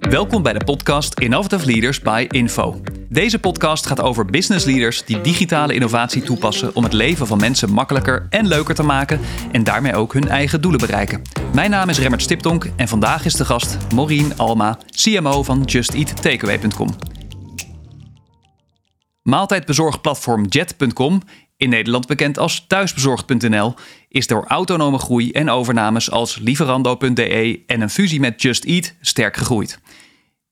Welkom 0.00 0.42
bij 0.42 0.52
de 0.52 0.64
podcast 0.64 1.20
Innovative 1.20 1.66
Leaders 1.66 2.00
by 2.00 2.26
Info. 2.28 2.80
Deze 3.08 3.38
podcast 3.38 3.86
gaat 3.86 4.00
over 4.00 4.26
business 4.26 4.64
leaders 4.64 5.04
die 5.04 5.20
digitale 5.20 5.74
innovatie 5.74 6.22
toepassen 6.22 6.74
om 6.74 6.82
het 6.82 6.92
leven 6.92 7.26
van 7.26 7.38
mensen 7.38 7.72
makkelijker 7.72 8.26
en 8.30 8.46
leuker 8.46 8.74
te 8.74 8.82
maken 8.82 9.20
en 9.52 9.64
daarmee 9.64 9.94
ook 9.94 10.12
hun 10.12 10.28
eigen 10.28 10.60
doelen 10.60 10.80
bereiken. 10.80 11.22
Mijn 11.54 11.70
naam 11.70 11.88
is 11.88 11.98
Remmert 11.98 12.22
Stiptonk 12.22 12.70
en 12.76 12.88
vandaag 12.88 13.24
is 13.24 13.34
de 13.34 13.44
gast 13.44 13.76
Maureen 13.94 14.36
Alma, 14.36 14.78
CMO 14.90 15.42
van 15.42 15.62
JustEatTakeaway.com. 15.62 16.88
Maaltijdbezorgplatform 19.22 20.44
Jet.com 20.44 21.22
in 21.56 21.68
Nederland 21.68 22.06
bekend 22.06 22.38
als 22.38 22.64
thuisbezorgd.nl, 22.66 23.74
is 24.08 24.26
door 24.26 24.44
autonome 24.46 24.98
groei 24.98 25.30
en 25.30 25.50
overnames 25.50 26.10
als 26.10 26.38
Lieferando.de 26.38 27.62
en 27.66 27.80
een 27.80 27.90
fusie 27.90 28.20
met 28.20 28.42
Just 28.42 28.64
Eat 28.64 28.94
sterk 29.00 29.36
gegroeid. 29.36 29.80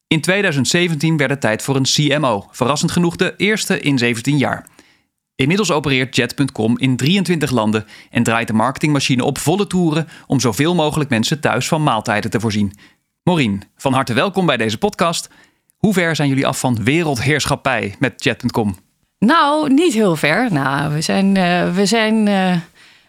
In 0.07 0.21
2017 0.21 1.17
werd 1.17 1.31
het 1.31 1.41
tijd 1.41 1.63
voor 1.63 1.77
een 1.77 1.83
CMO, 1.83 2.49
verrassend 2.51 2.91
genoeg 2.91 3.17
de 3.17 3.35
eerste 3.37 3.81
in 3.81 3.99
17 3.99 4.39
jaar. 4.39 4.67
Inmiddels 5.35 5.71
opereert 5.71 6.17
Jet.com 6.17 6.79
in 6.79 6.97
23 6.97 7.51
landen 7.51 7.87
en 8.11 8.23
draait 8.23 8.47
de 8.47 8.53
marketingmachine 8.53 9.25
op 9.25 9.39
volle 9.39 9.67
toeren 9.67 10.09
om 10.27 10.41
zoveel 10.41 10.75
mogelijk 10.75 11.11
mensen 11.11 11.41
thuis 11.41 11.69
van 11.69 11.83
maaltijden 11.83 12.31
te 12.31 12.41
voorzien. 12.41 12.73
Maureen, 13.23 13.63
van 13.77 13.93
harte 13.93 14.13
welkom 14.13 14.47
bij 14.47 14.57
deze 14.57 14.79
podcast. 14.79 15.29
Hoe 15.77 15.93
ver 15.93 16.17
zijn 16.17 16.29
jullie 16.29 16.47
af 16.47 16.59
van 16.59 16.85
wereldheerschappij 16.85 17.95
met 17.99 18.25
Jet.com? 18.25 18.92
Nou, 19.25 19.73
niet 19.73 19.95
heel 19.95 20.17
ver. 20.17 20.53
Nou, 20.53 20.95
we 20.95 21.01
zijn, 21.01 21.37
uh, 21.37 21.75
we 21.75 21.87
zijn 21.87 22.27
uh, 22.27 22.53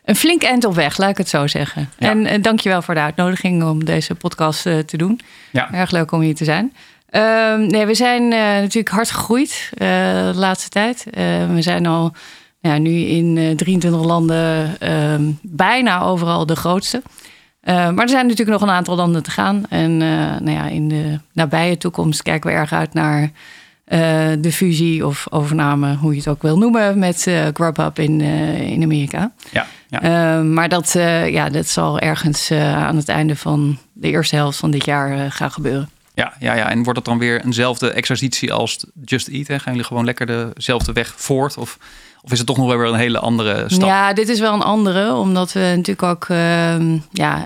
een 0.05 0.15
flink 0.15 0.43
eind 0.43 0.65
op 0.65 0.75
weg, 0.75 0.97
laat 0.97 1.09
ik 1.09 1.17
het 1.17 1.29
zo 1.29 1.47
zeggen. 1.47 1.89
Ja. 1.97 2.09
En 2.09 2.25
uh, 2.25 2.41
dankjewel 2.41 2.81
voor 2.81 2.93
de 2.93 2.99
uitnodiging 2.99 3.63
om 3.63 3.85
deze 3.85 4.15
podcast 4.15 4.61
te 4.61 4.97
doen. 4.97 5.19
Ja. 5.51 5.73
Erg 5.73 5.91
leuk 5.91 6.11
om 6.11 6.21
hier 6.21 6.35
te 6.35 6.43
zijn. 6.43 6.73
Ehm, 7.09 7.67
nee, 7.67 7.85
we 7.85 7.93
zijn 7.93 8.27
natuurlijk 8.27 8.89
hard 8.89 9.11
gegroeid 9.11 9.69
de 9.77 10.31
laatste 10.35 10.69
tijd. 10.69 11.05
we 11.53 11.61
zijn 11.61 11.85
al 11.85 12.13
ja, 12.59 12.77
nu 12.77 12.91
in 12.91 13.55
23 13.55 14.05
landen 14.05 14.79
ehm, 14.79 15.31
bijna 15.41 16.01
overal 16.01 16.45
de 16.45 16.55
grootste. 16.55 17.01
maar 17.63 17.97
er 17.97 18.09
zijn 18.09 18.27
natuurlijk 18.27 18.59
nog 18.59 18.61
een 18.61 18.75
aantal 18.75 18.95
landen 18.95 19.23
te 19.23 19.31
gaan. 19.31 19.65
En 19.69 19.97
nou 20.43 20.51
ja, 20.51 20.67
in 20.67 20.87
de 20.87 21.19
nabije 21.31 21.77
toekomst 21.77 22.21
kijken 22.21 22.49
we 22.49 22.55
erg 22.55 22.73
uit 22.73 22.93
naar 22.93 23.31
de 23.85 24.51
fusie 24.51 25.05
of 25.05 25.25
overname, 25.29 25.95
hoe 25.95 26.11
je 26.11 26.17
het 26.17 26.27
ook 26.27 26.41
wil 26.41 26.57
noemen, 26.57 26.99
met 26.99 27.25
uh, 27.27 27.47
Grubhub 27.53 27.99
in, 27.99 28.19
uh, 28.19 28.61
in 28.61 28.83
Amerika. 28.83 29.31
Ja, 29.51 29.67
ja. 29.89 30.41
maar 30.41 30.69
dat, 30.69 30.91
ja, 31.27 31.49
dat 31.49 31.67
zal 31.67 31.99
ergens 31.99 32.51
aan 32.51 32.95
het 32.95 33.09
einde 33.09 33.35
van 33.35 33.77
de 33.93 34.07
eerste 34.07 34.35
helft 34.35 34.57
van 34.57 34.71
dit 34.71 34.85
jaar 34.85 35.31
gaan 35.31 35.51
gebeuren. 35.51 35.89
Ja, 36.13 36.33
ja, 36.39 36.53
ja, 36.53 36.69
en 36.69 36.83
wordt 36.83 36.99
het 36.99 37.07
dan 37.07 37.17
weer 37.17 37.45
eenzelfde 37.45 37.91
exercitie 37.91 38.53
als 38.53 38.85
Just 39.05 39.27
Eat? 39.27 39.47
Hè? 39.47 39.59
Gaan 39.59 39.71
jullie 39.71 39.87
gewoon 39.87 40.05
lekker 40.05 40.53
dezelfde 40.53 40.93
weg 40.93 41.13
voort? 41.15 41.57
Of, 41.57 41.77
of 42.21 42.31
is 42.31 42.37
het 42.37 42.47
toch 42.47 42.57
nog 42.57 42.67
wel 42.67 42.77
weer 42.77 42.87
een 42.87 42.95
hele 42.95 43.19
andere 43.19 43.63
stap? 43.67 43.87
Ja, 43.87 44.13
dit 44.13 44.29
is 44.29 44.39
wel 44.39 44.53
een 44.53 44.61
andere, 44.61 45.13
omdat 45.13 45.53
we 45.53 45.59
natuurlijk 45.59 46.03
ook, 46.03 46.25
ehm, 46.29 46.97
ja, 47.11 47.45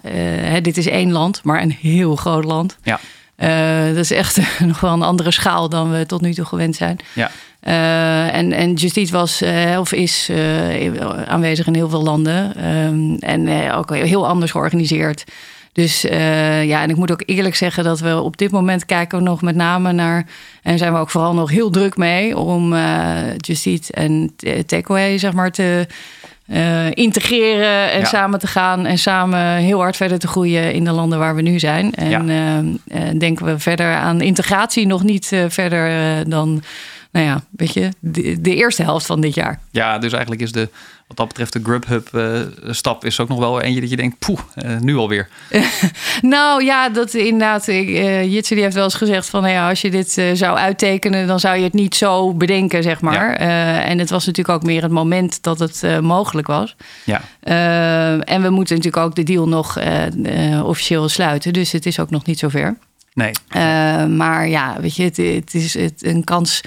dit 0.61 0.77
is 0.77 0.87
één 0.87 1.11
land, 1.11 1.43
maar 1.43 1.61
een 1.61 1.77
heel 1.81 2.15
groot 2.15 2.43
land. 2.43 2.77
Ja. 2.83 2.99
Uh, 3.37 3.85
dat 3.87 3.97
is 3.97 4.11
echt 4.11 4.39
nog 4.65 4.79
wel 4.79 4.93
een 4.93 5.01
andere 5.01 5.31
schaal 5.31 5.69
dan 5.69 5.91
we 5.91 6.05
tot 6.05 6.21
nu 6.21 6.33
toe 6.33 6.45
gewend 6.45 6.75
zijn. 6.75 6.97
Ja. 7.13 7.31
Uh, 7.63 8.35
en, 8.35 8.51
en 8.51 8.73
Justice 8.73 9.11
was 9.11 9.41
uh, 9.41 9.79
of 9.79 9.91
is 9.91 10.31
aanwezig 11.25 11.67
in 11.67 11.75
heel 11.75 11.89
veel 11.89 12.03
landen. 12.03 12.65
Um, 12.65 13.15
en 13.15 13.71
ook 13.71 13.95
heel 13.95 14.27
anders 14.27 14.51
georganiseerd. 14.51 15.23
Dus 15.73 16.01
ja, 16.01 16.81
en 16.81 16.89
ik 16.89 16.95
moet 16.95 17.11
ook 17.11 17.23
eerlijk 17.25 17.55
zeggen 17.55 17.83
dat 17.83 17.99
we 17.99 18.21
op 18.21 18.37
dit 18.37 18.51
moment 18.51 18.85
kijken 18.85 19.17
we 19.17 19.23
nog 19.23 19.41
met 19.41 19.55
name 19.55 19.91
naar. 19.91 20.25
En 20.61 20.77
zijn 20.77 20.93
we 20.93 20.99
ook 20.99 21.09
vooral 21.09 21.33
nog 21.33 21.49
heel 21.49 21.69
druk 21.69 21.97
mee 21.97 22.37
om 22.37 22.75
Justice 23.37 23.93
en 23.93 24.35
Takeaway, 24.65 25.17
zeg 25.17 25.33
maar, 25.33 25.51
te 25.51 25.87
uh, 26.47 26.91
integreren 26.91 27.91
en 27.91 28.05
samen 28.05 28.39
te 28.39 28.47
gaan 28.47 28.85
en 28.85 28.97
samen 28.97 29.55
heel 29.55 29.79
hard 29.79 29.95
verder 29.95 30.19
te 30.19 30.27
groeien 30.27 30.73
in 30.73 30.83
de 30.83 30.91
landen 30.91 31.19
waar 31.19 31.35
we 31.35 31.41
nu 31.41 31.59
zijn. 31.59 31.93
En 31.93 32.27
ja. 32.27 32.61
uh, 32.61 33.19
denken 33.19 33.45
we 33.45 33.59
verder 33.59 33.95
aan 33.95 34.21
integratie 34.21 34.87
nog 34.87 35.03
niet 35.03 35.31
uh, 35.31 35.43
verder 35.47 35.89
dan, 36.29 36.63
nou 37.11 37.25
ja, 37.25 37.41
weet 37.49 37.73
je, 37.73 37.89
de, 37.99 38.41
de, 38.41 38.55
eerste 38.55 38.83
helft 38.83 39.05
van 39.05 39.21
dit 39.21 39.35
jaar. 39.35 39.59
Ja, 39.71 39.97
dus 39.97 40.11
eigenlijk 40.11 40.41
is 40.41 40.51
de 40.51 40.69
wat 41.07 41.17
dat 41.17 41.27
betreft 41.27 41.53
de 41.53 41.59
Grubhub-stap 41.63 43.03
uh, 43.03 43.09
is 43.09 43.19
ook 43.19 43.27
nog 43.27 43.39
wel 43.39 43.61
eentje 43.61 43.81
dat 43.81 43.89
je 43.89 43.95
denkt, 43.95 44.19
poeh, 44.19 44.39
uh, 44.65 44.79
nu 44.79 44.95
alweer. 44.95 45.29
nou 46.21 46.63
ja, 46.63 46.89
dat 46.89 47.13
inderdaad. 47.13 47.67
Uh, 47.67 47.85
die 48.41 48.43
heeft 48.47 48.73
wel 48.73 48.83
eens 48.83 48.95
gezegd 48.95 49.29
van, 49.29 49.41
nou 49.41 49.53
ja, 49.53 49.69
als 49.69 49.81
je 49.81 49.91
dit 49.91 50.11
zou 50.33 50.57
uittekenen, 50.57 51.27
dan 51.27 51.39
zou 51.39 51.57
je 51.57 51.63
het 51.63 51.73
niet 51.73 51.95
zo 51.95 52.33
bedenken, 52.33 52.83
zeg 52.83 53.01
maar. 53.01 53.35
en 53.35 53.99
het 53.99 54.09
was 54.09 54.25
natuurlijk 54.25 54.57
ook 54.57 54.63
meer 54.63 54.81
het 54.81 54.91
moment 54.91 55.43
dat 55.43 55.59
het 55.59 56.01
mogelijk 56.01 56.47
was. 56.47 56.75
Ja. 57.03 57.21
en 58.23 58.41
we 58.41 58.49
moeten 58.49 58.75
natuurlijk 58.75 59.05
ook 59.05 59.15
de 59.15 59.23
deal 59.23 59.47
nog 59.47 59.77
officieel 60.63 61.09
sluiten, 61.09 61.53
dus 61.53 61.71
het 61.71 61.85
is 61.85 61.99
ook 61.99 62.09
nog 62.09 62.25
niet 62.25 62.39
zover. 62.39 62.77
Nee. 63.13 63.31
maar 64.07 64.47
ja, 64.47 64.77
weet 64.81 64.95
je, 64.95 65.03
het, 65.03 65.17
het 65.17 65.53
is 65.53 65.73
het, 65.73 66.05
een 66.05 66.23
kans 66.23 66.61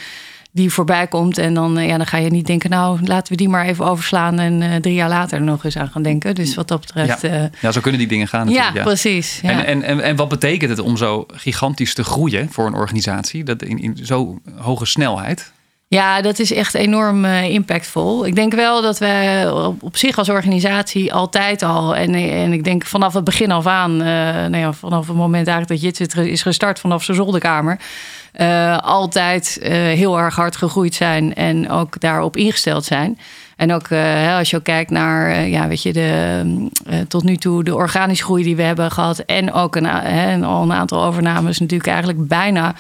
die 0.53 0.71
voorbij 0.73 1.07
komt. 1.07 1.39
En 1.39 1.55
dan, 1.55 1.79
eh, 1.79 1.89
ja, 1.89 1.97
dan 1.97 2.07
ga 2.07 2.17
je 2.17 2.31
niet 2.31 2.47
denken, 2.47 2.71
nou, 2.71 2.99
laten 3.05 3.33
we 3.33 3.39
die 3.39 3.49
maar 3.49 3.67
even 3.67 3.85
overslaan 3.85 4.39
en 4.39 4.61
uh, 4.61 4.77
drie 4.77 4.95
jaar 4.95 5.09
later 5.09 5.43
nog 5.43 5.65
eens 5.65 5.77
aan 5.77 5.89
gaan 5.89 6.03
denken. 6.03 6.35
Dus 6.35 6.55
wat 6.55 6.69
dat 6.69 6.81
betreft. 6.81 7.23
Ja, 7.23 7.29
uh, 7.29 7.45
ja 7.61 7.73
zo 7.73 7.81
kunnen 7.81 8.01
die 8.01 8.09
dingen 8.09 8.29
gaan. 8.29 8.49
Ja, 8.49 8.71
ja, 8.75 8.83
precies. 8.83 9.41
Ja. 9.43 9.51
En, 9.51 9.67
en, 9.67 9.83
en, 9.83 10.01
en 10.01 10.17
wat 10.17 10.29
betekent 10.29 10.71
het 10.71 10.79
om 10.79 10.97
zo 10.97 11.25
gigantisch 11.29 11.95
te 11.95 12.05
groeien 12.05 12.49
voor 12.51 12.67
een 12.67 12.75
organisatie? 12.75 13.45
Dat 13.45 13.63
in, 13.63 13.79
in 13.79 13.99
zo'n 14.03 14.43
hoge 14.57 14.87
snelheid? 14.87 15.53
Ja, 15.89 16.21
dat 16.21 16.39
is 16.39 16.53
echt 16.53 16.75
enorm 16.75 17.25
uh, 17.25 17.43
impactvol. 17.43 18.27
Ik 18.27 18.35
denk 18.35 18.55
wel 18.55 18.83
dat 18.83 18.99
wij 18.99 19.51
op, 19.51 19.83
op, 19.83 19.97
zich 19.97 20.19
als 20.19 20.29
organisatie 20.29 21.13
altijd 21.13 21.63
al, 21.63 21.97
en, 21.97 22.15
en 22.15 22.53
ik 22.53 22.65
denk 22.65 22.85
vanaf 22.85 23.15
het 23.15 23.25
begin 23.25 23.51
af 23.51 23.67
aan, 23.67 23.97
nou 23.97 24.57
ja, 24.57 24.73
vanaf 24.73 25.07
het 25.07 25.17
moment 25.17 25.47
eigenlijk 25.47 25.69
dat 25.69 25.81
Jitsit 25.81 26.17
is 26.17 26.43
gestart 26.43 26.81
vanaf 26.81 27.05
zijn 27.05 27.17
zolderkamer, 27.17 27.79
uh, 28.41 28.79
altijd 28.79 29.59
heel 29.63 30.19
erg 30.19 30.37
hard 30.37 30.57
gegroeid 30.57 30.95
zijn 30.95 31.35
en 31.35 31.71
ook 31.71 32.01
daarop 32.01 32.37
ingesteld 32.37 32.85
zijn. 32.85 33.19
En 33.57 33.73
ook 33.73 33.89
als 34.39 34.51
je 34.51 34.57
ook 34.57 34.65
kijkt 34.65 34.91
naar, 34.91 35.49
ja, 35.49 35.69
weet 35.69 35.83
je, 35.83 35.93
de, 35.93 36.43
tot 37.09 37.23
nu 37.23 37.37
toe 37.37 37.65
de 37.65 37.75
organische 37.75 38.25
groei 38.25 38.43
die 38.43 38.57
we 38.57 38.63
hebben 38.63 38.91
gehad 38.91 39.19
en 39.19 39.53
ook 39.53 39.77
een, 39.77 39.87
al 40.45 40.63
een 40.63 40.73
aantal 40.73 41.05
overnames, 41.05 41.59
natuurlijk 41.59 41.91
eigenlijk 41.91 42.29
bijna 42.29 42.75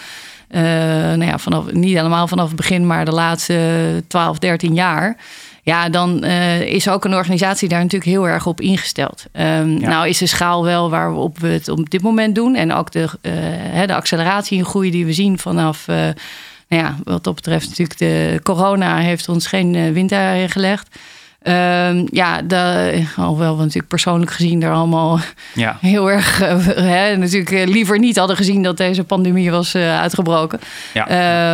nou 1.16 1.24
ja, 1.24 1.38
vanaf, 1.38 1.72
niet 1.72 1.96
helemaal 1.96 2.28
vanaf 2.28 2.46
het 2.46 2.56
begin, 2.56 2.86
maar 2.86 3.04
de 3.04 3.12
laatste 3.12 4.02
12, 4.08 4.38
13 4.38 4.74
jaar. 4.74 5.16
Ja, 5.62 5.88
dan 5.88 6.24
uh, 6.24 6.60
is 6.60 6.88
ook 6.88 7.04
een 7.04 7.14
organisatie 7.14 7.68
daar 7.68 7.82
natuurlijk 7.82 8.10
heel 8.10 8.28
erg 8.28 8.46
op 8.46 8.60
ingesteld. 8.60 9.24
Um, 9.32 9.80
ja. 9.80 9.88
Nou 9.88 10.08
is 10.08 10.18
de 10.18 10.26
schaal 10.26 10.64
wel 10.64 10.90
waarop 10.90 11.38
we 11.38 11.48
het 11.48 11.68
op 11.68 11.90
dit 11.90 12.02
moment 12.02 12.34
doen. 12.34 12.54
En 12.54 12.72
ook 12.72 12.90
de, 12.90 13.08
uh, 13.22 13.86
de 13.86 13.94
acceleratie 13.94 14.58
en 14.58 14.64
groei 14.64 14.90
die 14.90 15.06
we 15.06 15.12
zien 15.12 15.38
vanaf... 15.38 15.86
nou 15.86 16.82
ja, 16.82 16.96
wat 17.04 17.24
dat 17.24 17.34
betreft 17.34 17.68
natuurlijk 17.68 17.98
de 17.98 18.40
corona 18.42 18.98
heeft 18.98 19.28
ons 19.28 19.46
geen 19.46 19.92
winter 19.92 20.48
gelegd. 20.48 20.98
Um, 21.42 22.06
ja, 22.10 22.42
de, 22.42 23.04
alhoewel 23.16 23.52
we 23.54 23.60
natuurlijk 23.60 23.88
persoonlijk 23.88 24.30
gezien 24.30 24.62
er 24.62 24.72
allemaal 24.72 25.18
ja. 25.54 25.76
heel 25.90 26.10
erg 26.10 26.42
uh, 26.42 26.66
hè, 26.66 27.16
natuurlijk 27.16 27.50
uh, 27.50 27.66
liever 27.66 27.98
niet 27.98 28.16
hadden 28.16 28.36
gezien 28.36 28.62
dat 28.62 28.76
deze 28.76 29.04
pandemie 29.04 29.50
was 29.50 29.74
uh, 29.74 30.00
uitgebroken. 30.00 30.60
Ja. 30.94 31.08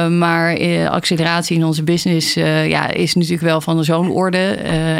Uh, 0.04 0.10
maar 0.18 0.58
acceleratie 0.88 1.56
in 1.56 1.64
onze 1.64 1.82
business 1.82 2.34
ja, 2.34 2.88
is 2.88 3.14
natuurlijk 3.14 3.42
wel 3.42 3.60
van 3.60 3.84
zo'n 3.84 4.10
orde. 4.10 4.54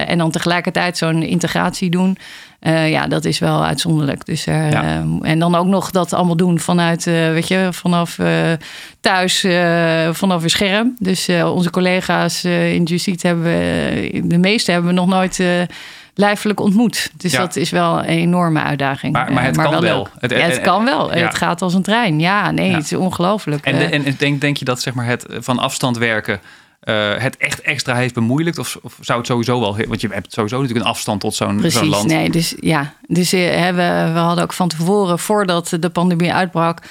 en 0.07 0.19
dan 0.19 0.31
tegelijkertijd 0.31 0.97
zo'n 0.97 1.23
integratie 1.23 1.91
doen. 1.91 2.19
Uh, 2.61 2.91
ja, 2.91 3.07
dat 3.07 3.25
is 3.25 3.39
wel 3.39 3.65
uitzonderlijk. 3.65 4.27
Dus, 4.27 4.45
ja. 4.45 5.05
en 5.23 5.39
dan 5.39 5.55
ook 5.55 5.67
nog 5.67 5.91
dat 5.91 6.13
allemaal 6.13 6.37
doen 6.37 6.59
vanuit, 6.59 7.07
uh, 7.07 7.15
weet 7.15 7.49
je, 7.49 7.69
vanaf 7.71 8.19
thuis, 9.01 9.47
vanaf 10.13 10.43
een 10.43 10.51
scherm. 10.51 10.97
Dus 10.99 11.29
onze 11.29 11.71
collega's 11.71 12.45
in 12.45 12.83
Justitie 12.83 13.29
hebben 13.29 13.45
we, 13.45 14.21
de 14.25 14.39
meeste 14.39 14.71
hebben 14.71 14.91
we 14.91 14.97
nog 14.97 15.07
nooit 15.07 15.41
lijfelijk 16.15 16.61
ontmoet. 16.61 17.11
Dus 17.17 17.33
ja. 17.33 17.39
dat 17.39 17.57
is 17.57 17.71
wel 17.71 17.99
een 17.99 18.05
enorme 18.05 18.63
uitdaging. 18.63 19.13
Maar, 19.13 19.33
maar 19.33 19.45
het 19.45 19.57
maar 19.57 19.71
kan 19.71 19.81
wel. 19.81 20.09
Het, 20.19 20.31
ja, 20.31 20.37
het 20.37 20.61
kan 20.61 20.85
wel. 20.85 21.11
Het 21.11 21.35
gaat 21.35 21.63
als 21.63 21.75
een 21.75 21.83
trein. 21.83 22.21
Ja, 22.21 22.51
nee, 22.51 22.75
het 22.75 22.85
is 22.85 22.93
ongelooflijk. 22.93 23.65
En, 23.65 23.93
en 23.93 24.15
denk, 24.19 24.41
denk 24.41 24.57
je 24.57 24.65
dat 24.65 24.81
zeg 24.81 24.95
maar, 24.95 25.07
het 25.07 25.27
van 25.29 25.59
afstand 25.59 25.99
werken 25.99 26.41
uh, 26.89 27.15
het 27.17 27.37
echt 27.37 27.61
extra 27.61 27.95
heeft 27.95 28.15
bemoeilijkt? 28.15 28.59
Of, 28.59 28.79
of, 28.83 28.99
zou 29.01 29.19
het 29.19 29.27
sowieso 29.27 29.61
wel... 29.61 29.77
Want 29.89 30.01
je 30.01 30.09
hebt 30.09 30.33
sowieso 30.33 30.57
natuurlijk 30.57 30.85
een 30.85 30.91
afstand 30.91 31.21
tot 31.21 31.35
zo'n 31.35 31.71
zo 31.71 31.85
land. 31.85 32.07
nee. 32.07 32.31
Dus 32.31 32.55
ja, 32.61 32.93
dus 33.07 33.35
uh, 33.35 33.65
we, 33.65 34.11
we 34.13 34.19
hadden 34.19 34.45
ook 34.45 34.53
van 34.53 34.69
tevoren, 34.69 35.19
voordat 35.19 35.77
de 35.81 35.91
pandemie 35.91 36.33
uitbrak 36.33 36.83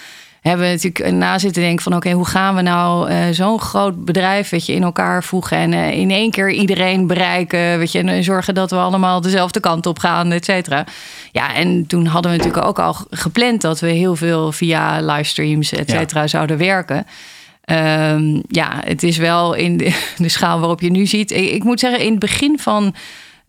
hebben 0.50 0.66
we 0.66 0.72
natuurlijk 0.72 1.12
na 1.12 1.40
zitten 1.40 1.62
denken 1.62 1.84
van... 1.84 1.96
oké, 1.96 2.12
hoe 2.12 2.26
gaan 2.26 2.56
we 2.56 2.62
nou 2.62 3.12
uh, 3.12 3.18
zo'n 3.32 3.60
groot 3.60 4.06
bedrijf 4.06 4.50
weet 4.50 4.66
je, 4.66 4.74
in 4.74 4.84
elkaar 4.84 5.24
voegen... 5.24 5.58
en 5.58 5.72
uh, 5.72 5.92
in 5.92 6.12
één 6.12 6.32
keer 6.32 6.52
iedereen 6.52 7.08
bereiken, 7.08 7.78
weet 7.78 7.92
je... 7.92 8.00
en 8.00 8.24
zorgen 8.24 8.54
dat 8.54 8.72
we 8.72 8.78
allemaal 8.78 9.22
dezelfde 9.22 9.60
kant 9.60 9.86
op 9.86 10.00
gaan, 10.00 10.32
et 10.32 10.46
cetera. 10.46 10.86
Ja, 11.32 11.54
en 11.54 11.88
toen 11.88 12.06
hadden 12.06 12.32
we 12.32 12.38
natuurlijk 12.38 12.68
ook 12.68 12.80
al 12.80 12.96
gepland... 13.10 13.62
dat 13.62 13.80
we 13.80 13.88
heel 13.88 14.16
veel 14.16 14.52
via 14.52 15.02
livestreams, 15.02 15.72
et 15.72 15.90
cetera, 15.90 16.22
ja. 16.22 16.28
zouden 16.28 16.58
werken... 16.58 17.08
Um, 17.72 18.44
ja, 18.48 18.82
het 18.86 19.04
is 19.04 19.18
wel 19.18 19.54
in 19.54 19.78
de, 19.78 20.04
de, 20.18 20.30
schaal 20.30 20.60
waarop 20.60 20.82
je 20.82 20.92
nu 20.92 21.06
ziet. 21.06 21.32
Ik, 21.32 21.50
ik 21.50 21.64
moet 21.64 21.80
zeggen, 21.80 22.00
in 22.00 22.12
het 22.12 22.20
begin 22.20 22.60
van 22.60 22.96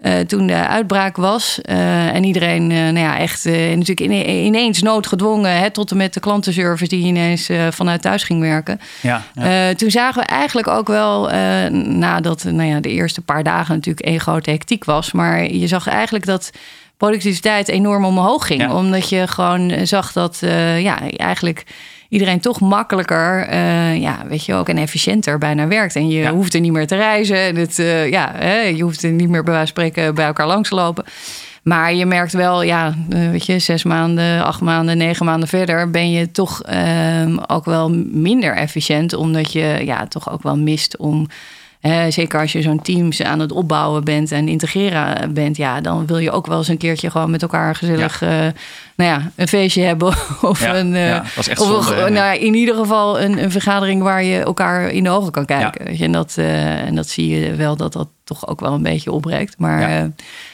uh, 0.05 0.19
toen 0.19 0.47
de 0.47 0.67
uitbraak 0.69 1.17
was 1.17 1.59
uh, 1.63 2.15
en 2.15 2.25
iedereen 2.25 2.71
uh, 2.71 2.77
nou 2.77 2.99
ja, 2.99 3.19
echt 3.19 3.45
natuurlijk 3.45 4.01
in, 4.01 4.29
ineens 4.29 4.83
noodgedwongen, 4.83 5.59
hè, 5.59 5.71
tot 5.71 5.91
en 5.91 5.97
met 5.97 6.15
de 6.15 6.21
klantenservice 6.21 6.97
die 6.97 7.07
ineens 7.07 7.51
vanuit 7.71 8.03
thuis 8.03 8.23
ging 8.23 8.41
werken. 8.41 8.81
Ja, 9.01 9.23
ja. 9.35 9.75
toen 9.75 9.91
zagen 9.91 10.23
we 10.23 10.29
eigenlijk 10.29 10.69
ook 10.69 10.87
wel, 10.87 11.31
nadat 11.71 12.45
nou 12.45 12.69
ja, 12.69 12.81
de 12.81 12.89
eerste 12.89 13.21
paar 13.21 13.43
dagen 13.43 13.75
natuurlijk 13.75 14.07
één 14.07 14.21
grote 14.21 14.51
hectiek 14.51 14.85
was, 14.85 15.13
maar 15.13 15.53
je 15.53 15.67
zag 15.67 15.89
eigenlijk 15.89 16.27
dat 16.27 16.51
productiviteit 16.97 17.69
enorm 17.69 18.05
omhoog 18.05 18.47
ging. 18.47 18.71
Omdat 18.71 19.09
je 19.09 19.27
gewoon 19.27 19.87
zag 19.87 20.13
dat 20.13 20.39
ja, 20.79 21.11
eigenlijk 21.11 21.65
iedereen 22.09 22.41
toch 22.41 22.61
makkelijker, 22.61 23.49
uh, 23.53 24.01
ja, 24.01 24.23
weet 24.29 24.45
je 24.45 24.55
ook, 24.55 24.69
en 24.69 24.79
efficiënter 24.79 25.39
bijna 25.39 25.67
werkt. 25.67 25.97
En 25.97 26.09
je 26.09 26.29
hoeft 26.29 26.55
er 26.55 26.61
niet 26.61 26.73
meer 26.73 26.87
te 26.87 26.97
reizen. 26.97 27.37
En 27.37 27.57
het, 27.57 27.79
uh, 27.79 28.11
ja, 28.11 28.33
hè, 28.35 28.61
je 28.61 28.83
hoeft 28.83 29.03
er 29.03 29.11
niet 29.11 29.29
meer 29.29 29.43
bij 29.43 29.53
wijze 29.53 29.73
van 29.75 29.85
spreken 29.85 30.15
bij 30.15 30.27
elkaar 30.27 30.47
langs 30.47 30.69
te 30.69 30.75
lopen. 30.75 31.05
Maar 31.63 31.95
je 31.95 32.07
merkt 32.07 32.33
wel, 32.33 32.63
ja, 32.63 32.95
uh, 33.15 33.31
weet 33.31 33.47
je, 33.47 33.59
zes 33.59 33.85
maanden, 33.85 34.45
acht 34.45 34.61
maanden, 34.61 34.97
negen 34.97 35.27
maanden 35.27 35.49
verder 35.49 35.91
ben 35.91 36.11
je 36.11 36.31
toch 36.31 36.63
ehm, 36.63 37.37
ook 37.47 37.65
wel 37.65 37.91
minder 38.11 38.57
efficiënt. 38.57 39.15
Omdat 39.15 39.53
je 39.53 39.81
ja, 39.85 40.07
toch 40.07 40.31
ook 40.31 40.43
wel 40.43 40.57
mist 40.57 40.97
om 40.97 41.27
zeker 42.09 42.41
als 42.41 42.53
je 42.53 42.63
zo'n 42.63 42.83
teams 42.83 43.23
aan 43.23 43.41
het 43.41 43.53
opbouwen 43.53 44.05
bent 44.05 44.33
en 44.33 44.49
integreren 44.49 45.33
bent, 45.33 45.57
ja, 45.57 45.81
dan 45.81 46.07
wil 46.07 46.19
je 46.19 46.31
ook 46.31 46.47
wel 46.47 46.59
eens 46.59 46.69
een 46.69 46.77
keertje 46.77 47.11
gewoon 47.11 47.31
met 47.31 47.43
elkaar 47.43 47.75
gezellig, 47.75 48.21
ja. 48.21 48.47
Uh, 48.47 48.53
nou 48.97 49.11
ja, 49.11 49.31
een 49.35 49.49
feestje 49.49 49.83
hebben 49.83 50.09
of 50.41 50.61
een, 50.61 50.95
uh, 50.95 51.21
of 51.37 51.49
zonde, 51.53 52.11
nou, 52.11 52.39
in 52.39 52.55
ieder 52.55 52.75
geval 52.75 53.21
een, 53.21 53.43
een, 53.43 53.51
vergadering 53.51 54.03
waar 54.03 54.23
je 54.23 54.39
elkaar 54.39 54.91
in 54.91 55.05
de 55.05 55.11
ogen 55.11 55.33
kan 55.33 55.45
kijken. 55.45 55.87
En 55.87 56.13
dat, 56.13 56.35
en 56.37 56.95
dat 56.95 57.09
zie 57.09 57.29
je 57.29 57.55
wel 57.55 57.77
dat 57.77 57.93
dat 57.93 58.09
toch 58.25 58.49
ook 58.49 58.61
wel 58.61 58.73
een 58.73 58.83
beetje 58.83 59.13
opbreekt. 59.13 59.59
Maar 59.59 60.11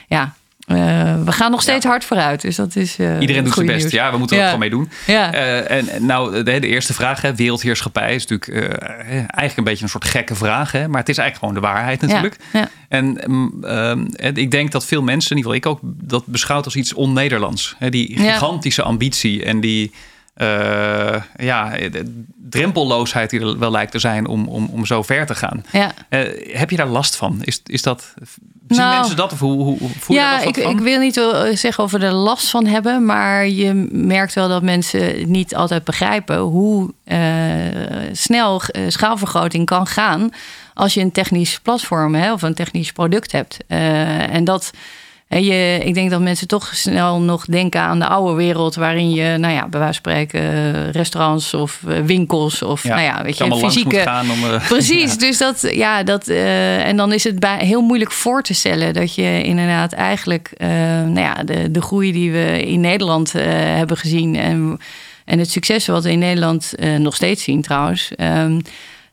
ja, 0.09 0.35
uh, 0.67 1.25
we 1.25 1.33
gaan 1.33 1.51
nog 1.51 1.63
steeds 1.63 1.85
hard 1.85 2.05
vooruit. 2.05 2.41
Dus 2.41 2.57
dat 2.57 2.77
is. 2.77 2.99
Uh, 2.99 3.21
Iedereen 3.21 3.45
doet 3.45 3.55
zijn 3.55 3.67
best. 3.67 3.79
Nieuws. 3.79 3.93
Ja, 3.93 4.11
we 4.11 4.19
moeten 4.19 4.37
er 4.37 4.43
ook 4.43 4.49
gewoon 4.49 4.69
mee 4.69 4.71
doen. 4.71 4.91
Ja. 5.07 5.35
Uh, 5.35 5.71
en 5.71 6.07
nou, 6.07 6.43
de, 6.43 6.61
de, 6.61 6.67
eerste 6.67 6.95
vraag, 6.95 7.21
hè, 7.21 7.35
wereldheerschappij, 7.35 8.15
is 8.15 8.27
natuurlijk 8.27 8.69
eigenlijk 9.09 9.57
een 9.57 9.65
beetje 9.65 9.85
een 9.85 9.91
soort 9.91 10.05
gekke 10.05 10.35
vraag. 10.35 10.73
Hè, 10.73 10.89
maar 10.89 11.01
het 11.01 11.09
is 11.09 11.19
eigenlijk 11.19 11.39
gewoon 11.39 11.55
de 11.55 11.75
waarheid 11.75 12.01
natuurlijk. 12.01 12.37
Ja. 12.53 12.69
En 12.89 13.31
um, 13.79 14.09
ik 14.35 14.51
denk 14.51 14.73
dat 14.73 14.87
veel 14.87 15.03
mensen, 15.03 15.31
in 15.31 15.37
ieder 15.37 15.53
geval 15.53 15.73
ik 15.73 15.83
ook, 15.83 15.93
dat 16.09 16.27
beschouwt 16.27 16.65
als 16.65 16.77
iets 16.77 16.95
on-Nederlands. 16.95 17.77
Die 17.91 18.17
gigantische 18.19 18.83
ambitie 18.83 19.45
en 19.45 19.61
die. 19.61 19.93
ja, 21.37 21.73
drempelloosheid 22.51 23.31
die 23.31 23.41
er 23.41 23.59
wel 23.59 23.71
lijkt 23.71 23.93
te 23.93 23.99
zijn 23.99 24.27
om, 24.27 24.49
om, 24.49 24.69
om 24.73 24.87
zo 24.87 25.03
ver 25.03 25.27
te 25.27 25.35
gaan. 25.35 25.65
Heb 26.53 26.71
je 26.71 26.77
daar 26.77 26.87
last 26.87 27.17
van? 27.17 27.39
Is, 27.43 27.61
is 27.67 27.83
dat 27.83 28.15
Zien 28.75 28.85
nou, 28.85 28.99
mensen 28.99 29.17
dat? 29.17 29.33
Of 29.33 29.39
hoe, 29.39 29.63
hoe, 29.63 29.79
voel 29.99 30.17
ja, 30.17 30.39
dat 30.39 30.49
ik, 30.49 30.57
ik 30.57 30.79
wil 30.79 30.99
niet 30.99 31.23
zeggen 31.53 31.85
of 31.85 31.91
we 31.91 31.99
er 31.99 32.13
last 32.13 32.51
van 32.51 32.67
hebben. 32.67 33.05
Maar 33.05 33.49
je 33.49 33.89
merkt 33.91 34.35
wel 34.35 34.49
dat 34.49 34.63
mensen 34.63 35.31
niet 35.31 35.55
altijd 35.55 35.85
begrijpen 35.85 36.39
hoe 36.39 36.91
uh, 37.05 37.19
snel 38.13 38.63
uh, 38.73 38.83
schaalvergroting 38.89 39.67
kan 39.67 39.87
gaan. 39.87 40.31
Als 40.75 40.95
je 40.95 41.01
een 41.01 41.13
technisch 41.13 41.59
platform 41.59 42.15
hè, 42.15 42.33
of 42.33 42.43
een 42.43 42.55
technisch 42.55 42.93
product 42.93 43.33
hebt. 43.33 43.57
Uh, 43.69 44.35
en 44.35 44.45
dat 44.45 44.71
je, 45.41 45.81
ik 45.85 45.95
denk 45.95 46.11
dat 46.11 46.21
mensen 46.21 46.49
toch 46.49 46.71
snel 46.75 47.21
nog 47.21 47.45
denken 47.45 47.81
aan 47.81 47.99
de 47.99 48.07
oude 48.07 48.35
wereld, 48.35 48.75
waarin 48.75 49.11
je, 49.11 49.37
nou 49.39 49.55
ja, 49.55 49.69
bij 49.69 49.81
wijze 49.81 50.01
van 50.03 50.13
spreken, 50.13 50.91
restaurants 50.91 51.55
of 51.55 51.81
eh, 51.89 52.01
winkels 52.01 52.63
of, 52.63 52.85
nou 52.85 53.01
ja, 53.01 53.23
weet 53.23 53.39
je, 53.39 53.57
fysieke. 53.57 53.97
Gaan 53.97 54.31
om, 54.31 54.45
uh... 54.51 54.69
Precies, 54.69 55.19
dus 55.19 55.39
dat, 55.39 55.69
ja, 55.75 56.03
dat, 56.03 56.29
uh, 56.29 56.87
en 56.87 56.97
dan 56.97 57.13
is 57.13 57.25
het 57.25 57.41
bij, 57.41 57.59
heel 57.59 57.81
moeilijk 57.81 58.13
voor 58.13 58.43
te 58.43 58.55
stellen 58.55 58.95
dat 58.95 59.15
je 59.15 59.43
inderdaad 59.43 59.93
eigenlijk, 59.93 60.51
uh, 60.57 60.69
nou 60.69 61.21
ja, 61.21 61.35
de, 61.35 61.71
de 61.71 61.83
groei 61.83 62.13
die 62.13 62.33
we 62.33 62.63
in 62.67 62.81
Nederland 62.81 63.33
hebben 63.33 63.97
gezien 63.97 64.37
en, 64.37 64.79
en 65.25 65.39
het 65.39 65.51
succes 65.51 65.87
wat 65.87 66.05
we 66.05 66.11
in 66.11 66.19
Nederland 66.19 66.75
nog 66.99 67.15
steeds 67.15 67.43
zien 67.43 67.63
trouwens. 67.63 68.11
Um, 68.17 68.61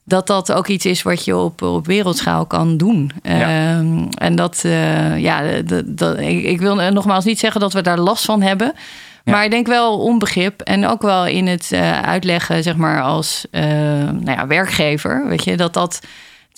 dat 0.09 0.27
dat 0.27 0.51
ook 0.51 0.67
iets 0.67 0.85
is 0.85 1.01
wat 1.01 1.25
je 1.25 1.37
op, 1.37 1.61
op 1.61 1.85
wereldschaal 1.85 2.45
kan 2.45 2.77
doen. 2.77 3.11
Ja. 3.23 3.77
Um, 3.77 4.09
en 4.09 4.35
dat, 4.35 4.61
uh, 4.65 5.17
ja, 5.17 5.61
dat, 5.85 6.19
ik, 6.19 6.43
ik, 6.43 6.59
wil 6.59 6.75
nogmaals 6.75 7.25
niet 7.25 7.39
zeggen 7.39 7.61
dat 7.61 7.73
we 7.73 7.81
daar 7.81 7.99
last 7.99 8.25
van 8.25 8.41
hebben. 8.41 8.73
Ja. 9.23 9.31
Maar 9.31 9.43
ik 9.43 9.51
denk 9.51 9.67
wel 9.67 9.99
onbegrip 9.99 10.61
en 10.61 10.87
ook 10.87 11.01
wel 11.01 11.27
in 11.27 11.47
het 11.47 11.69
uh, 11.73 12.01
uitleggen, 12.01 12.63
zeg 12.63 12.75
maar, 12.75 13.01
als 13.01 13.45
uh, 13.51 13.61
nou 13.61 14.31
ja, 14.31 14.47
werkgever. 14.47 15.27
Weet 15.27 15.43
je, 15.43 15.57
dat 15.57 15.73
dat 15.73 15.99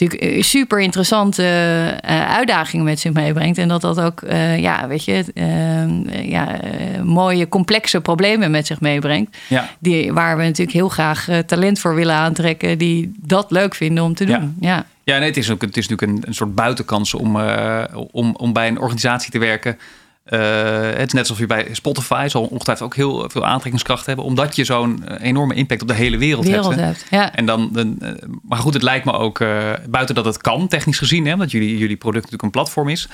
natuurlijk 0.02 0.38
eh, 0.38 0.44
super 0.44 0.80
interessante 0.80 1.44
uh, 1.44 2.30
uitdagingen 2.30 2.86
met 2.86 3.00
zich 3.00 3.14
meebrengt. 3.14 3.58
En 3.58 3.68
dat 3.68 3.82
dat 3.82 4.00
ook, 4.00 4.22
uh, 4.22 4.60
ja, 4.60 4.88
weet 4.88 5.04
je, 5.04 5.24
ja, 6.24 6.60
mooie, 7.04 7.50
complexe 7.50 8.02
problemen 8.02 8.52
met 8.52 8.68
zich 8.68 8.82
meebrengt. 8.82 9.38
Ja. 9.48 9.70
Die, 9.80 10.14
waar 10.14 10.38
we 10.38 10.44
natuurlijk 10.44 10.78
heel 10.78 10.90
graag 10.90 11.28
talent 11.46 11.80
voor 11.80 11.96
willen 11.96 12.16
aantrekken, 12.16 12.78
die 12.78 13.12
dat 13.18 13.52
leuk 13.52 13.76
vinden 13.76 14.04
om 14.04 14.16
te 14.16 14.26
doen. 14.26 14.56
Ja, 14.60 14.76
ja. 14.76 14.86
ja 15.04 15.18
nee, 15.18 15.28
het, 15.28 15.38
is 15.38 15.50
ook, 15.50 15.62
het 15.62 15.78
is 15.78 15.88
natuurlijk 15.88 16.18
een, 16.18 16.28
een 16.28 16.36
soort 16.36 16.56
buitenkans 16.56 17.14
om, 17.14 17.42
om, 18.12 18.36
om 18.36 18.54
bij 18.54 18.68
een 18.68 18.80
organisatie 18.80 19.32
te 19.32 19.40
werken 19.40 19.78
het 20.38 21.08
is 21.08 21.14
net 21.14 21.22
alsof 21.22 21.38
je 21.38 21.46
bij 21.46 21.68
Spotify 21.72 22.28
zal 22.30 22.44
ongetwijfeld 22.44 22.90
ook 22.90 22.96
heel 22.96 23.30
veel 23.30 23.46
aantrekkingskracht 23.46 24.06
hebben, 24.06 24.26
omdat 24.26 24.56
je 24.56 24.64
zo'n 24.64 25.08
eh, 25.08 25.28
enorme 25.28 25.54
impact 25.54 25.82
op 25.82 25.88
de 25.88 25.94
hele 25.94 26.18
wereld, 26.18 26.46
wereld 26.46 26.76
hebt. 26.76 26.82
hebt 26.82 27.06
ja. 27.10 27.36
En 27.36 27.46
dan, 27.46 27.72
uh, 27.76 28.12
maar 28.44 28.58
goed, 28.58 28.74
het 28.74 28.84
lijkt 28.84 29.06
me 29.06 29.12
ook, 29.12 29.40
buiten 29.90 30.16
dat 30.16 30.26
het 30.26 30.38
kan, 30.38 30.68
technisch 30.68 30.98
gezien, 30.98 31.26
hè, 31.26 31.36
dat 31.36 31.52
jullie, 31.52 31.78
jullie 31.78 31.98
product 31.98 32.24
natuurlijk 32.24 32.44
een 32.44 32.62
platform 32.62 32.90
is, 32.90 33.08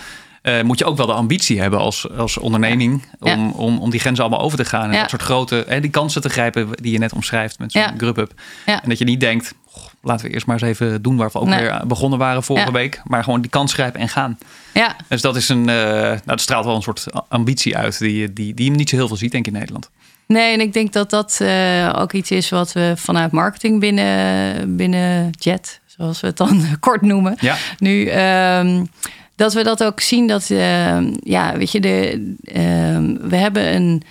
moet 0.63 0.79
je 0.79 0.85
ook 0.85 0.97
wel 0.97 1.05
de 1.05 1.13
ambitie 1.13 1.61
hebben 1.61 1.79
als, 1.79 2.09
als 2.09 2.37
onderneming 2.37 3.05
ja. 3.19 3.33
Om, 3.33 3.51
om, 3.51 3.79
om 3.79 3.89
die 3.89 3.99
grenzen 3.99 4.23
allemaal 4.23 4.45
over 4.45 4.57
te 4.57 4.65
gaan. 4.65 4.91
En 4.91 4.99
dat 4.99 5.09
soort 5.09 5.21
grote, 5.21 5.77
die 5.81 5.89
kansen 5.89 6.21
te 6.21 6.29
grijpen 6.29 6.69
die 6.81 6.91
je 6.91 6.97
net 6.97 7.13
omschrijft 7.13 7.59
met 7.59 7.71
zo'n 7.71 7.81
ja. 7.81 7.93
GrubUp. 7.97 8.33
En 8.65 8.89
dat 8.89 8.97
je 8.97 9.05
niet 9.05 9.19
denkt, 9.19 9.53
laten 10.01 10.25
we 10.25 10.33
eerst 10.33 10.45
maar 10.45 10.61
eens 10.61 10.69
even 10.79 11.01
doen 11.01 11.17
waar 11.17 11.29
we 11.33 11.39
ook 11.39 11.49
weer 11.49 11.81
begonnen 11.87 12.19
waren 12.19 12.43
vorige 12.43 12.71
week. 12.71 13.01
Maar 13.03 13.23
gewoon 13.23 13.41
die 13.41 13.51
kans 13.51 13.73
grijpen 13.73 13.99
en 13.99 14.09
gaan. 14.09 14.37
Ja. 14.73 14.95
Dus 15.07 15.21
dat 15.21 15.35
is 15.35 15.49
een, 15.49 15.59
uh, 15.59 15.65
nou, 15.65 16.19
dat 16.25 16.41
straalt 16.41 16.65
wel 16.65 16.75
een 16.75 16.81
soort 16.81 17.05
ambitie 17.27 17.77
uit 17.77 17.99
die, 17.99 18.33
die, 18.33 18.53
die 18.53 18.71
je 18.71 18.77
niet 18.77 18.89
zo 18.89 18.95
heel 18.95 19.07
veel 19.07 19.17
ziet, 19.17 19.31
denk 19.31 19.45
ik, 19.45 19.53
in 19.53 19.59
Nederland. 19.59 19.89
Nee, 20.27 20.53
en 20.53 20.61
ik 20.61 20.73
denk 20.73 20.93
dat 20.93 21.09
dat 21.09 21.39
uh, 21.41 21.93
ook 21.97 22.13
iets 22.13 22.31
is 22.31 22.49
wat 22.49 22.71
we 22.71 22.93
vanuit 22.95 23.31
marketing 23.31 23.79
binnen, 23.79 24.75
binnen 24.75 25.29
Jet, 25.39 25.79
zoals 25.85 26.19
we 26.19 26.27
het 26.27 26.37
dan 26.37 26.65
kort 26.79 27.01
noemen, 27.01 27.35
ja. 27.39 27.57
nu. 27.79 28.11
Um, 28.11 28.89
dat 29.37 29.53
we 29.53 29.63
dat 29.63 29.83
ook 29.83 29.99
zien 29.99 30.27
dat, 30.27 30.49
uh, 30.49 30.97
ja, 31.19 31.57
weet 31.57 31.71
je, 31.71 31.79
de, 31.79 32.33
uh, 32.43 33.27
we 33.29 33.35
hebben 33.35 33.75
een 33.75 34.03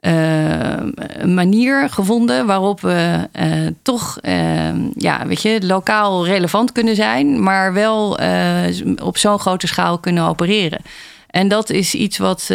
uh, 0.00 0.76
een 0.96 1.34
manier 1.34 1.90
gevonden 1.90 2.46
waarop 2.46 2.80
we 2.80 3.28
uh, 3.40 3.66
toch 3.82 4.18
ja, 4.96 5.26
weet 5.26 5.42
je, 5.42 5.66
lokaal 5.66 6.26
relevant 6.26 6.72
kunnen 6.72 6.94
zijn, 6.94 7.42
maar 7.42 7.72
wel 7.72 8.18
op 9.02 9.16
zo'n 9.16 9.38
grote 9.38 9.66
schaal 9.66 9.98
kunnen 9.98 10.24
opereren. 10.24 10.80
En 11.26 11.48
dat 11.48 11.70
is 11.70 11.94
iets 11.94 12.18
wat. 12.18 12.50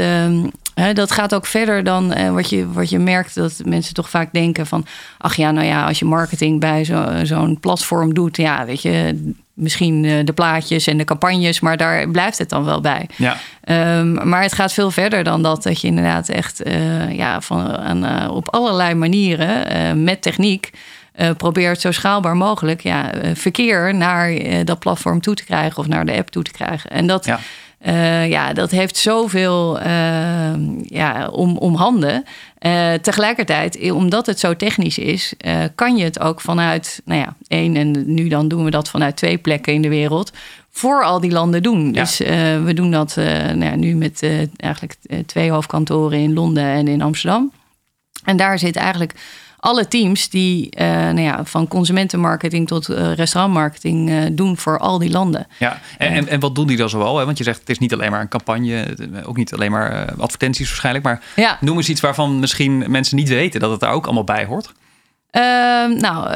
Dat 0.94 1.12
gaat 1.12 1.36
ook 1.36 1.46
verder 1.46 1.84
dan 1.84 2.34
wat, 2.34 2.50
je, 2.50 2.72
wat 2.72 2.90
je 2.90 3.00
merkt 3.00 3.36
dat 3.36 3.62
mensen 3.66 3.94
toch 3.94 4.10
vaak 4.10 4.34
denken 4.34 4.68
van... 4.68 4.86
ach 5.18 5.36
ja, 5.36 5.52
nou 5.52 5.68
ja, 5.68 5.86
als 5.86 6.00
je 6.00 6.06
marketing 6.06 6.60
bij 6.60 6.86
zo'n 7.24 7.58
platform 7.60 8.14
doet... 8.14 8.38
ja, 8.38 8.66
weet 8.66 8.82
je, 8.82 9.16
misschien 9.60 10.06
eh, 10.06 10.26
de 10.26 10.34
plaatjes 10.34 10.88
en 10.88 10.98
de 10.98 11.04
campagnes, 11.04 11.60
maar 11.60 11.78
daar 11.78 12.10
blijft 12.10 12.38
het 12.38 12.50
dan 12.50 12.66
wel 12.66 12.82
bij. 12.82 13.10
Ja. 13.16 13.38
Um, 14.00 14.30
maar 14.30 14.42
het 14.42 14.54
gaat 14.54 14.74
veel 14.74 14.92
verder 14.92 15.24
dan 15.24 15.42
dat. 15.42 15.64
Dat 15.64 15.82
je 15.82 15.88
inderdaad 15.88 16.30
echt 16.30 16.68
uh, 16.68 17.12
ja, 17.12 17.42
van, 17.42 17.78
aan, 17.78 18.06
uh, 18.06 18.36
op 18.36 18.50
allerlei 18.50 18.94
manieren 18.94 20.04
met 20.04 20.22
techniek 20.22 20.70
probeert 21.38 21.82
zo 21.82 21.92
schaalbaar 21.92 22.38
mogelijk 22.38 22.82
ja, 22.82 23.12
verkeer 23.34 23.96
naar 23.96 24.34
dat 24.64 24.80
platform 24.80 25.22
toe 25.22 25.36
te 25.36 25.44
krijgen 25.44 25.78
of 25.78 25.88
naar 25.88 26.06
de 26.06 26.18
app 26.18 26.30
toe 26.30 26.44
te 26.44 26.52
krijgen. 26.52 26.90
En 26.90 27.08
dat. 27.08 27.26
Ja. 27.26 27.40
Uh, 27.88 28.30
ja, 28.30 28.54
dat 28.54 28.72
heeft 28.72 28.98
zoveel 28.98 29.80
uh, 29.80 29.86
ja, 30.84 31.28
om, 31.28 31.58
om 31.58 31.76
handen. 31.76 32.24
Uh, 32.62 32.94
tegelijkertijd, 32.94 33.92
omdat 33.92 34.26
het 34.26 34.40
zo 34.40 34.56
technisch 34.56 34.98
is, 34.98 35.34
kan 35.76 35.98
je 35.98 36.04
het 36.04 36.20
ook 36.20 36.42
vanuit, 36.42 37.02
nou 37.06 37.20
ja, 37.20 37.36
één 37.48 37.76
en 37.76 38.14
nu 38.14 38.28
dan 38.28 38.48
doen 38.48 38.64
we 38.64 38.72
dat 38.72 38.90
vanuit 38.90 39.16
twee 39.16 39.38
plekken 39.38 39.74
in 39.74 39.82
de 39.82 39.90
wereld, 39.90 40.32
voor 40.70 41.04
al 41.04 41.20
die 41.20 41.32
landen 41.32 41.64
doen. 41.64 41.94
Ja. 41.94 42.02
Dus 42.02 42.18
we 42.64 42.72
doen 42.74 42.92
dat 42.92 43.14
nou 43.16 43.64
ja, 43.64 43.76
nu 43.76 43.96
met 43.96 44.28
eigenlijk 44.58 44.96
twee 45.26 45.52
hoofdkantoren 45.52 46.20
in 46.20 46.34
Londen 46.34 46.64
en 46.64 46.88
in 46.88 47.02
Amsterdam. 47.02 47.52
En 48.24 48.38
daar 48.38 48.60
zit 48.60 48.76
eigenlijk 48.76 49.14
alle 49.60 49.88
teams 49.88 50.30
die 50.30 50.70
uh, 50.80 50.88
nou 50.88 51.22
ja, 51.22 51.46
van 51.46 51.68
consumentenmarketing 51.68 52.68
tot 52.68 52.90
uh, 52.90 53.14
restaurantmarketing 53.14 54.10
uh, 54.10 54.26
doen 54.32 54.58
voor 54.58 54.80
al 54.80 55.00
die 55.00 55.10
landen. 55.10 55.48
Ja, 55.58 55.82
en, 55.98 56.12
en, 56.12 56.28
en, 56.28 56.40
wat 56.40 56.56
doen 56.56 56.68
die 56.68 56.78
dan 56.78 56.90
zoal? 56.90 57.18
Hè? 57.18 57.26
Want 57.26 57.38
je 57.38 57.44
zegt 57.44 57.60
het 57.60 57.70
is 57.70 57.80
niet 57.80 57.94
alleen 57.94 58.12
maar 58.12 58.22
een 58.22 58.28
campagne, 58.28 58.96
ook 59.26 59.38
niet 59.38 59.54
alleen 59.54 59.72
maar 59.72 60.14
advertenties 60.18 60.68
waarschijnlijk. 60.68 61.06
Maar 61.06 61.22
ja. 61.36 61.58
noem 61.62 61.78
eens 61.78 61.90
iets 61.90 62.02
waarvan 62.02 62.40
misschien 62.40 62.92
mensen 62.92 63.16
niet 63.16 63.30
weten 63.30 63.60
dat 63.60 63.72
het 63.72 63.80
daar 63.80 63.92
ook 63.92 64.06
allemaal 64.06 64.24
bij 64.24 64.46
hoort. 64.46 64.72
Ehm, 65.32 65.98
nou, 65.98 66.34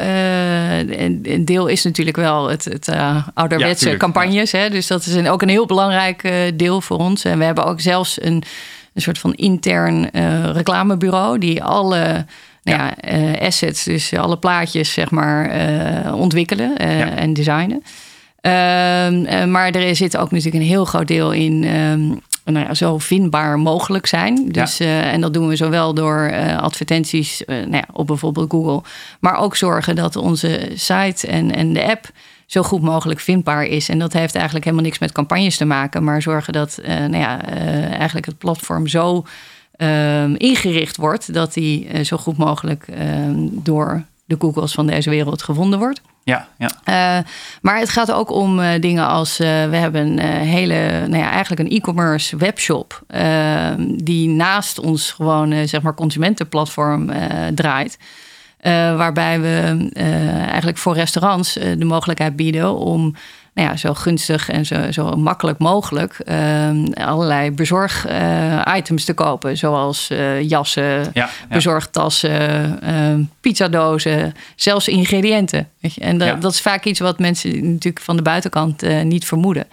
een 1.23 1.45
deel 1.45 1.67
is 1.67 1.83
natuurlijk 1.83 2.17
wel 2.17 2.49
het, 2.49 2.65
het 2.65 2.89
ouderwetse 3.33 3.97
campagnes. 3.97 4.51
Hè? 4.51 4.69
Dus 4.69 4.87
dat 4.87 5.05
is 5.05 5.13
een, 5.13 5.29
ook 5.29 5.41
een 5.41 5.49
heel 5.49 5.65
belangrijk 5.65 6.51
deel 6.55 6.81
voor 6.81 6.97
ons. 6.97 7.23
En 7.23 7.37
we 7.37 7.43
hebben 7.43 7.65
ook 7.65 7.81
zelfs 7.81 8.21
een, 8.21 8.43
een 8.93 9.01
soort 9.01 9.19
van 9.19 9.33
intern 9.33 10.09
reclamebureau 10.53 11.37
die 11.37 11.63
alle 11.63 12.25
nou 12.63 12.79
ja, 12.79 13.13
uh, 13.13 13.41
assets, 13.41 13.83
dus 13.83 14.13
alle 14.13 14.37
plaatjes, 14.37 14.93
zeg 14.93 15.11
maar, 15.11 15.55
uh, 16.05 16.15
ontwikkelen 16.15 16.81
uh, 16.81 17.19
en 17.19 17.33
designen. 17.33 17.83
Ehm, 18.41 19.51
maar 19.51 19.71
er 19.71 19.95
zit 19.95 20.17
ook 20.17 20.31
natuurlijk 20.31 20.63
een 20.63 20.69
heel 20.69 20.85
groot 20.85 21.07
deel 21.07 21.31
in 21.31 21.63
um, 21.63 22.19
nou 22.45 22.65
ja, 22.65 22.73
zo 22.73 22.97
vindbaar 22.97 23.59
mogelijk 23.59 24.05
zijn. 24.05 24.51
Dus, 24.51 24.77
ja. 24.77 25.01
en 25.01 25.21
dat 25.21 25.33
doen 25.33 25.47
we 25.47 25.55
zowel 25.55 25.93
door 25.93 26.33
advertenties 26.57 27.43
nou 27.45 27.71
ja, 27.71 27.87
op 27.93 28.07
bijvoorbeeld 28.07 28.51
Google, 28.51 28.81
maar 29.19 29.37
ook 29.37 29.55
zorgen 29.55 29.95
dat 29.95 30.15
onze 30.15 30.71
site 30.73 31.27
en, 31.27 31.55
en 31.55 31.73
de 31.73 31.83
app 31.83 32.09
zo 32.45 32.63
goed 32.63 32.81
mogelijk 32.81 33.19
vindbaar 33.19 33.63
is. 33.63 33.89
En 33.89 33.99
dat 33.99 34.13
heeft 34.13 34.35
eigenlijk 34.35 34.65
helemaal 34.65 34.85
niks 34.85 34.99
met 34.99 35.11
campagnes 35.11 35.57
te 35.57 35.65
maken, 35.65 36.03
maar 36.03 36.21
zorgen 36.21 36.53
dat 36.53 36.79
nou 36.85 37.17
ja, 37.17 37.45
eigenlijk 37.89 38.25
het 38.25 38.37
platform 38.37 38.87
zo 38.87 39.25
um, 39.77 40.35
ingericht 40.35 40.97
wordt, 40.97 41.33
dat 41.33 41.53
die 41.53 41.93
uh, 41.93 42.03
zo 42.03 42.17
goed 42.17 42.37
mogelijk 42.37 42.87
um, 42.87 43.49
door 43.63 44.03
de 44.25 44.35
Googles 44.39 44.73
van 44.73 44.87
deze 44.87 45.09
wereld 45.09 45.43
gevonden 45.43 45.79
wordt. 45.79 46.01
Ja, 46.23 46.47
ja. 46.57 46.69
Uh, 47.19 47.25
maar 47.61 47.79
het 47.79 47.89
gaat 47.89 48.11
ook 48.11 48.31
om 48.31 48.59
uh, 48.59 48.69
dingen 48.79 49.07
als 49.07 49.37
we 49.37 49.45
hebben 49.45 50.01
een 50.07 50.19
hele, 50.47 51.07
nou 51.07 51.23
ja, 51.23 51.31
eigenlijk 51.31 51.61
een 51.61 51.77
e-commerce 51.77 52.37
webshop 52.37 53.01
ehm, 53.07 53.95
die 53.95 54.29
naast 54.29 54.79
ons 54.79 55.11
gewoon 55.11 55.67
zeg 55.67 55.81
maar 55.81 55.93
consumentenplatform 55.93 57.11
draait. 57.55 57.97
waarbij 58.97 59.41
we 59.41 59.89
eigenlijk 60.47 60.77
voor 60.77 60.93
restaurants 60.93 61.53
de 61.53 61.85
mogelijkheid 61.85 62.35
bieden 62.35 62.75
om 62.75 63.15
nou 63.53 63.67
ja, 63.67 63.77
zo 63.77 63.93
gunstig 63.93 64.49
en 64.49 64.65
zo, 64.65 64.91
zo 64.91 65.15
makkelijk 65.15 65.59
mogelijk 65.59 66.17
uh, 66.25 66.69
allerlei 66.93 67.51
bezorg-items 67.51 69.05
te 69.05 69.13
kopen. 69.13 69.57
Zoals 69.57 70.09
uh, 70.11 70.41
jassen, 70.41 71.09
ja, 71.13 71.29
bezorgtassen, 71.49 72.79
uh, 72.83 73.25
pizzadozen, 73.41 74.33
zelfs 74.55 74.87
ingrediënten. 74.87 75.69
Weet 75.79 75.93
je? 75.93 76.01
En 76.01 76.17
dat, 76.17 76.41
dat, 76.41 76.53
is 76.53 76.61
vaak 76.61 76.83
iets 76.85 76.99
wat 76.99 77.19
mensen 77.19 77.71
natuurlijk 77.71 78.03
van 78.03 78.15
de 78.15 78.21
buitenkant 78.21 78.83
eh, 78.83 79.01
niet 79.01 79.25
vermoeden. 79.25 79.65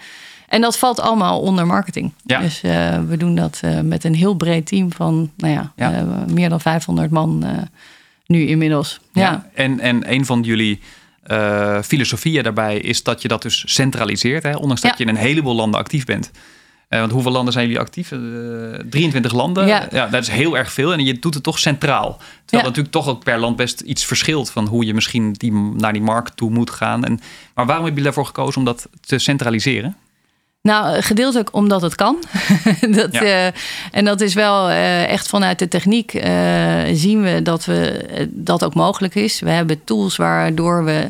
En 0.47 0.61
dat 0.61 0.77
valt 0.77 0.99
allemaal 0.99 1.39
onder 1.39 1.65
marketing. 1.65 2.11
Dus 2.23 2.61
we 3.07 3.15
doen 3.17 3.35
dat 3.35 3.61
met 3.83 4.03
een 4.03 4.15
heel 4.15 4.33
breed 4.33 4.65
team 4.65 4.91
van 4.91 5.31
nou 5.37 5.53
ja, 5.53 5.93
meer 6.27 6.49
dan 6.49 6.61
500 6.61 7.11
man 7.11 7.45
nu 8.25 8.47
inmiddels. 8.47 8.99
Ja. 9.13 9.49
En, 9.53 9.79
en 9.79 10.13
een 10.13 10.25
van 10.25 10.41
jullie 10.41 10.79
uh, 11.27 11.81
filosofie 11.81 12.43
daarbij 12.43 12.77
is 12.77 13.03
dat 13.03 13.21
je 13.21 13.27
dat 13.27 13.41
dus 13.41 13.63
centraliseert. 13.67 14.43
Hè? 14.43 14.55
Ondanks 14.55 14.81
dat 14.81 14.97
je 14.97 15.03
in 15.03 15.09
een 15.09 15.15
heleboel 15.15 15.55
landen 15.55 15.79
actief 15.79 16.05
bent. 16.05 16.31
Uh, 16.89 16.99
want 16.99 17.11
hoeveel 17.11 17.31
landen 17.31 17.53
zijn 17.53 17.65
jullie 17.65 17.81
actief? 17.81 18.11
Uh, 18.11 18.73
eh, 18.73 18.85
23 18.89 19.33
landen. 19.33 19.67
Ja. 19.67 19.87
ja. 19.91 20.07
dat 20.07 20.21
is 20.21 20.27
heel 20.27 20.57
erg 20.57 20.71
veel. 20.71 20.93
En 20.93 21.05
je 21.05 21.19
doet 21.19 21.33
het 21.33 21.43
toch 21.43 21.59
centraal. 21.59 22.17
Terwijl 22.45 22.67
natuurlijk 22.67 22.93
toch 22.93 23.07
ook 23.07 23.23
per 23.23 23.39
land 23.39 23.55
best 23.55 23.79
iets 23.79 24.05
verschilt 24.05 24.49
van 24.49 24.67
hoe 24.67 24.85
je 24.85 24.93
misschien 24.93 25.33
die, 25.33 25.51
naar 25.53 25.93
die 25.93 26.01
markt 26.01 26.37
toe 26.37 26.49
moet 26.49 26.69
gaan. 26.69 27.05
En, 27.05 27.19
maar 27.55 27.65
waarom 27.65 27.85
heb 27.85 27.97
je 27.97 28.03
ervoor 28.03 28.25
gekozen 28.25 28.57
om 28.57 28.65
dat 28.65 28.89
te 29.01 29.19
centraliseren? 29.19 29.95
Nou, 30.61 31.01
gedeeltelijk 31.01 31.53
omdat 31.55 31.81
het 31.81 31.95
kan. 31.95 32.23
dat, 32.99 33.15
uh, 33.15 33.45
en 33.91 34.05
dat 34.05 34.21
is 34.21 34.33
wel 34.33 34.69
uh, 34.69 35.07
echt 35.09 35.27
vanuit 35.27 35.59
de 35.59 35.67
techniek 35.67 36.13
uh, 36.13 36.23
zien 36.93 37.21
we 37.21 37.41
dat 37.41 37.65
we, 37.65 38.05
dat 38.29 38.63
ook 38.63 38.73
mogelijk 38.73 39.15
is. 39.15 39.39
We 39.39 39.49
hebben 39.49 39.83
tools 39.83 40.15
waardoor 40.15 40.83
we 40.83 41.07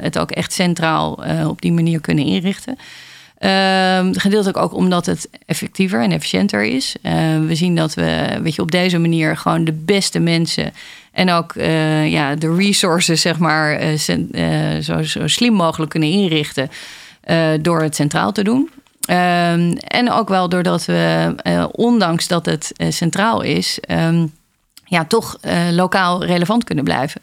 het 0.00 0.18
ook 0.18 0.30
echt 0.30 0.52
centraal 0.52 1.22
op 1.46 1.62
die 1.62 1.72
manier 1.72 2.00
kunnen 2.00 2.24
inrichten. 2.24 2.78
Ehm, 3.38 4.12
gedeeltelijk 4.12 4.56
ook 4.56 4.74
omdat 4.74 5.06
het 5.06 5.28
effectiever 5.46 6.02
en 6.02 6.12
efficiënter 6.12 6.64
is. 6.64 6.96
we 7.46 7.54
zien 7.54 7.76
dat 7.76 7.94
we 7.94 8.38
weet 8.42 8.54
je, 8.54 8.62
op 8.62 8.70
deze 8.70 8.98
manier 8.98 9.36
gewoon 9.36 9.64
de 9.64 9.72
beste 9.72 10.18
mensen 10.18 10.72
en 11.12 11.30
ook 11.30 11.52
ja, 12.04 12.34
de 12.34 12.54
resources, 12.54 13.20
zeg 13.20 13.38
maar, 13.38 13.96
zo, 14.80 15.02
zo, 15.02 15.26
slim 15.26 15.52
mogelijk 15.52 15.90
kunnen 15.90 16.10
inrichten. 16.10 16.70
door 17.60 17.82
het 17.82 17.94
centraal 17.94 18.32
te 18.32 18.44
doen. 18.44 18.70
Um, 19.10 19.72
en 19.76 20.10
ook 20.10 20.28
wel 20.28 20.48
doordat 20.48 20.84
we, 20.84 21.34
uh, 21.44 21.64
ondanks 21.72 22.28
dat 22.28 22.46
het 22.46 22.72
uh, 22.76 22.90
centraal 22.90 23.40
is, 23.40 23.78
um, 23.88 24.32
ja, 24.84 25.04
toch 25.04 25.38
uh, 25.44 25.70
lokaal 25.70 26.24
relevant 26.24 26.64
kunnen 26.64 26.84
blijven. 26.84 27.20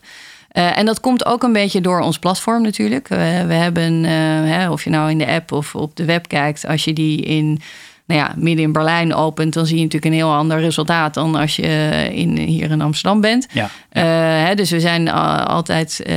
en 0.51 0.86
dat 0.86 1.00
komt 1.00 1.25
ook 1.25 1.43
een 1.43 1.53
beetje 1.53 1.81
door 1.81 2.00
ons 2.00 2.19
platform 2.19 2.62
natuurlijk. 2.62 3.07
we 3.07 3.53
hebben, 3.53 4.03
hè, 4.03 4.69
of 4.69 4.83
je 4.83 4.89
nou 4.89 5.09
in 5.09 5.17
de 5.17 5.27
app 5.27 5.51
of 5.51 5.75
op 5.75 5.95
de 5.95 6.05
web 6.05 6.27
kijkt, 6.27 6.67
als 6.67 6.83
je 6.83 6.93
die 6.93 7.21
in 7.21 7.62
nou 8.10 8.22
ja, 8.22 8.34
midden 8.36 8.66
in 8.66 8.72
Berlijn 8.72 9.13
opent, 9.13 9.54
dan 9.54 9.66
zie 9.66 9.78
je 9.78 9.84
natuurlijk 9.84 10.12
een 10.13 10.20
heel 10.20 10.34
ander 10.34 10.60
resultaat 10.60 11.13
dan 11.13 11.36
als 11.36 11.56
je 11.56 11.62
eh, 11.62 12.18
in, 12.18 12.38
hier 12.38 12.72
in 12.72 12.82
Amsterdam 12.82 13.22
bent. 13.22 13.48
Ja, 13.51 13.70
Uh, 13.94 14.04
hè, 14.46 14.56
dus 14.56 14.72
we 14.72 14.80
zijn 14.80 15.10
altijd 15.10 16.04
uh, 16.08 16.16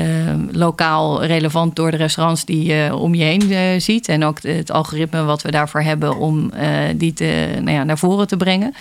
lokaal 0.51 1.25
relevant 1.25 1.77
door 1.77 1.91
de 1.91 1.97
restaurants 1.97 2.45
die 2.45 2.65
je 2.65 2.97
om 2.97 3.15
je 3.15 3.25
heen 3.25 3.81
ziet. 3.81 4.09
En 4.09 4.25
ook 4.25 4.43
het 4.43 4.71
algoritme 4.71 5.25
wat 5.25 5.43
we 5.43 5.51
daarvoor 5.51 5.81
hebben 5.81 6.17
om 6.17 6.53
die 6.97 7.13
te, 7.13 7.49
nou 7.55 7.77
ja, 7.77 7.85
naar 7.85 7.99
voren 7.99 8.27
te 8.27 8.37
brengen. 8.37 8.75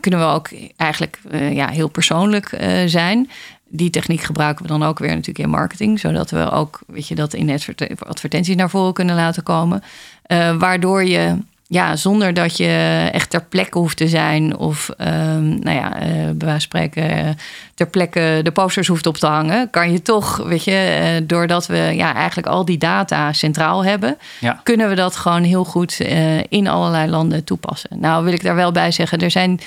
kunnen 0.00 0.20
we 0.20 0.26
ook 0.26 0.50
eigenlijk 0.76 1.18
ja, 1.50 1.68
heel 1.68 1.88
persoonlijk 1.88 2.58
zijn 2.86 3.30
die 3.74 3.90
techniek 3.90 4.20
gebruiken 4.20 4.62
we 4.64 4.70
dan 4.70 4.82
ook 4.82 4.98
weer 4.98 5.08
natuurlijk 5.08 5.38
in 5.38 5.50
marketing. 5.50 6.00
Zodat 6.00 6.30
we 6.30 6.50
ook, 6.50 6.80
weet 6.86 7.08
je, 7.08 7.14
dat 7.14 7.34
in 7.34 7.58
advertenties 7.98 8.56
naar 8.56 8.70
voren 8.70 8.92
kunnen 8.92 9.14
laten 9.14 9.42
komen. 9.42 9.82
Uh, 10.26 10.56
waardoor 10.56 11.04
je, 11.04 11.36
ja, 11.66 11.96
zonder 11.96 12.34
dat 12.34 12.56
je 12.56 13.08
echt 13.12 13.30
ter 13.30 13.44
plekke 13.44 13.78
hoeft 13.78 13.96
te 13.96 14.08
zijn. 14.08 14.56
Of, 14.56 14.90
um, 14.98 15.58
nou 15.58 15.76
ja, 15.76 15.96
uh, 15.96 16.12
bij 16.12 16.34
wijze 16.38 16.50
van 16.50 16.60
spreken 16.60 17.36
ter 17.74 17.86
plekke 17.86 18.40
de 18.42 18.50
posters 18.50 18.88
hoeft 18.88 19.06
op 19.06 19.16
te 19.16 19.26
hangen. 19.26 19.70
Kan 19.70 19.92
je 19.92 20.02
toch, 20.02 20.36
weet 20.36 20.64
je, 20.64 20.98
uh, 21.20 21.26
doordat 21.26 21.66
we 21.66 21.76
ja, 21.76 22.14
eigenlijk 22.14 22.48
al 22.48 22.64
die 22.64 22.78
data 22.78 23.32
centraal 23.32 23.84
hebben. 23.84 24.18
Ja. 24.40 24.60
Kunnen 24.62 24.88
we 24.88 24.94
dat 24.94 25.16
gewoon 25.16 25.42
heel 25.42 25.64
goed 25.64 26.00
in 26.48 26.68
allerlei 26.68 27.10
landen 27.10 27.44
toepassen. 27.44 28.00
Nou 28.00 28.24
wil 28.24 28.32
ik 28.32 28.42
daar 28.42 28.54
wel 28.54 28.72
bij 28.72 28.90
zeggen, 28.90 29.18
er 29.18 29.30
zijn 29.30 29.60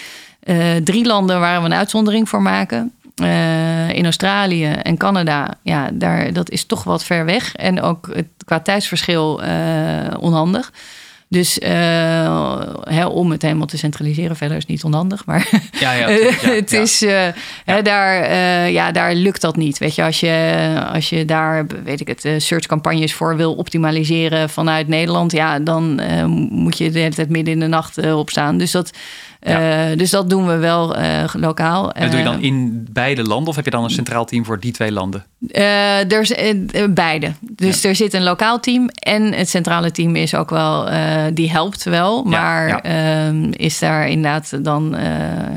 drie 0.84 1.06
landen 1.06 1.40
waar 1.40 1.60
we 1.60 1.66
een 1.66 1.74
uitzondering 1.74 2.30
voor 2.30 2.42
maken. 2.42 2.94
Uh, 3.22 3.90
in 3.90 4.04
Australië 4.04 4.66
en 4.66 4.98
Canada, 4.98 5.54
ja, 5.62 5.90
daar, 5.94 6.34
dat 6.34 6.50
is 6.50 6.66
toch 6.66 6.84
wat 6.84 7.04
ver 7.04 7.26
weg. 7.26 7.56
En 7.56 7.82
ook 7.82 8.10
het, 8.14 8.28
qua 8.46 8.60
tijdsverschil 8.60 9.44
uh, 9.44 9.50
onhandig. 10.20 10.72
Dus 11.28 11.60
uh, 11.60 11.70
hè, 12.84 13.06
om 13.06 13.32
het 13.32 13.42
helemaal 13.42 13.66
te 13.66 13.78
centraliseren, 13.78 14.36
verder 14.36 14.58
is 14.58 14.66
niet 14.66 14.84
onhandig. 14.84 15.26
Maar 15.26 15.50
ja, 15.80 15.92
ja, 15.92 16.08
het 16.60 16.72
is, 16.72 17.06
Hè, 17.66 17.82
daar, 17.82 18.32
ja, 18.72 18.92
daar 18.92 19.14
lukt 19.14 19.42
dat 19.42 19.56
niet. 19.56 19.78
Weet 19.78 19.96
je, 19.96 20.04
als 20.04 20.20
je, 20.20 20.86
als 20.94 21.10
je 21.10 21.26
daar, 21.26 21.66
weet 21.84 22.00
ik 22.00 22.08
het, 22.08 22.44
searchcampagnes 22.44 23.14
voor 23.14 23.36
wil 23.36 23.54
optimaliseren 23.54 24.50
vanuit 24.50 24.88
Nederland, 24.88 25.32
ja, 25.32 25.60
dan 25.60 26.02
moet 26.50 26.78
je 26.78 26.92
de 26.92 27.00
hele 27.00 27.16
tijd 27.16 27.30
midden 27.30 27.54
in 27.54 27.60
de 27.60 27.68
nacht 27.68 28.12
opstaan. 28.12 28.58
Dus 28.58 28.72
dat 28.72 28.92
ja. 29.46 29.90
Uh, 29.92 29.98
dus 29.98 30.10
dat 30.10 30.30
doen 30.30 30.48
we 30.48 30.56
wel 30.56 31.00
uh, 31.00 31.24
lokaal. 31.34 31.92
En 31.92 32.10
doe 32.10 32.20
je 32.20 32.26
dan 32.26 32.36
eh, 32.36 32.44
in 32.44 32.88
beide 32.92 33.24
landen 33.24 33.48
of 33.48 33.56
heb 33.56 33.66
je 33.66 33.72
dan 33.72 33.84
een 33.84 33.90
centraal 33.90 34.26
team 34.26 34.46
voor 34.46 34.60
die 34.60 34.72
twee 34.72 34.92
landen? 34.92 35.26
Uh, 35.40 36.12
er 36.12 36.22
is, 36.22 36.34
beide. 36.90 37.32
Dus 37.42 37.82
ja. 37.82 37.90
er 37.90 37.96
zit 37.96 38.14
een 38.14 38.24
lokaal 38.24 38.60
team 38.60 38.90
en 38.90 39.34
het 39.34 39.50
centrale 39.50 39.92
team 39.92 40.16
is 40.16 40.36
ook 40.36 40.50
wel, 40.50 40.90
die 41.34 41.52
helpt 41.52 41.84
wel, 41.84 42.24
maar 42.24 42.68
ja, 42.68 43.32
is 43.52 43.80
daar 43.80 44.08
inderdaad 44.08 44.64
dan, 44.64 44.96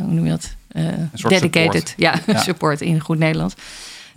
hoe 0.03 0.13
noem 0.13 0.25
je 0.25 0.31
dat? 0.31 0.57
dedicated, 1.29 1.89
support. 1.89 1.95
Ja, 1.97 2.41
support 2.49 2.81
in 2.81 3.01
goed 3.01 3.19
Nederlands. 3.19 3.55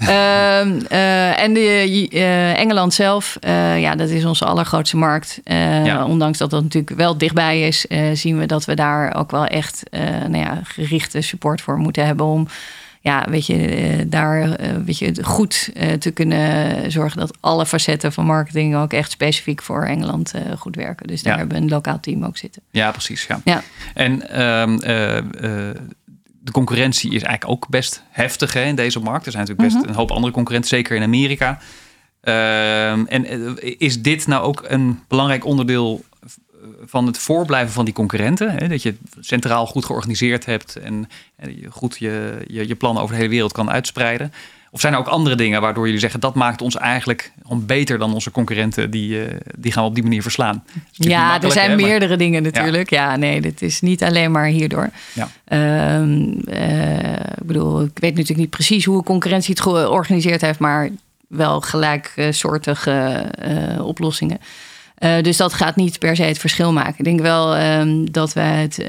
Ehm, 0.08 0.80
uh, 0.92 1.40
en 1.40 1.54
de, 1.54 2.08
uh, 2.12 2.60
Engeland 2.60 2.94
zelf, 2.94 3.38
uh, 3.42 3.82
ja, 3.82 3.96
dat 3.96 4.10
is 4.10 4.26
onze 4.26 4.46
allergrootste 4.46 4.98
markt. 4.98 5.40
Ja. 5.84 6.06
Ondanks 6.06 6.38
dat 6.38 6.50
dat 6.50 6.64
natuurlijk 6.64 6.98
wel 6.98 7.18
dichtbij 7.18 7.62
is, 7.62 7.86
zien 8.14 8.38
we 8.38 8.46
dat 8.46 8.66
we 8.66 8.76
daar 8.76 9.16
ook 9.16 9.32
wel 9.32 9.46
echt 9.46 9.84
nou 10.28 10.38
ja, 10.38 10.60
gerichte 10.64 11.22
support 11.22 11.62
voor 11.62 11.78
moeten 11.78 12.06
hebben 12.06 12.26
om 12.26 12.48
ja, 13.04 13.26
weet 13.30 13.46
je, 13.46 14.06
daar 14.08 14.58
weet 14.86 14.98
je, 14.98 15.24
goed 15.24 15.70
te 16.00 16.12
kunnen 16.12 16.92
zorgen 16.92 17.20
dat 17.20 17.38
alle 17.40 17.66
facetten 17.66 18.14
van 18.14 18.26
marketing 18.26 18.76
ook 18.76 18.94
echt 18.94 19.12
specifiek 19.12 19.62
voor 19.62 19.86
Engeland 19.86 20.34
goed 20.58 20.76
werken. 20.76 21.08
Dus 21.08 21.24
daar 21.24 21.38
hebben 21.38 21.58
we 21.58 21.64
een 21.64 21.70
lokaal 21.70 22.00
team 22.00 22.26
ook 22.26 22.38
zitten. 22.38 22.62
Ja, 22.72 22.92
precies. 22.92 23.26
Ja. 23.28 23.42
ja. 23.44 23.62
En 23.94 24.42
um, 24.42 24.80
de 26.44 26.52
concurrentie 26.52 27.14
is 27.14 27.22
eigenlijk 27.22 27.48
ook 27.60 27.70
best 27.70 28.04
heftig 28.10 28.54
hè, 28.54 28.64
in 28.64 28.76
deze 28.76 29.00
markt. 29.00 29.26
Er 29.26 29.32
zijn 29.32 29.44
natuurlijk 29.44 29.74
best 29.74 29.82
Mhm. 29.82 29.92
een 29.94 30.00
hoop 30.00 30.12
andere 30.12 30.34
concurrenten, 30.34 30.70
zeker 30.70 30.96
in 30.96 31.04
Amerika. 31.04 31.60
Ehm, 32.22 33.06
en 33.06 33.26
eh, 33.26 33.76
is 33.78 34.02
dit 34.02 34.28
nou 34.28 34.44
ook 34.44 34.64
een 34.68 35.00
belangrijk 35.08 35.46
onderdeel 35.46 36.04
van 36.86 37.06
het 37.08 37.18
voorblijven 37.18 37.74
van 37.74 37.86
die 37.86 37.94
concurrenten? 37.94 38.52
Hè? 38.52 38.68
Dat 38.68 38.82
je 38.82 38.96
centraal 39.20 39.66
goed 39.68 39.86
georganiseerd 39.86 40.46
hebt 40.46 40.76
en, 40.76 41.10
en 41.36 41.60
je 41.62 41.72
goed 41.72 41.98
je, 42.00 42.44
je, 42.48 42.68
je 42.68 42.76
plannen 42.76 43.02
over 43.04 43.16
de 43.16 43.22
hele 43.22 43.34
wereld 43.34 43.52
kan 43.52 43.72
uitspreiden. 43.72 44.34
Of 44.74 44.82
zijn 44.82 44.94
er 44.94 45.00
ook 45.00 45.08
andere 45.08 45.36
dingen 45.36 45.62
waardoor 45.62 45.86
jullie 45.86 46.00
zeggen 46.00 46.20
dat 46.20 46.36
maakt 46.36 46.62
ons 46.62 46.78
eigenlijk 46.78 47.32
beter 47.56 47.98
dan 47.98 48.14
onze 48.14 48.32
concurrenten? 48.32 48.92
Die, 48.92 49.26
eh, 49.26 49.36
die 49.58 49.72
gaan 49.72 49.84
we 49.84 49.90
op 49.90 49.96
die 49.96 50.04
manier 50.04 50.22
verslaan. 50.22 50.64
Ja, 50.92 51.42
er 51.42 51.52
zijn 51.52 51.70
hè, 51.70 51.76
maar- 51.76 51.86
meerdere 51.86 52.18
dingen 52.18 52.44
natuurlijk. 52.44 52.90
Ja. 52.90 53.16
nee, 53.16 53.42
dit 53.42 53.62
is 53.62 53.82
niet 53.82 54.04
alleen 54.04 54.32
maar 54.32 54.46
hierdoor. 54.46 54.90
Ja. 55.14 55.30
Ehm, 55.46 56.32
eh, 56.46 57.14
ik 57.14 57.46
bedoel, 57.46 57.82
ik 57.82 58.00
weet 58.00 58.12
natuurlijk 58.12 58.40
niet 58.40 58.50
precies 58.50 58.86
hoe 58.86 59.04
concurrentie 59.04 59.54
het 59.54 59.64
georganiseerd 59.64 60.42
heeft, 60.42 60.60
maar 60.60 60.90
wel 61.28 61.62
gelijksoortige 61.62 62.92
eh, 62.92 63.86
oplossingen. 63.86 64.38
Dus 65.22 65.38
dat 65.38 65.54
gaat 65.54 65.76
niet 65.76 66.00
per 66.00 66.16
se 66.16 66.24
het 66.24 66.38
verschil 66.38 66.74
maken. 66.74 66.98
Ik 66.98 67.04
denk 67.04 67.20
wel 67.20 67.56
ehm, 67.56 68.06
dat 68.12 68.34
wij 68.34 68.62
het, 68.62 68.80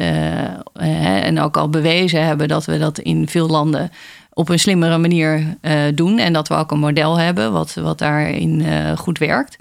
en 1.23 1.41
ook 1.41 1.57
al 1.57 1.69
bewezen 1.69 2.25
hebben, 2.25 2.49
dat 2.49 2.65
we 2.65 2.79
dat 2.79 2.99
in 2.99 3.29
veel 3.29 3.49
landen 3.49 3.91
op 4.35 4.49
een 4.49 4.59
slimmere 4.59 4.99
manier 4.99 5.57
eh, 5.61 5.81
doen. 5.95 6.19
En 6.19 6.33
dat 6.33 6.49
we 6.49 6.55
ook 6.55 6.71
een 6.71 6.79
model 6.79 7.19
hebben 7.19 7.53
wat, 7.53 7.75
wat 7.75 7.99
daarin 7.99 8.65
eh, 8.65 8.97
goed 8.97 9.19
werkt. 9.19 9.57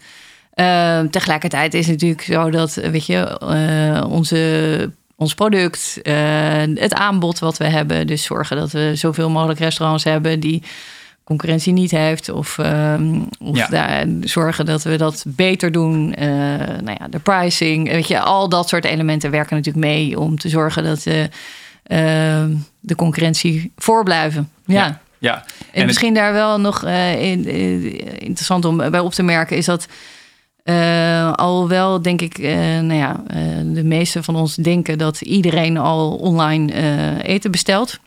Ehm, 0.53 1.07
tegelijkertijd 1.09 1.73
is 1.73 1.87
het 1.87 1.93
natuurlijk 2.01 2.21
zo 2.21 2.49
dat, 2.49 2.73
weet 2.73 3.05
je, 3.05 3.39
eh, 3.39 4.11
onze, 4.11 4.91
ons 5.15 5.33
product, 5.33 5.99
het 6.75 6.93
aanbod 6.93 7.39
wat 7.39 7.57
we 7.57 7.65
hebben, 7.65 8.07
dus 8.07 8.23
zorgen 8.23 8.57
dat 8.57 8.71
we 8.71 8.91
zoveel 8.95 9.29
mogelijk 9.29 9.59
restaurants 9.59 10.03
hebben 10.03 10.39
die 10.39 10.63
concurrentie 11.23 11.73
niet 11.73 11.91
heeft, 11.91 12.29
of, 12.29 12.57
ehm, 12.57 13.19
of 13.39 13.57
Ja. 13.57 13.67
daar, 13.67 14.05
zorgen 14.21 14.65
dat 14.65 14.83
we 14.83 14.95
dat 14.95 15.23
beter 15.27 15.71
doen. 15.71 16.13
Eh, 16.13 16.27
nou 16.83 16.97
ja, 16.99 17.07
de 17.09 17.19
pricing, 17.19 17.89
weet 17.89 18.07
je, 18.07 18.19
al 18.19 18.49
dat 18.49 18.69
soort 18.69 18.85
elementen 18.85 19.31
werken 19.31 19.55
natuurlijk 19.55 19.85
mee 19.85 20.19
om 20.19 20.37
te 20.39 20.49
zorgen 20.49 20.83
dat 20.83 21.05
ehm, 21.05 21.27
de 21.83 22.95
concurrentie 22.95 23.71
voorblijven. 23.77 24.49
Ja. 24.65 24.85
Ja. 24.85 24.99
Ja, 25.17 25.43
En, 25.71 25.85
misschien 25.85 26.13
daar 26.13 26.33
wel 26.33 26.59
nog 26.59 26.83
eh, 26.83 27.21
in- 27.31 27.47
eh, 27.47 27.83
interessant 28.19 28.65
om 28.65 28.77
bij 28.77 28.99
op 28.99 29.13
te 29.13 29.23
merken 29.23 29.57
is 29.57 29.65
dat 29.65 29.87
eh, 30.63 31.33
alhoewel 31.33 32.01
denk 32.01 32.21
ik, 32.21 32.37
nou 32.37 32.93
ja, 32.93 33.23
de 33.63 33.83
meeste 33.83 34.23
van 34.23 34.35
ons 34.35 34.55
denken 34.55 34.97
dat 34.97 35.21
iedereen 35.21 35.77
al 35.77 36.15
online 36.15 36.73
eten 37.23 37.51
bestelt. 37.51 37.99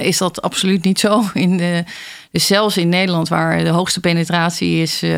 is 0.00 0.18
dat 0.18 0.42
absoluut 0.42 0.84
niet 0.84 1.00
zo. 1.00 1.24
In 1.34 1.56
de, 1.56 1.84
dus 2.32 2.46
zelfs 2.46 2.76
in 2.76 2.88
Nederland, 2.88 3.28
waar 3.28 3.58
de 3.64 3.68
hoogste 3.68 4.00
penetratie 4.00 4.82
is 4.82 5.02
eh, 5.02 5.10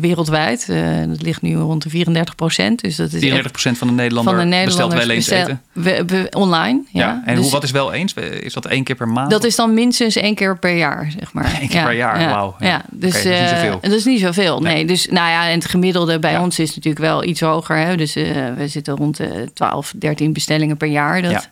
wereldwijd, 0.00 0.66
eh, 0.68 0.82
dat 1.08 1.22
ligt 1.22 1.42
nu 1.42 1.56
rond 1.56 1.82
de 1.82 1.88
34 1.88 2.34
procent. 2.34 2.80
Dus 2.80 2.96
dat 2.96 3.12
is 3.12 3.20
34% 3.22 3.22
echt 3.70 3.78
van 3.78 3.86
de 3.88 3.92
Nederlander 3.94 4.34
van 4.36 4.50
de 4.50 4.64
bestelt 4.64 4.90
Nederlanders 4.90 5.06
wel 5.06 5.16
eens 5.16 5.28
bestel- 5.28 5.58
eten. 5.94 6.06
we- 6.06 6.22
we- 6.22 6.36
online. 6.38 6.82
Ja, 6.92 7.00
Ja. 7.06 7.22
En 7.24 7.34
Dus- 7.34 7.42
hoe, 7.44 7.52
wat 7.52 7.62
is 7.62 7.70
wel 7.70 7.92
eens? 7.92 8.14
Is 8.40 8.52
dat 8.52 8.66
één 8.66 8.84
keer 8.84 8.94
per 8.96 9.08
maand? 9.08 9.30
dat 9.30 9.44
is 9.44 9.56
dan 9.56 9.74
minstens 9.74 10.16
één 10.16 10.34
keer 10.34 10.58
per 10.58 10.76
jaar, 10.76 11.12
zeg 11.18 11.32
maar. 11.32 11.58
Eén 11.60 11.68
keer 11.68 11.82
per 11.84 11.92
jaar, 11.96 12.20
ja, 12.20 12.30
wauw. 12.30 12.56
Ja. 12.58 12.82
Dus 12.90 13.12
dat 13.12 13.24
is 13.24 13.24
niet 13.24 13.34
eh, 13.34 13.48
zoveel. 13.48 13.78
dat 13.80 13.92
is 13.92 14.04
niet 14.04 14.20
zoveel. 14.20 14.60
Nee. 14.60 14.74
Nee. 14.74 14.86
dus 14.86 15.06
nou 15.06 15.28
ja, 15.30 15.48
en 15.48 15.54
het 15.54 15.64
gemiddelde 15.68 16.18
bij 16.18 16.38
ons 16.38 16.58
is 16.58 16.74
natuurlijk 16.74 17.04
wel 17.04 17.24
iets 17.24 17.40
hoger. 17.40 17.76
Hè? 17.76 17.96
Dus 17.96 18.14
we 18.14 18.64
zitten 18.66 18.96
rond 18.96 19.16
de 19.16 19.48
12, 19.54 19.92
13 19.96 20.32
bestellingen 20.32 20.76
per 20.76 20.88
jaar. 20.88 21.22
Dat 21.22 21.30
Ja. 21.30 21.42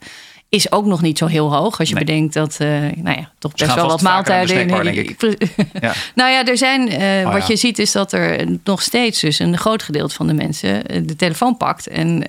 Is 0.54 0.72
ook 0.72 0.86
nog 0.86 1.02
niet 1.02 1.18
zo 1.18 1.26
heel 1.26 1.54
hoog. 1.54 1.78
Als 1.78 1.88
je 1.88 1.94
Nee. 1.94 2.04
bedenkt 2.04 2.34
dat, 2.34 2.56
eh, 2.58 2.68
nou 2.96 3.16
ja, 3.18 3.30
toch 3.38 3.54
best 3.54 3.74
wel 3.74 3.86
wat 3.86 3.98
de 3.98 4.04
maaltijden 4.04 4.48
snackbar, 4.48 4.84
denk 4.84 5.16
Ja. 5.80 5.92
nou 6.14 6.30
ja, 6.30 6.44
er 6.46 6.56
zijn, 6.56 6.88
eh, 6.88 7.26
Oh, 7.26 7.32
wat 7.32 7.40
ja. 7.42 7.48
je 7.48 7.56
ziet 7.56 7.78
is 7.78 7.92
dat 7.92 8.12
er 8.12 8.46
nog 8.64 8.82
steeds 8.82 9.20
dus 9.20 9.38
een 9.38 9.58
groot 9.58 9.82
gedeelte 9.82 10.14
van 10.14 10.26
de 10.26 10.34
mensen 10.34 10.86
eh, 10.86 11.00
de 11.04 11.16
telefoon 11.16 11.56
pakt 11.56 11.86
en 11.86 12.24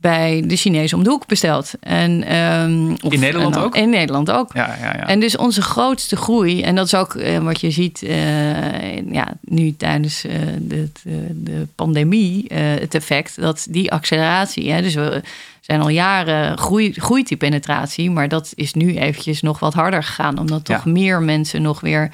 bij 0.00 0.42
de 0.46 0.56
Chinezen 0.56 0.98
om 0.98 1.04
de 1.04 1.10
hoek 1.10 1.26
bestelt. 1.26 1.72
En, 1.80 2.22
ehm, 2.24 2.90
of- 3.02 3.12
In 3.12 3.20
Nederland 3.20 3.56
en 3.56 3.62
ook? 3.62 3.76
In 3.76 3.90
Nederland 3.90 4.30
ook. 4.30 4.50
Ja, 4.54 4.76
ja, 4.80 4.94
ja. 4.96 5.06
En 5.06 5.20
dus 5.20 5.36
onze 5.36 5.62
grootste 5.62 6.16
groei, 6.16 6.62
en 6.62 6.74
dat 6.74 6.86
is 6.86 6.94
ook 6.94 7.14
eh, 7.14 7.38
wat 7.38 7.60
je 7.60 7.70
ziet 7.70 8.02
eh, 8.02 9.12
ja, 9.12 9.32
nu 9.40 9.74
tijdens 9.76 10.24
eh, 10.24 10.32
de, 10.60 10.88
de, 11.02 11.26
de 11.42 11.66
pandemie, 11.74 12.44
het 12.54 12.94
effect, 12.94 13.40
dat 13.40 13.66
die 13.70 13.92
acceleratie, 13.92 14.72
hè, 14.72 14.82
dus 14.82 14.94
we 14.94 15.22
zijn 15.60 15.80
al 15.80 15.88
jaren 15.88 16.58
groei, 16.58 16.92
groeit 16.92 17.28
die 17.28 17.36
penetratie, 17.36 18.10
maar 18.10 18.28
dat 18.28 18.52
is 18.54 18.74
nu 18.74 18.96
eventjes 18.96 19.42
nog 19.42 19.58
wat 19.58 19.74
harder 19.74 20.02
gegaan, 20.02 20.38
omdat 20.38 20.64
toch 20.64 20.84
meer 20.84 21.22
mensen 21.22 21.62
nog 21.62 21.80
weer 21.80 22.10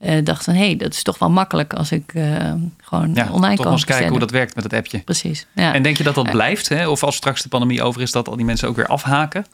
eh, 0.00 0.24
dachten, 0.24 0.54
hé, 0.54 0.64
hey, 0.64 0.76
dat 0.76 0.92
is 0.94 1.02
toch 1.02 1.18
wel 1.18 1.30
makkelijk 1.30 1.74
als 1.74 1.92
ik 1.92 2.14
eh, 2.14 2.52
gewoon 2.82 3.14
ja, 3.14 3.28
online 3.30 3.54
toch 3.56 3.64
kan 3.64 3.72
eens 3.74 3.84
kijken 3.84 4.08
hoe 4.08 4.18
dat 4.18 4.30
werkt 4.30 4.54
met 4.54 4.64
het 4.64 4.72
appje. 4.72 4.98
Precies. 4.98 5.46
Ja. 5.54 5.74
En 5.74 5.82
denk 5.82 5.96
je 5.96 6.02
dat 6.04 6.14
dat 6.14 6.24
Ja. 6.24 6.30
blijft? 6.30 6.68
Hè? 6.68 6.88
Of 6.88 7.02
als 7.02 7.16
straks 7.16 7.42
de 7.42 7.48
pandemie 7.48 7.82
over 7.82 8.00
is, 8.00 8.12
dat 8.12 8.28
al 8.28 8.36
die 8.36 8.44
mensen 8.44 8.68
ook 8.68 8.76
weer 8.76 8.86
afhaken? 8.86 9.46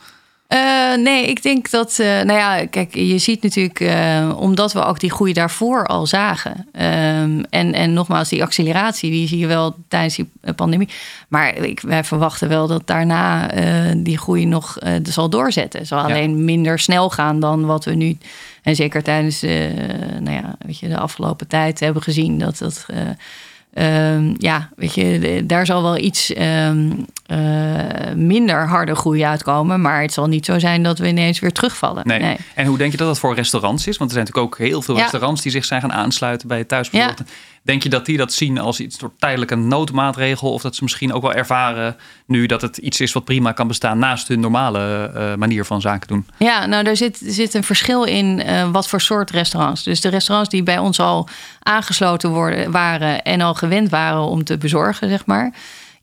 Eh, 0.48 0.94
nee, 0.96 1.26
ik 1.26 1.42
denk 1.42 1.70
dat, 1.70 1.98
eh, 1.98 2.06
nou 2.06 2.32
ja, 2.38 2.66
kijk, 2.66 2.94
je 2.94 3.18
ziet 3.18 3.42
natuurlijk, 3.42 3.80
eh, 3.80 4.32
omdat 4.38 4.72
we 4.72 4.84
ook 4.84 5.00
die 5.00 5.10
groei 5.10 5.32
daarvoor 5.32 5.86
al 5.86 6.06
zagen. 6.06 6.66
Ehm, 6.72 7.42
en, 7.50 7.72
en 7.72 7.92
nogmaals, 7.92 8.28
die 8.28 8.42
acceleratie, 8.42 9.10
die 9.10 9.28
zie 9.28 9.38
je 9.38 9.46
wel 9.46 9.76
tijdens 9.88 10.16
die 10.16 10.28
pandemie. 10.56 10.88
Maar 11.28 11.56
ik, 11.56 11.80
wij 11.80 12.04
verwachten 12.04 12.48
wel 12.48 12.66
dat 12.66 12.86
daarna 12.86 13.48
die 13.96 14.18
groei 14.18 14.46
nog 14.46 14.78
zal 15.02 15.30
doorzetten. 15.30 15.78
Het 15.78 15.88
zal 15.88 15.98
alleen 16.00 16.44
minder 16.44 16.78
snel 16.78 17.10
gaan 17.10 17.40
dan 17.40 17.64
wat 17.64 17.84
we 17.84 17.94
nu, 17.94 18.18
en 18.62 18.76
zeker 18.76 19.02
tijdens 19.02 19.40
nou 20.20 20.30
ja, 20.30 20.56
weet 20.66 20.78
je, 20.78 20.88
de 20.88 20.98
afgelopen 20.98 21.46
tijd 21.46 21.80
hebben 21.80 22.02
gezien, 22.02 22.38
dat 22.38 22.58
dat. 22.58 22.84
eh, 22.88 22.96
Ehm, 23.76 24.34
ja, 24.38 24.68
weet 24.76 24.94
je, 24.94 25.42
daar 25.46 25.66
zal 25.66 25.82
wel 25.82 25.98
iets 25.98 26.32
ehm, 26.32 26.90
eh, 27.26 27.38
minder 28.14 28.68
harde 28.68 28.94
groei 28.94 29.24
uitkomen. 29.24 29.80
Maar 29.80 30.02
het 30.02 30.12
zal 30.12 30.26
niet 30.26 30.44
zo 30.44 30.58
zijn 30.58 30.82
dat 30.82 30.98
we 30.98 31.08
ineens 31.08 31.38
weer 31.38 31.52
terugvallen. 31.52 32.06
Nee. 32.06 32.36
En 32.54 32.66
hoe 32.66 32.78
denk 32.78 32.90
je 32.92 32.96
dat 32.96 33.06
dat 33.06 33.18
voor 33.18 33.34
restaurants 33.34 33.86
is? 33.86 33.96
Want 33.96 34.10
er 34.10 34.16
zijn 34.16 34.26
natuurlijk 34.26 34.54
ook 34.54 34.66
heel 34.68 34.82
veel 34.82 34.94
Ja. 34.94 35.00
restaurants 35.00 35.42
die 35.42 35.52
zich 35.52 35.64
zijn 35.64 35.80
gaan 35.80 35.92
aansluiten 35.92 36.48
bij 36.48 36.58
het 36.58 36.68
thuisbezorgd. 36.68 37.22
Denk 37.62 37.82
je 37.82 37.88
dat 37.88 38.06
die 38.06 38.16
dat 38.16 38.32
zien 38.32 38.58
als 38.58 38.80
iets 38.80 38.98
soort 38.98 39.12
tijdelijke 39.18 39.54
noodmaatregel? 39.54 40.52
Of 40.52 40.62
dat 40.62 40.76
ze 40.76 40.82
misschien 40.82 41.12
ook 41.12 41.22
wel 41.22 41.34
ervaren 41.34 41.96
nu 42.26 42.46
dat 42.46 42.62
het 42.62 42.76
iets 42.76 43.00
is 43.00 43.12
wat 43.12 43.24
prima 43.24 43.52
kan 43.52 43.68
bestaan 43.68 43.98
naast 43.98 44.28
hun 44.28 44.40
normale 44.40 45.10
eh, 45.14 45.34
manier 45.34 45.64
van 45.64 45.80
zaken 45.80 46.08
doen? 46.08 46.26
Ja, 46.36 46.66
nou, 46.66 46.86
er 46.86 46.96
zit, 46.96 47.18
zit 47.22 47.54
een 47.54 47.64
verschil 47.64 48.04
in 48.04 48.42
eh, 48.42 48.70
wat 48.70 48.88
voor 48.88 49.00
soort 49.00 49.30
restaurants. 49.30 49.82
Dus 49.82 50.00
de 50.00 50.08
restaurants 50.08 50.50
die 50.50 50.62
bij 50.62 50.78
ons 50.78 51.00
al 51.00 51.28
aangesloten 51.62 52.30
worden, 52.30 52.70
waren 52.70 53.22
en 53.22 53.40
al 53.40 53.54
gewend 53.54 53.90
waren 53.90 54.20
om 54.20 54.44
te 54.44 54.58
bezorgen, 54.58 55.08
zeg 55.08 55.26
maar. 55.26 55.52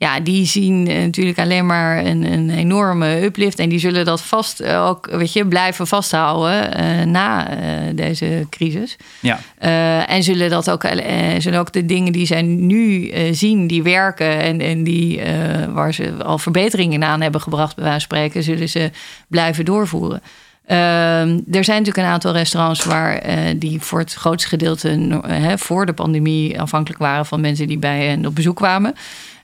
Ja, 0.04 0.20
die 0.20 0.46
zien 0.46 0.88
eh, 0.88 1.02
natuurlijk 1.02 1.40
alleen 1.40 1.66
maar 1.66 2.06
een, 2.06 2.24
een 2.34 2.50
enorme 2.50 3.24
uplift. 3.24 3.60
En 3.60 3.70
die 3.70 3.80
zullen 3.80 4.06
dat 4.06 4.22
vast 4.22 4.60
eh, 4.60 4.88
ook, 4.88 5.08
weet 5.12 5.34
je, 5.34 5.48
blijven 5.48 5.88
vasthouden 5.88 6.74
eh, 6.74 7.06
na 7.06 7.48
deze 7.96 8.46
crisis. 8.50 8.96
Ja, 9.20 9.40
en 10.08 10.24
zullen 10.24 10.50
dat 10.50 10.70
ook, 10.70 10.86
zullen 11.38 11.60
ook 11.60 11.74
de 11.74 11.86
dingen 11.86 12.12
die 12.12 12.26
zij 12.26 12.42
nu 12.42 13.12
zien, 13.32 13.68
die 13.68 13.84
werken 13.84 14.40
en, 14.40 14.62
en 14.62 14.84
die, 14.84 15.22
waar 15.74 15.94
ze 15.94 16.14
al 16.24 16.38
verbeteringen 16.38 17.04
aan 17.04 17.22
hebben 17.22 17.42
gebracht, 17.42 17.76
bij 17.76 17.84
wijze 17.84 18.08
van 18.08 18.18
spreken, 18.18 18.44
zullen 18.44 18.70
ze 18.70 18.92
blijven 19.28 19.66
doorvoeren. 19.66 20.22
Ehm, 20.66 21.40
er 21.52 21.64
zijn 21.64 21.78
natuurlijk 21.78 21.98
een 21.98 22.14
aantal 22.14 22.34
restaurants 22.34 22.84
waar 22.84 23.18
eh, 23.18 23.38
die 23.58 23.82
voor 23.82 24.00
het 24.00 24.14
grootste 24.14 24.50
gedeelte 24.50 24.90
eh, 24.90 25.44
hè, 25.44 25.58
voor 25.58 25.86
de 25.86 25.94
pandemie 25.94 26.62
afhankelijk 26.62 27.02
waren 27.02 27.26
van 27.26 27.42
mensen 27.42 27.68
die 27.68 27.78
bij 27.78 28.06
hen 28.06 28.26
op 28.26 28.36
bezoek 28.36 28.56
kwamen. 28.56 28.94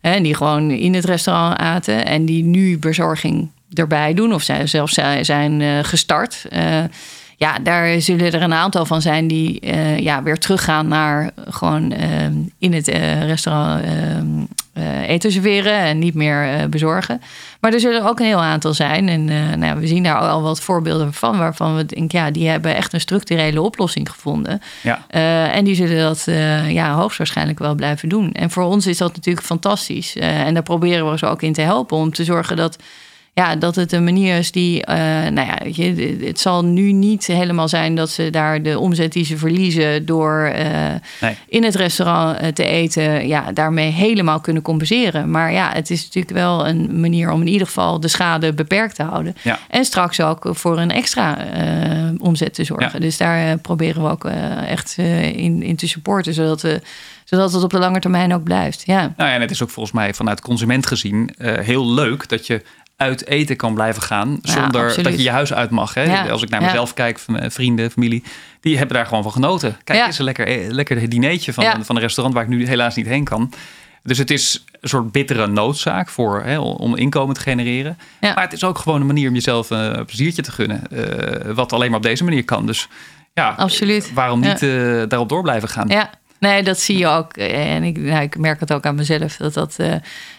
Hè, 0.02 0.12
en 0.12 0.24
die 0.24 0.36
gewoon 0.36 0.72
in 0.72 0.94
het 0.94 1.06
restaurant 1.06 1.58
aten 1.58 2.06
en 2.06 2.26
die 2.26 2.44
nu 2.44 2.78
bezorging 2.78 3.50
erbij 3.74 4.14
doen 4.14 4.34
of 4.34 4.42
zij 4.42 4.68
zelfs 4.68 4.94
zijn, 5.22 5.62
eh, 5.62 5.80
gestart. 5.82 6.46
Ja, 7.38 7.60
daar 7.60 8.02
zullen 8.02 8.34
er 8.34 8.42
een 8.42 8.54
aantal 8.54 8.86
van 8.86 9.02
zijn 9.02 9.28
die 9.28 9.66
ja, 10.02 10.24
weer 10.24 10.38
teruggaan 10.38 10.88
naar 10.88 11.32
gewoon 11.50 11.92
eh, 11.92 12.26
in 12.58 12.74
het 12.74 12.88
restaurant 13.26 13.84
eten 15.08 15.32
serveren 15.32 15.74
en 15.74 16.00
niet 16.00 16.14
meer 16.14 16.44
eh, 16.44 16.66
bezorgen. 16.66 17.22
Maar 17.60 17.74
er 17.74 17.80
zullen 17.80 18.06
ook 18.06 18.20
een 18.20 18.26
heel 18.26 18.42
aantal 18.42 18.74
zijn. 18.74 19.10
En 19.10 19.30
eh, 19.30 19.58
nou, 19.58 19.80
we 19.80 19.88
zien 19.88 20.04
daar 20.04 20.20
al 20.20 20.42
wat 20.42 20.62
voorbeelden 20.62 21.14
van, 21.14 21.38
waarvan 21.38 21.76
we 21.76 21.86
denken, 21.86 22.20
ja, 22.20 22.32
die 22.32 22.48
hebben 22.48 22.76
echt 22.76 22.94
een 22.94 23.00
structurele 23.00 23.62
oplossing 23.62 24.10
gevonden. 24.10 24.62
ja. 24.82 25.06
En 25.52 25.66
die 25.66 25.76
zullen 25.76 26.00
dat 26.00 26.28
ja, 26.68 26.94
hoogstwaarschijnlijk 26.94 27.60
wel 27.60 27.76
blijven 27.76 28.10
doen. 28.10 28.32
En 28.32 28.50
voor 28.50 28.64
ons 28.64 28.88
is 28.88 28.98
dat 28.98 29.16
natuurlijk 29.16 29.46
fantastisch. 29.46 30.16
En 30.16 30.54
daar 30.54 30.64
proberen 30.64 31.12
we 31.12 31.18
ze 31.18 31.26
ook 31.26 31.42
in 31.42 31.54
te 31.54 31.62
helpen 31.62 31.98
om 31.98 32.14
te 32.14 32.24
zorgen 32.24 32.56
dat 32.56 32.78
ja, 33.40 33.56
dat 33.56 33.76
het 33.76 33.92
een 33.92 34.04
manier 34.04 34.38
is 34.38 34.52
die, 34.52 34.78
uh, 34.90 34.96
nou 34.96 35.48
ja, 35.48 35.58
weet 35.64 35.76
je, 35.76 36.18
het 36.24 36.40
zal 36.40 36.66
nu 36.66 36.92
niet 36.92 37.26
helemaal 37.26 37.68
zijn 37.68 37.96
dat 37.96 38.10
ze 38.10 38.30
daar 38.30 38.62
de 38.62 38.80
omzet 38.80 39.12
die 39.12 39.26
ze 39.26 39.38
verliezen 39.38 40.06
door 40.06 40.52
uh, 40.56 40.64
nee. 41.22 41.36
in 41.48 41.64
het 41.64 41.76
restaurant 41.76 42.56
te 42.56 42.64
eten, 42.64 43.28
ja, 43.28 43.52
daarmee 43.52 43.92
helemaal 43.92 44.40
kunnen 44.40 44.62
compenseren. 44.62 45.32
Maar 45.32 45.52
ja, 45.52 45.72
het 45.74 45.90
is 45.90 46.04
natuurlijk 46.04 46.34
wel 46.34 46.68
een 46.68 47.00
manier 47.00 47.32
om 47.32 47.42
in 47.42 47.48
ieder 47.48 47.68
geval 47.68 48.00
de 48.00 48.08
schade 48.08 48.54
beperkt 48.54 48.96
te 48.96 49.04
houden. 49.04 49.36
Ja. 49.42 49.60
En 49.70 49.86
straks 49.86 50.22
ook 50.22 50.48
voor 50.52 50.80
een 50.80 50.92
extra 50.92 51.38
uh, 51.38 52.12
omzet 52.18 52.54
te 52.54 52.64
zorgen. 52.64 52.92
Ja. 52.94 53.00
Dus 53.00 53.18
daar 53.18 53.58
proberen 53.58 54.04
we 54.04 54.10
ook 54.10 54.26
echt 54.68 54.98
in, 54.98 55.64
in 55.64 55.76
te 55.76 55.88
supporten, 55.88 56.34
zodat 56.34 56.62
we 56.62 56.82
zodat 57.30 57.54
het 57.54 57.64
op 57.64 57.70
de 57.70 57.80
lange 57.80 58.00
termijn 58.00 58.34
ook 58.34 58.44
blijft. 58.44 58.84
Ja. 58.86 59.00
Nou 59.00 59.30
ja, 59.30 59.32
en 59.32 59.42
het 59.42 59.52
is 59.52 59.64
ook 59.64 59.70
volgens 59.70 59.96
mij 59.96 60.14
vanuit 60.14 60.42
consument 60.42 60.88
gezien 60.88 61.36
uh, 61.38 61.58
heel 61.58 61.94
leuk 61.94 62.30
dat 62.30 62.48
je 62.48 62.62
uit 63.00 63.28
eten 63.28 63.56
kan 63.56 63.74
blijven 63.74 64.02
gaan 64.02 64.40
zonder 64.42 64.98
ja, 64.98 65.04
dat 65.04 65.16
je 65.16 65.24
je 65.24 65.30
huis 65.30 65.54
uit 65.54 65.70
mag. 65.70 65.94
Hè? 65.94 66.04
Ja. 66.04 66.28
Als 66.28 66.42
ik 66.42 66.50
naar 66.50 66.62
mezelf 66.62 66.94
kijk, 66.94 67.20
vrienden, 67.48 67.92
familie, 67.92 68.24
die 68.62 68.78
hebben 68.78 68.96
daar 68.96 69.06
gewoon 69.06 69.24
van 69.24 69.32
genoten. 69.32 69.78
Kijk, 69.84 70.06
eens 70.06 70.20
een 70.20 70.26
lekker, 70.26 70.74
lekker 70.74 71.10
dinertje 71.10 71.54
van, 71.54 71.86
van 71.86 71.96
een 71.96 72.02
restaurant 72.02 72.36
waar 72.36 72.44
ik 72.44 72.50
nu 72.50 72.68
helaas 72.68 72.96
niet 72.96 73.06
heen 73.06 73.24
kan. 73.24 73.54
Dus 74.04 74.18
het 74.18 74.32
is 74.32 74.66
een 74.82 74.90
soort 74.90 75.12
bittere 75.12 75.48
noodzaak 75.48 76.10
voor, 76.10 76.44
hè, 76.44 76.60
om 76.60 76.96
inkomen 76.96 77.36
te 77.36 77.42
genereren. 77.42 77.98
Maar 78.22 78.42
het 78.42 78.54
is 78.54 78.64
ook 78.64 78.78
gewoon 78.78 79.02
een 79.02 79.08
manier 79.08 79.28
om 79.28 79.34
jezelf 79.34 79.72
eh, 79.72 79.84
een 79.84 80.06
pleziertje 80.06 80.42
te 80.42 80.52
gunnen. 80.52 80.88
eh, 80.92 81.52
wat 81.52 81.74
alleen 81.74 81.90
maar 81.90 82.00
op 82.00 82.06
deze 82.06 82.24
manier 82.24 82.46
kan. 82.46 82.66
Dus 82.66 82.88
ja, 83.34 83.54
Absoluut. 83.58 84.14
waarom 84.14 84.40
niet 84.40 84.64
eh, 84.64 84.70
daarop 85.08 85.30
door 85.30 85.42
blijven 85.42 85.70
gaan? 85.70 85.88
Ja, 85.88 86.10
nee, 86.40 86.64
dat 86.64 86.80
zie 86.80 86.98
je 86.98 87.08
ook. 87.08 87.34
En 87.38 87.84
ik, 87.84 87.98
nou, 87.98 88.22
ik 88.22 88.38
merk 88.38 88.60
het 88.60 88.74
ook 88.74 88.86
aan 88.86 88.96
mezelf. 88.96 89.36
Dat 89.36 89.54
dat, 89.54 89.76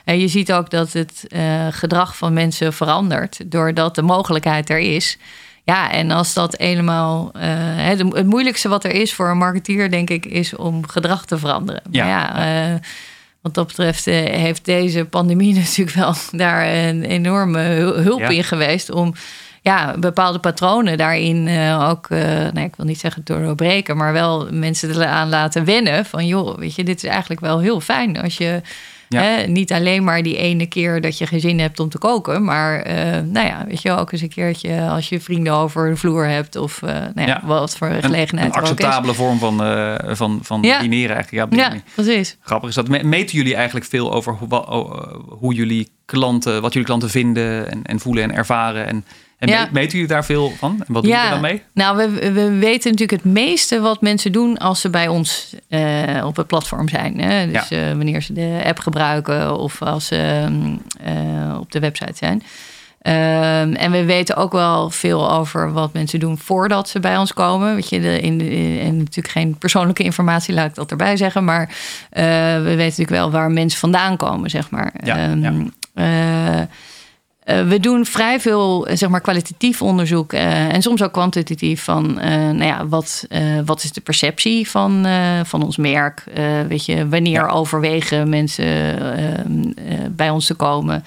en 0.04 0.18
je 0.18 0.28
ziet 0.28 0.52
ook 0.52 0.70
dat 0.70 0.92
het 0.92 1.24
eh, 1.28 1.66
gedrag 1.70 2.16
van 2.16 2.32
mensen 2.32 2.72
verandert. 2.72 3.40
Doordat 3.50 3.94
de 3.94 4.02
mogelijkheid 4.02 4.70
er 4.70 4.78
is. 4.78 5.18
Ja, 5.64 5.90
en 5.92 6.10
als 6.10 6.34
dat 6.34 6.54
helemaal. 6.58 7.30
eh, 7.32 7.50
het 8.14 8.26
moeilijkste 8.26 8.68
wat 8.68 8.84
er 8.84 8.92
is 8.94 9.14
voor 9.14 9.28
een 9.30 9.38
marketeer, 9.38 9.90
denk 9.90 10.10
ik, 10.10 10.26
is 10.26 10.56
om 10.56 10.88
gedrag 10.88 11.24
te 11.24 11.38
veranderen. 11.38 11.82
Ja, 11.90 12.04
Maar 12.32 12.48
ja, 12.48 12.80
wat 13.42 13.54
dat 13.54 13.66
betreft 13.66 14.04
heeft 14.04 14.64
deze 14.64 15.04
pandemie 15.04 15.54
natuurlijk 15.58 15.96
wel 15.96 16.14
daar 16.30 16.66
een 16.74 17.04
enorme 17.04 17.58
hul- 17.60 17.96
hulp 18.00 18.20
Ja. 18.20 18.28
in 18.28 18.44
geweest. 18.44 18.90
Om 18.90 19.14
ja, 19.62 19.94
bepaalde 19.99 20.38
patronen 20.38 20.99
daarin 20.99 21.49
eh, 21.49 21.88
ook, 21.90 22.07
eh, 22.11 22.18
nee, 22.53 22.64
ik 22.64 22.77
wil 22.77 22.87
niet 22.87 23.01
zeggen 23.01 23.23
doorbreken, 23.25 23.96
maar 23.96 24.12
wel 24.12 24.49
mensen 24.51 24.90
eraan 24.90 25.29
laten 25.29 25.64
wennen. 25.64 26.05
Van 26.05 26.27
joh, 26.27 26.59
weet 26.59 26.75
je, 26.75 26.85
dit 26.85 27.03
is 27.05 27.11
eigenlijk 27.11 27.40
wel 27.40 27.59
heel 27.61 27.81
fijn 27.81 28.20
als 28.23 28.37
je 28.37 28.61
Ja. 29.09 29.23
hè, 29.23 29.46
niet 29.46 29.73
alleen 29.73 30.05
maar 30.05 30.23
die 30.23 30.37
ene 30.37 30.66
keer 30.66 31.01
dat 31.01 31.18
je 31.18 31.27
geen 31.27 31.40
zin 31.40 31.59
hebt 31.61 31.81
om 31.81 31.88
te 31.88 31.99
koken, 31.99 32.44
maar 32.44 32.81
eh, 32.83 33.20
nou 33.25 33.46
ja, 33.46 33.64
weet 33.68 33.83
je, 33.83 33.90
ook 33.92 34.12
eens 34.12 34.20
een 34.23 34.29
keertje 34.29 34.88
als 34.88 35.09
je 35.09 35.20
vrienden 35.20 35.53
over 35.53 35.90
de 35.90 35.96
vloer 35.96 36.27
hebt 36.27 36.57
of 36.57 36.81
nou 36.81 37.11
ja, 37.14 37.27
Ja. 37.27 37.40
wat 37.44 37.77
voor 37.77 37.88
Een, 37.88 38.03
gelegenheid 38.03 38.55
een 38.55 38.61
acceptabele 38.61 39.14
vorm 39.14 39.38
van, 39.38 39.57
van, 40.16 40.38
van 40.42 40.61
dineren 40.62 41.16
eigenlijk. 41.16 41.55
Ja, 41.55 41.73
precies. 41.94 42.37
Grappig 42.40 42.68
is 42.68 42.75
dat. 42.75 42.88
Me- 42.88 43.03
Meten 43.03 43.37
jullie 43.37 43.55
eigenlijk 43.55 43.87
veel 43.87 44.12
over 44.12 44.33
hoe, 44.33 44.64
hoe 45.29 45.55
jullie 45.55 45.88
klanten, 46.05 46.62
wat 46.62 46.73
jullie 46.73 46.88
klanten 46.88 47.11
vinden 47.11 47.70
en, 47.70 47.83
en 47.83 48.01
voelen 48.01 48.23
en 48.23 48.35
ervaren? 48.35 48.87
En, 48.87 49.05
en 49.40 49.48
Ja. 49.48 49.68
meten 49.72 49.92
jullie 49.92 50.07
daar 50.07 50.24
veel 50.24 50.50
van? 50.59 50.70
En 50.87 50.92
wat 50.92 51.03
doen 51.03 51.12
jullie 51.12 51.31
dan 51.31 51.40
mee? 51.40 51.62
Nou, 51.74 51.96
we, 51.96 52.33
we 52.33 52.50
weten 52.50 52.90
natuurlijk 52.90 53.22
het 53.22 53.33
meeste 53.33 53.81
wat 53.81 54.00
mensen 54.00 54.33
doen 54.33 54.59
als 54.59 54.81
ze 54.81 54.90
bij 54.90 55.09
ons 55.09 55.55
eh, 55.68 56.24
op 56.24 56.37
het 56.37 56.46
platform 56.46 56.88
zijn. 56.88 57.20
Hè? 57.20 57.50
Dus 57.50 57.70
eh, 57.70 57.79
wanneer 57.88 58.22
ze 58.22 58.33
de 58.33 58.62
app 58.66 58.79
gebruiken 58.79 59.57
of 59.59 59.83
als 59.83 60.07
ze 60.07 60.46
mm, 60.48 60.83
eh, 61.05 61.59
op 61.61 61.72
de 61.72 61.79
website 61.81 62.16
zijn. 62.16 62.42
Ehm, 63.00 63.72
en 63.74 63.90
we 63.90 64.05
weten 64.05 64.37
ook 64.37 64.53
wel 64.53 64.90
veel 64.90 65.31
over 65.33 65.72
wat 65.72 65.92
mensen 65.92 66.20
doen 66.20 66.38
voordat 66.38 66.88
ze 66.88 67.00
bij 67.00 67.16
ons 67.16 67.33
komen. 67.33 67.74
Weet 67.74 67.88
je, 67.88 68.00
de, 68.00 68.20
in, 68.20 68.38
de- 68.38 68.79
en 68.83 68.96
natuurlijk 68.96 69.29
geen 69.35 69.57
persoonlijke 69.59 70.03
informatie, 70.03 70.55
laat 70.55 70.68
ik 70.68 70.74
dat 70.74 70.90
erbij 70.90 71.16
zeggen. 71.16 71.44
Maar 71.44 71.68
we 72.11 72.62
weten 72.64 72.76
natuurlijk 72.76 73.11
wel 73.11 73.31
waar 73.31 73.50
mensen 73.50 73.79
vandaan 73.81 74.16
komen, 74.16 74.50
zeg 74.50 74.70
maar. 74.70 74.92
Ja, 75.05 75.16
Ehm, 75.16 75.42
ja. 75.42 75.53
eh, 75.94 76.66
eh, 77.58 77.68
we 77.68 77.80
doen 77.80 78.04
vrij 78.06 78.40
veel 78.40 78.86
eh, 78.86 78.96
zeg 78.96 79.08
maar, 79.08 79.20
kwalitatief 79.20 79.82
onderzoek 79.82 80.32
eh, 80.32 80.74
en 80.74 80.82
soms 80.82 81.02
ook 81.02 81.12
kwantitatief 81.12 81.82
van 81.84 82.14
nou 82.14 82.64
ja, 82.64 82.86
wat, 82.86 83.26
wat 83.64 83.82
is 83.82 83.92
de 83.92 84.00
perceptie 84.00 84.68
van, 84.68 85.06
van 85.44 85.62
ons 85.62 85.76
merk? 85.76 86.24
Weet 86.68 86.84
je, 86.84 87.08
wanneer 87.08 87.28
Ja. 87.40 87.48
overwegen 87.48 88.28
mensen 88.28 88.64
eh, 88.64 89.38
eh, 89.38 89.44
bij 90.10 90.30
ons 90.30 90.46
te 90.46 90.54
komen? 90.54 91.04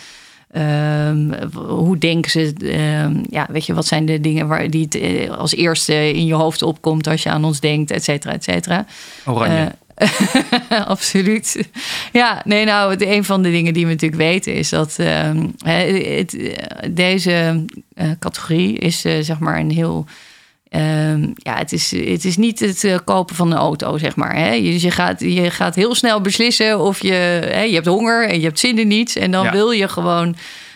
Ehm, 0.52 1.32
hoe 1.56 1.98
denken 1.98 2.32
ze? 2.32 2.54
Ehm, 2.64 3.24
ja, 3.30 3.48
weet 3.50 3.66
je, 3.66 3.74
wat 3.74 3.86
zijn 3.86 4.06
de 4.06 4.20
dingen 4.22 4.48
waar 4.48 4.70
die 4.70 4.88
het, 4.90 5.30
als 5.38 5.56
eerste 5.56 6.14
in 6.14 6.26
je 6.26 6.34
hoofd 6.34 6.62
opkomt 6.62 7.08
als 7.08 7.24
je 7.24 7.30
aan 7.30 7.44
ons 7.46 7.60
denkt, 7.60 7.92
et 7.92 8.04
cetera, 8.04 8.34
et 8.34 8.44
cetera. 8.44 8.86
Oranje. 9.26 9.72
Absoluut. 10.86 11.68
Ja, 12.12 12.42
nee, 12.46 12.66
nou, 12.66 12.96
een 13.06 13.24
van 13.24 13.44
de 13.44 13.52
dingen 13.52 13.74
die 13.74 13.86
we 13.86 13.92
natuurlijk 13.92 14.22
weten 14.22 14.54
is 14.54 14.70
dat 14.70 14.96
ehm, 15.00 15.48
het, 15.66 16.38
deze 16.92 17.66
eh, 17.96 18.08
categorie 18.20 18.78
is 18.78 19.06
eh, 19.06 19.14
zeg 19.22 19.40
maar 19.40 19.60
een 19.60 19.72
heel. 19.72 20.06
ehm, 20.70 21.28
ja, 21.36 21.58
het 21.58 21.72
is, 21.72 21.92
het 21.92 22.26
is 22.26 22.38
niet 22.38 22.60
het 22.60 22.84
eh, 22.84 22.98
kopen 23.06 23.36
van 23.36 23.52
een 23.52 23.58
auto, 23.58 23.98
zeg 23.98 24.16
maar. 24.16 24.36
Hè? 24.36 24.62
Dus 24.62 24.82
je 24.82 24.92
gaat, 24.92 25.20
je 25.20 25.52
gaat 25.52 25.76
heel 25.76 25.96
snel 25.96 26.22
beslissen 26.22 26.80
of 26.80 27.02
je, 27.02 27.14
hè, 27.52 27.62
je 27.62 27.74
hebt 27.74 27.86
honger 27.88 28.28
en 28.30 28.40
je 28.40 28.46
hebt 28.46 28.60
zin 28.60 28.80
in 28.80 28.88
niets. 28.88 29.16
En 29.16 29.32
dan 29.32 29.44
Ja. 29.46 29.52
wil 29.52 29.72
je 29.72 29.88
gewoon 29.88 30.36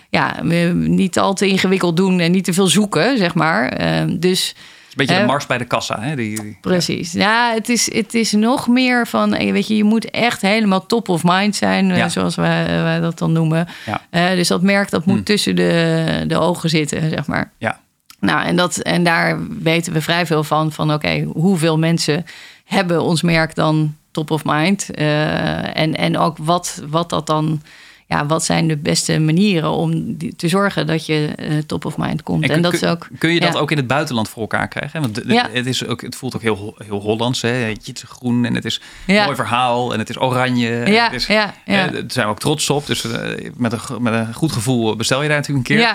ja, 0.09 0.43
niet 0.73 1.19
al 1.19 1.33
te 1.33 1.47
ingewikkeld 1.47 1.97
doen 1.97 2.19
en 2.19 2.31
niet 2.31 2.43
te 2.43 2.53
veel 2.53 2.67
zoeken, 2.67 3.17
zeg 3.17 3.33
maar. 3.33 3.69
Ehm, 3.69 4.19
dus 4.19 4.55
beetje 4.97 5.17
de 5.19 5.25
mars 5.25 5.45
bij 5.45 5.57
de 5.57 5.65
kassa. 5.65 5.99
Hè? 6.01 6.15
Die, 6.15 6.41
die- 6.41 6.57
Precies. 6.61 7.11
Ja, 7.11 7.53
het 7.53 7.69
is, 7.69 7.93
het 7.93 8.13
is 8.13 8.31
nog 8.31 8.67
meer 8.67 9.07
van, 9.07 9.33
eh, 9.33 9.51
weet 9.51 9.67
je, 9.67 9.75
je 9.77 9.83
moet 9.83 10.09
echt 10.09 10.41
helemaal 10.41 10.85
top 10.85 11.09
of 11.09 11.21
mind 11.23 11.55
zijn, 11.55 11.91
eh, 11.91 11.97
Ja. 11.97 12.09
zoals 12.09 12.35
wij, 12.35 12.65
wij 12.83 12.99
dat 12.99 13.17
dan 13.17 13.31
noemen. 13.31 13.67
Ja. 13.85 14.01
Eh, 14.09 14.29
dus 14.29 14.47
dat 14.47 14.61
merk 14.61 14.89
dat 14.89 15.05
moet 15.05 15.15
Hmm. 15.15 15.23
tussen 15.23 15.55
de, 15.55 16.23
de 16.27 16.37
ogen 16.37 16.69
zitten, 16.69 17.09
zeg 17.09 17.27
maar. 17.27 17.51
Ja. 17.57 17.79
Nou, 18.19 18.45
en, 18.45 18.55
dat, 18.55 18.77
en 18.77 19.03
daar 19.03 19.37
weten 19.61 19.93
we 19.93 20.01
vrij 20.01 20.25
veel 20.25 20.43
van, 20.43 20.71
van 20.71 20.93
oké, 20.93 21.27
hoeveel 21.33 21.77
mensen 21.77 22.25
hebben 22.65 23.01
ons 23.01 23.21
merk 23.21 23.55
dan 23.55 23.95
top 24.11 24.31
of 24.31 24.41
mind? 24.45 24.91
En, 24.91 25.95
en 25.95 26.17
ook 26.17 26.37
wat, 26.41 26.81
wat 26.89 27.09
dat 27.09 27.27
dan, 27.27 27.61
ja, 28.09 28.25
wat 28.25 28.43
zijn 28.45 28.67
de 28.67 28.77
beste 28.77 29.19
manieren 29.19 29.71
om 29.71 30.17
te 30.35 30.47
zorgen 30.47 30.87
dat 30.87 31.05
je 31.05 31.33
eh, 31.35 31.57
top 31.65 31.85
of 31.85 31.97
mind 31.97 32.23
komt? 32.23 32.43
En, 32.43 32.49
kun- 32.49 32.61
dat 32.61 32.73
is 32.73 32.83
ook... 32.83 33.07
Kun 33.17 33.29
je 33.33 33.39
dat 33.39 33.53
ja. 33.53 33.59
ook 33.59 33.71
in 33.71 33.77
het 33.77 33.87
buitenland 33.87 34.29
voor 34.29 34.41
elkaar 34.41 34.67
krijgen? 34.67 35.01
Want 35.01 35.15
de- 35.15 35.27
de- 35.27 35.33
Ja. 35.33 35.47
het, 35.51 35.65
is 35.65 35.85
ook, 35.85 36.01
het 36.01 36.15
voelt 36.15 36.35
ook 36.35 36.41
heel, 36.41 36.75
heel 36.85 36.99
Hollands. 37.01 37.41
Hè? 37.41 37.49
Het 37.49 37.91
is 37.93 38.03
groen 38.07 38.45
en 38.45 38.55
het 38.55 38.65
is 38.65 38.81
een 39.07 39.15
mooi 39.23 39.35
verhaal 39.35 39.93
en 39.93 39.99
het 39.99 40.09
is 40.09 40.19
oranje. 40.21 40.79
en 40.83 40.91
Ja, 40.91 41.03
het 41.03 41.13
is, 41.13 41.27
ja, 41.27 41.53
ja. 41.65 41.87
daar 41.87 42.03
zijn 42.07 42.25
we 42.25 42.31
ook 42.31 42.39
trots 42.39 42.69
op. 42.69 42.85
Dus 42.87 43.03
eh, 43.11 43.49
met, 43.55 43.71
een, 43.73 44.01
met 44.01 44.13
een 44.13 44.33
goed 44.33 44.51
gevoel 44.51 44.95
bestel 44.95 45.21
je 45.21 45.27
daar 45.27 45.37
natuurlijk 45.37 45.69
een 45.69 45.75
keer. 45.75 45.85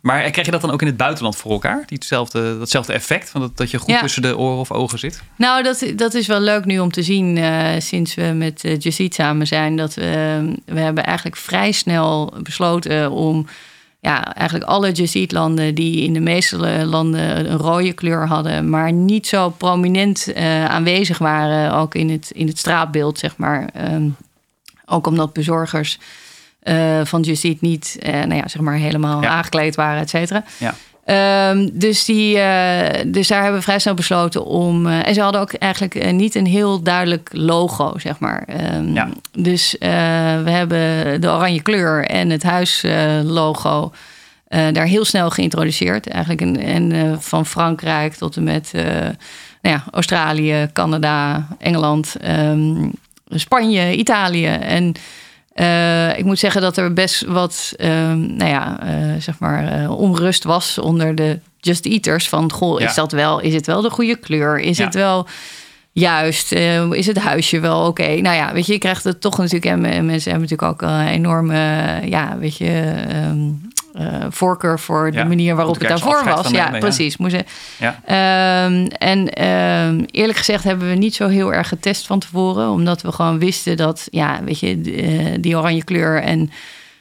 Maar 0.00 0.22
eh, 0.22 0.30
krijg 0.30 0.46
je 0.46 0.52
dat 0.52 0.60
dan 0.60 0.70
ook 0.70 0.80
in 0.80 0.86
het 0.86 0.96
buitenland 0.96 1.36
voor 1.36 1.50
elkaar? 1.52 1.76
Die 1.86 1.98
hetzelfde, 1.98 2.58
datzelfde 2.58 2.92
effect? 2.92 3.30
Van 3.30 3.40
dat, 3.40 3.56
dat 3.56 3.70
je 3.70 3.78
goed 3.78 3.90
Ja. 3.90 4.00
tussen 4.00 4.22
de 4.22 4.38
oren 4.38 4.58
of 4.58 4.72
ogen 4.72 4.98
zit? 4.98 5.22
Nou, 5.36 5.62
dat, 5.62 5.84
dat 5.96 6.14
is 6.14 6.26
wel 6.26 6.40
leuk 6.40 6.64
nu 6.64 6.78
om 6.78 6.90
te 6.90 7.02
zien 7.02 7.38
eh, 7.38 7.68
sinds 7.78 8.14
we 8.14 8.22
met 8.22 8.64
uh, 8.64 9.08
samen 9.08 9.46
zijn. 9.46 9.76
Dat 9.76 9.94
we, 9.94 10.52
we 10.64 10.80
hebben 10.80 11.04
eigenlijk 11.04 11.36
vrij 11.36 11.72
snel 11.72 12.32
besloten 12.42 13.10
om 13.10 13.46
ja, 14.00 14.34
eigenlijk 14.34 14.70
alle 14.70 14.92
Just 14.92 15.14
Eat 15.14 15.32
landen 15.32 15.74
die 15.74 16.02
in 16.02 16.12
de 16.12 16.20
meeste 16.20 16.86
landen 16.86 17.50
een 17.50 17.58
rode 17.58 17.92
kleur 17.92 18.26
hadden, 18.26 18.70
maar 18.70 18.92
niet 18.92 19.26
zo 19.26 19.50
prominent 19.50 20.32
eh, 20.32 20.64
aanwezig 20.64 21.18
waren, 21.18 21.72
ook 21.74 21.94
in 21.94 22.10
het, 22.10 22.30
in 22.30 22.46
het 22.46 22.58
straatbeeld, 22.58 23.18
zeg 23.18 23.36
maar. 23.36 23.68
Ehm, 23.74 24.08
ook 24.86 25.06
omdat 25.06 25.32
bezorgers 25.32 25.98
van 27.04 27.20
Just 27.20 27.44
Eat 27.44 27.60
niet 27.60 27.96
eh, 28.02 28.12
nou 28.12 28.34
ja, 28.34 28.48
zeg 28.48 28.62
maar 28.62 28.74
helemaal 28.76 29.22
Ja. 29.22 29.28
aangekleed 29.28 29.74
waren, 29.74 30.00
et 30.00 30.10
cetera. 30.10 30.44
Ja. 30.58 30.74
Ehm, 31.04 31.68
dus, 31.72 32.04
die, 32.04 32.38
eh, 32.38 33.04
dus 33.06 33.28
daar 33.28 33.38
hebben 33.40 33.58
we 33.58 33.64
vrij 33.64 33.78
snel 33.78 33.94
besloten 33.94 34.44
om. 34.44 34.86
eh, 34.86 35.06
en 35.08 35.14
ze 35.14 35.20
hadden 35.20 35.40
ook 35.40 35.52
eigenlijk 35.52 36.12
niet 36.12 36.34
een 36.34 36.46
heel 36.46 36.82
duidelijk 36.82 37.28
logo, 37.32 37.98
zeg 37.98 38.18
maar. 38.18 38.42
Ehm, 38.46 38.92
Ja. 38.94 39.08
Dus 39.32 39.76
we 39.78 40.50
hebben 40.50 41.20
de 41.20 41.28
oranje 41.28 41.62
kleur 41.62 42.04
en 42.06 42.30
het 42.30 42.42
huislogo 42.42 43.92
daar 44.48 44.86
heel 44.86 45.04
snel 45.04 45.30
geïntroduceerd. 45.30 46.08
Eigenlijk 46.08 46.40
een, 46.40 46.60
en 46.62 47.16
van 47.22 47.46
Frankrijk 47.46 48.14
tot 48.14 48.36
en 48.36 48.42
met 48.44 48.70
nou 49.62 49.76
ja, 49.76 49.84
Australië, 49.90 50.68
Canada, 50.72 51.46
Engeland, 51.58 52.14
ehm, 52.20 52.88
Spanje, 53.28 53.96
Italië. 53.96 54.46
En 54.46 54.92
eh, 55.60 56.18
ik 56.18 56.24
moet 56.24 56.38
zeggen 56.38 56.60
dat 56.60 56.76
er 56.76 56.92
best 56.92 57.24
wat, 57.24 57.72
ehm, 57.76 58.36
nou 58.36 58.50
ja, 58.50 58.80
eh, 58.82 59.20
zeg 59.20 59.38
maar, 59.38 59.82
eh, 59.82 59.98
onrust 59.98 60.44
was 60.44 60.78
onder 60.78 61.14
de 61.14 61.38
Just 61.58 61.86
Eaters. 61.86 62.28
Van, 62.28 62.52
goh, 62.52 62.80
Ja. 62.80 62.86
is 62.88 62.94
dat 62.94 63.12
wel, 63.12 63.40
is 63.40 63.54
het 63.54 63.66
wel 63.66 63.80
de 63.82 63.90
goede 63.90 64.16
kleur? 64.16 64.58
Is 64.58 64.78
Ja. 64.78 64.84
het 64.84 64.94
wel 64.94 65.26
juist? 65.92 66.52
Is 66.92 67.06
het 67.06 67.18
huisje 67.18 67.60
wel 67.60 67.86
oké? 67.86 68.06
Nou 68.20 68.36
ja, 68.36 68.52
weet 68.52 68.66
je, 68.66 68.72
je 68.72 68.78
krijgt 68.78 69.04
het 69.04 69.20
toch 69.20 69.38
natuurlijk, 69.38 69.64
en 69.64 69.84
en 69.84 70.06
mensen 70.06 70.30
hebben 70.30 70.48
natuurlijk 70.50 70.82
ook 70.82 70.90
een 70.90 71.06
enorme, 71.06 71.56
ja, 72.04 72.38
weet 72.38 72.56
je, 72.56 72.94
ehm, 73.94 74.30
voorkeur 74.30 74.78
voor 74.80 75.10
de 75.10 75.16
Ja, 75.16 75.24
manier 75.24 75.54
waarop 75.56 75.78
het 75.78 75.88
daarvoor 75.88 76.24
was. 76.24 76.50
Ja, 76.50 76.70
precies. 76.78 77.16
Moest 77.16 77.36
Ja. 77.78 78.00
Ehm, 78.04 78.86
en 78.86 79.28
ehm, 79.28 80.02
eerlijk 80.10 80.38
gezegd 80.38 80.64
hebben 80.64 80.88
we 80.88 80.94
niet 80.94 81.14
zo 81.14 81.28
heel 81.28 81.52
erg 81.54 81.68
getest 81.68 82.06
van 82.06 82.18
tevoren. 82.18 82.70
Omdat 82.70 83.02
we 83.02 83.12
gewoon 83.12 83.38
wisten 83.38 83.76
dat, 83.76 84.08
ja, 84.10 84.40
weet 84.44 84.58
je, 84.60 84.80
d- 84.80 84.88
eh, 84.88 85.26
die 85.40 85.56
oranje 85.58 85.84
kleur 85.84 86.22
en 86.22 86.50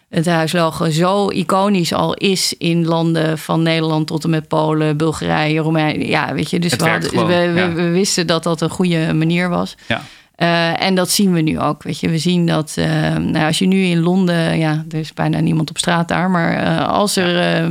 het 0.10 0.26
huislogo 0.26 0.90
zo 0.90 1.30
iconisch 1.30 1.94
al 1.94 2.14
is 2.14 2.54
in 2.58 2.86
landen 2.86 3.38
van 3.38 3.62
Nederland 3.62 4.08
tot 4.08 4.24
en 4.24 4.30
met 4.30 4.48
Polen, 4.48 4.98
Bulgarije, 4.98 5.60
Roemenië. 5.60 6.08
Ja, 6.10 6.34
weet 6.34 6.50
je, 6.50 6.60
dus 6.60 6.72
we, 6.76 6.90
hadden- 6.90 7.76
we 7.76 7.90
wisten 7.90 8.28
dat 8.28 8.44
dat 8.44 8.62
een 8.62 8.70
goede 8.70 9.14
manier 9.14 9.50
was. 9.50 9.76
Ja. 9.88 10.02
Eh, 10.40 10.82
en 10.84 10.96
dat 10.96 11.10
zien 11.10 11.34
we 11.34 11.42
nu 11.42 11.60
ook. 11.60 11.84
Weet 11.84 12.00
je, 12.00 12.10
we 12.10 12.18
zien 12.18 12.46
dat 12.46 12.74
eh, 12.78 13.16
nou, 13.16 13.46
als 13.46 13.60
je 13.60 13.66
nu 13.68 13.82
in 13.84 14.00
Londen, 14.00 14.58
ja, 14.58 14.86
er 14.90 15.00
is 15.00 15.14
bijna 15.14 15.40
niemand 15.40 15.70
op 15.70 15.78
straat 15.78 16.08
daar, 16.08 16.30
maar 16.30 16.54
eh, 16.58 16.88
als 16.88 17.16
er. 17.16 17.40
eh, 17.64 17.70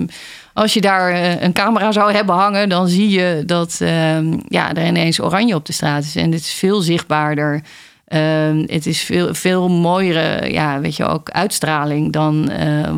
als 0.53 0.75
je 0.75 0.81
daar 0.81 1.43
een 1.43 1.53
camera 1.53 1.93
zou 1.93 2.13
hebben 2.13 2.35
hangen, 2.35 2.69
dan 2.69 2.89
zie 2.89 3.09
je 3.09 3.43
dat 3.47 3.79
eh, 3.81 4.19
ja, 4.49 4.75
er 4.75 4.87
ineens 4.87 5.21
oranje 5.21 5.55
op 5.55 5.67
de 5.67 5.73
straat 5.73 6.03
is. 6.05 6.17
En 6.17 6.33
het 6.33 6.41
is 6.41 6.53
veel 6.53 6.81
zichtbaarder. 6.81 7.63
Eh, 8.05 8.21
het 8.67 8.87
is 8.87 9.01
veel, 9.01 9.35
veel 9.35 9.69
mooiere, 9.69 10.53
ja, 10.53 10.81
weet 10.81 10.97
je, 10.97 11.05
ook 11.05 11.31
uitstraling 11.31 12.13
dan 12.13 12.51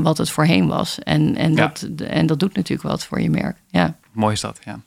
wat 0.03 0.19
het 0.19 0.31
voorheen 0.31 0.67
was. 0.67 0.99
En, 1.03 1.37
en, 1.37 1.55
Ja. 1.55 1.57
dat, 1.67 1.87
en 2.09 2.27
dat 2.27 2.39
doet 2.41 2.55
natuurlijk 2.57 2.89
wat 2.89 3.05
voor 3.05 3.21
je 3.21 3.31
merk. 3.31 3.57
Ja. 3.69 3.97
Mooi 4.13 4.33
is 4.33 4.41
dat, 4.41 4.59
ja. 4.65 4.81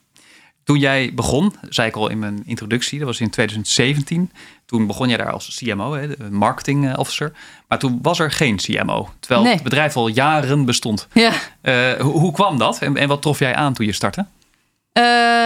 Toen 0.64 0.80
jij 0.80 1.12
begon, 1.14 1.56
zei 1.70 1.88
ik 1.88 1.96
al 1.96 2.10
in 2.10 2.20
mijn 2.20 2.44
introductie, 2.46 2.98
dat 3.00 3.08
was 3.08 3.20
in 3.20 3.30
2017. 3.30 4.32
Toen 4.66 4.88
begon 4.88 5.08
jij 5.08 5.18
daar 5.18 5.32
als 5.32 5.62
CMO, 5.64 5.94
hè, 5.94 6.08
de 6.08 6.18
marketing 6.32 6.88
eh, 6.90 7.00
officer. 7.00 7.32
Maar 7.68 7.80
toen 7.80 8.00
was 8.02 8.20
er 8.20 8.32
geen 8.32 8.56
CMO, 8.58 9.10
terwijl 9.20 9.44
Nee. 9.44 9.54
het 9.54 9.64
bedrijf 9.64 9.96
al 9.96 10.08
jaren 10.08 10.66
bestond. 10.66 11.08
ja. 11.14 11.32
Eh, 11.62 11.92
hoe, 12.00 12.20
hoe 12.20 12.32
kwam 12.32 12.58
dat 12.58 12.80
en, 12.80 12.98
en 12.98 13.08
wat 13.08 13.22
trof 13.22 13.40
jij 13.40 13.56
aan 13.56 13.74
toen 13.74 13.86
je 13.86 13.92
startte? 13.92 14.26
Eh, 14.92 15.04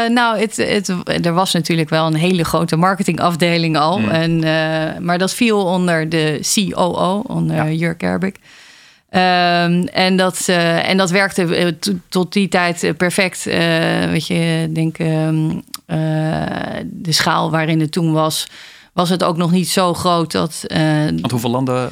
nou, 0.10 0.40
het, 0.40 0.56
het, 0.58 0.90
er 1.26 1.34
was 1.34 1.54
natuurlijk 1.54 1.90
wel 1.90 2.06
een 2.06 2.16
hele 2.16 2.44
grote 2.44 2.76
marketingafdeling 2.76 3.78
al. 3.78 4.00
Mm. 4.00 4.10
En, 4.10 4.40
maar 5.04 5.18
dat 5.18 5.34
viel 5.34 5.66
onder 5.66 6.10
de 6.10 6.40
COO, 6.54 7.24
onder 7.28 7.56
Ja. 7.56 7.70
Jurk 7.72 8.04
Erbik. 8.04 8.40
Ehm, 9.10 9.82
en, 9.84 10.16
dat, 10.18 10.44
eh, 10.48 10.90
en 10.90 10.98
dat 10.98 11.10
werkte 11.12 11.56
eh, 11.56 11.68
to- 11.80 11.94
tot 12.10 12.34
die 12.34 12.48
tijd 12.48 12.84
eh, 12.84 12.94
perfect. 12.98 13.44
Weet 14.10 14.28
je, 14.28 14.70
denk 14.74 14.98
ehm, 15.00 15.50
eh, 15.86 15.98
de 16.86 17.12
schaal 17.12 17.52
waarin 17.52 17.80
het 17.80 17.92
toen 17.92 18.12
was, 18.12 18.48
was 18.94 19.10
het 19.10 19.24
ook 19.24 19.38
nog 19.38 19.52
niet 19.52 19.70
zo 19.70 19.94
groot 19.94 20.32
dat. 20.32 20.64
eh, 20.68 20.80
Want 21.04 21.32
hoeveel 21.32 21.50
landen 21.50 21.90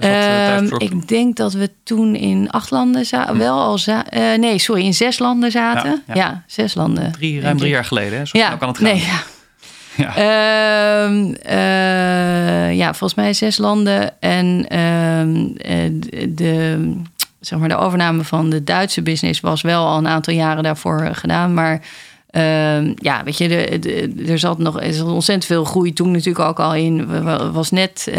thuisbezorgd? 0.00 0.82
ik 0.84 1.08
denk 1.08 1.36
dat 1.36 1.52
we 1.52 1.70
toen 1.84 2.14
in 2.14 2.50
acht 2.50 2.70
landen 2.70 3.04
zaten. 3.06 3.38
Wel 3.38 3.60
al 3.60 3.78
nee, 4.38 4.58
sorry, 4.58 4.84
in 4.84 4.94
zes 4.94 5.18
landen 5.18 5.50
zaten. 5.50 6.02
Ja, 6.06 6.14
Ja, 6.14 6.20
ja. 6.20 6.44
zes 6.46 6.74
landen. 6.74 7.12
Drie, 7.12 7.40
ruim 7.40 7.58
drie 7.58 7.70
jaar 7.70 7.84
geleden, 7.84 8.18
hè? 8.18 8.24
Zo 8.24 8.38
Ja, 8.38 8.56
kan 8.56 8.68
het 8.68 8.78
gaan. 8.78 8.86
nee, 8.86 9.00
ja. 9.00 9.22
Ja. 10.04 10.16
Ehm, 10.16 11.32
eh, 11.42 12.76
ja, 12.76 12.94
volgens 12.94 13.14
mij 13.14 13.32
zes 13.32 13.58
landen. 13.58 14.20
En 14.20 14.66
ehm, 14.68 15.46
eh, 15.56 15.90
de, 16.28 16.92
zeg 17.40 17.58
maar, 17.58 17.68
de 17.68 17.76
overname 17.76 18.24
van 18.24 18.50
de 18.50 18.64
Duitse 18.64 19.02
business 19.02 19.40
was 19.40 19.62
wel 19.62 19.86
al 19.86 19.98
een 19.98 20.08
aantal 20.08 20.34
jaren 20.34 20.62
daarvoor 20.62 21.00
eh, 21.00 21.14
gedaan. 21.14 21.54
Maar 21.54 21.80
ehm, 22.30 22.92
ja, 22.94 23.24
weet 23.24 23.38
je, 23.38 23.48
er 24.28 24.38
zat 24.38 24.58
nog 24.58 24.74
ontzettend 25.02 25.44
veel 25.44 25.64
groei 25.64 25.92
toen 25.92 26.10
natuurlijk 26.10 26.44
ook 26.48 26.60
al 26.60 26.74
in. 26.74 27.22
Was 27.52 27.70
net, 27.70 28.10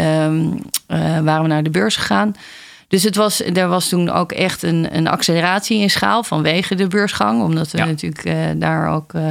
waren 1.22 1.42
we 1.42 1.48
naar 1.48 1.62
de 1.62 1.70
beurs 1.70 1.96
gegaan. 1.96 2.34
Dus 2.88 3.02
het 3.02 3.16
was, 3.16 3.44
er 3.44 3.68
was 3.68 3.88
toen 3.88 4.10
ook 4.10 4.32
echt 4.32 4.62
een, 4.62 4.96
een 4.96 5.08
acceleratie 5.08 5.80
in 5.80 5.90
schaal 5.90 6.22
vanwege 6.22 6.74
de 6.74 6.86
beursgang. 6.86 7.42
Omdat 7.42 7.70
we 7.70 7.78
Ja. 7.78 7.84
natuurlijk 7.84 8.24
eh, 8.24 8.34
daar 8.56 8.88
ook 8.88 9.14
eh, 9.14 9.22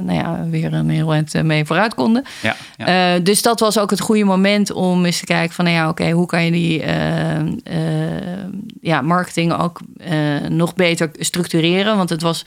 nou 0.00 0.12
ja, 0.12 0.46
weer 0.50 0.72
een 0.72 0.88
heel 0.88 1.12
eind 1.12 1.34
eh, 1.34 1.42
mee 1.42 1.64
vooruit 1.64 1.94
konden. 1.94 2.24
Ja, 2.42 2.56
ja. 2.76 3.18
Dus 3.18 3.42
dat 3.42 3.60
was 3.60 3.78
ook 3.78 3.90
het 3.90 4.00
goede 4.00 4.24
moment 4.24 4.72
om 4.72 5.04
eens 5.04 5.18
te 5.18 5.24
kijken 5.24 5.54
van... 5.54 5.64
nou 5.64 5.76
ja, 5.76 5.88
oké, 5.88 6.10
hoe 6.10 6.26
kan 6.26 6.44
je 6.44 6.50
die 6.50 6.84
ja, 8.80 9.00
marketing 9.00 9.52
ook 9.52 9.80
nog 10.48 10.74
beter 10.74 11.10
structureren? 11.18 11.96
Want 11.96 12.10
het 12.10 12.22
was... 12.22 12.44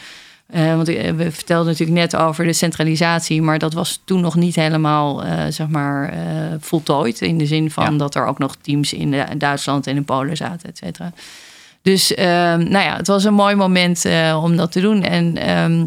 eh, 0.47 0.75
want 0.75 0.88
eh, 0.88 1.12
we 1.12 1.31
vertelden 1.31 1.65
natuurlijk 1.65 1.99
net 1.99 2.15
over 2.15 2.45
de 2.45 2.53
centralisatie... 2.53 3.41
maar 3.41 3.60
dat 3.60 3.73
was 3.73 4.01
toen 4.05 4.21
nog 4.21 4.36
niet 4.36 4.55
helemaal, 4.55 5.23
eh, 5.23 5.43
zeg 5.49 5.67
maar, 5.67 6.13
voltooid. 6.60 7.21
In 7.21 7.38
de 7.38 7.45
zin 7.45 7.71
van 7.71 7.91
Ja. 7.91 7.97
dat 7.97 8.15
er 8.15 8.25
ook 8.25 8.38
nog 8.38 8.55
teams 8.62 8.93
in 8.93 9.15
Duitsland 9.38 9.88
en 9.88 9.95
in 9.95 10.05
Polen 10.05 10.38
zaten, 10.38 10.69
et 10.69 10.77
cetera. 10.77 11.12
Dus 11.81 12.13
ehm, 12.13 12.69
nou 12.69 12.86
ja, 12.86 12.95
het 12.95 13.08
was 13.08 13.23
een 13.23 13.34
mooi 13.34 13.55
moment 13.55 14.05
om 14.41 14.55
dat 14.58 14.71
te 14.71 14.81
doen. 14.81 15.03
En 15.03 15.38
ehm, 15.38 15.86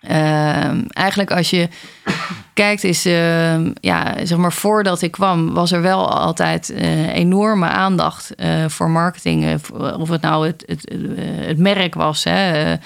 ehm, 0.00 0.80
eigenlijk 0.88 1.30
als 1.30 1.50
je 1.50 1.68
kijkt, 2.54 2.84
is 2.84 3.02
ja, 3.80 4.14
zeg 4.22 4.38
maar 4.38 4.52
voordat 4.52 5.02
ik 5.02 5.10
kwam, 5.10 5.54
was 5.54 5.72
er 5.72 5.82
wel 5.82 6.10
altijd 6.12 6.70
enorme 7.12 7.66
aandacht 7.66 8.34
voor 8.66 8.90
marketing. 8.90 9.60
Of 9.98 10.08
het 10.08 10.20
nou 10.20 10.46
het, 10.46 10.64
het, 10.66 10.92
het 11.46 11.58
merk 11.58 11.94
was. 11.94 12.24
Hè. 12.24 12.76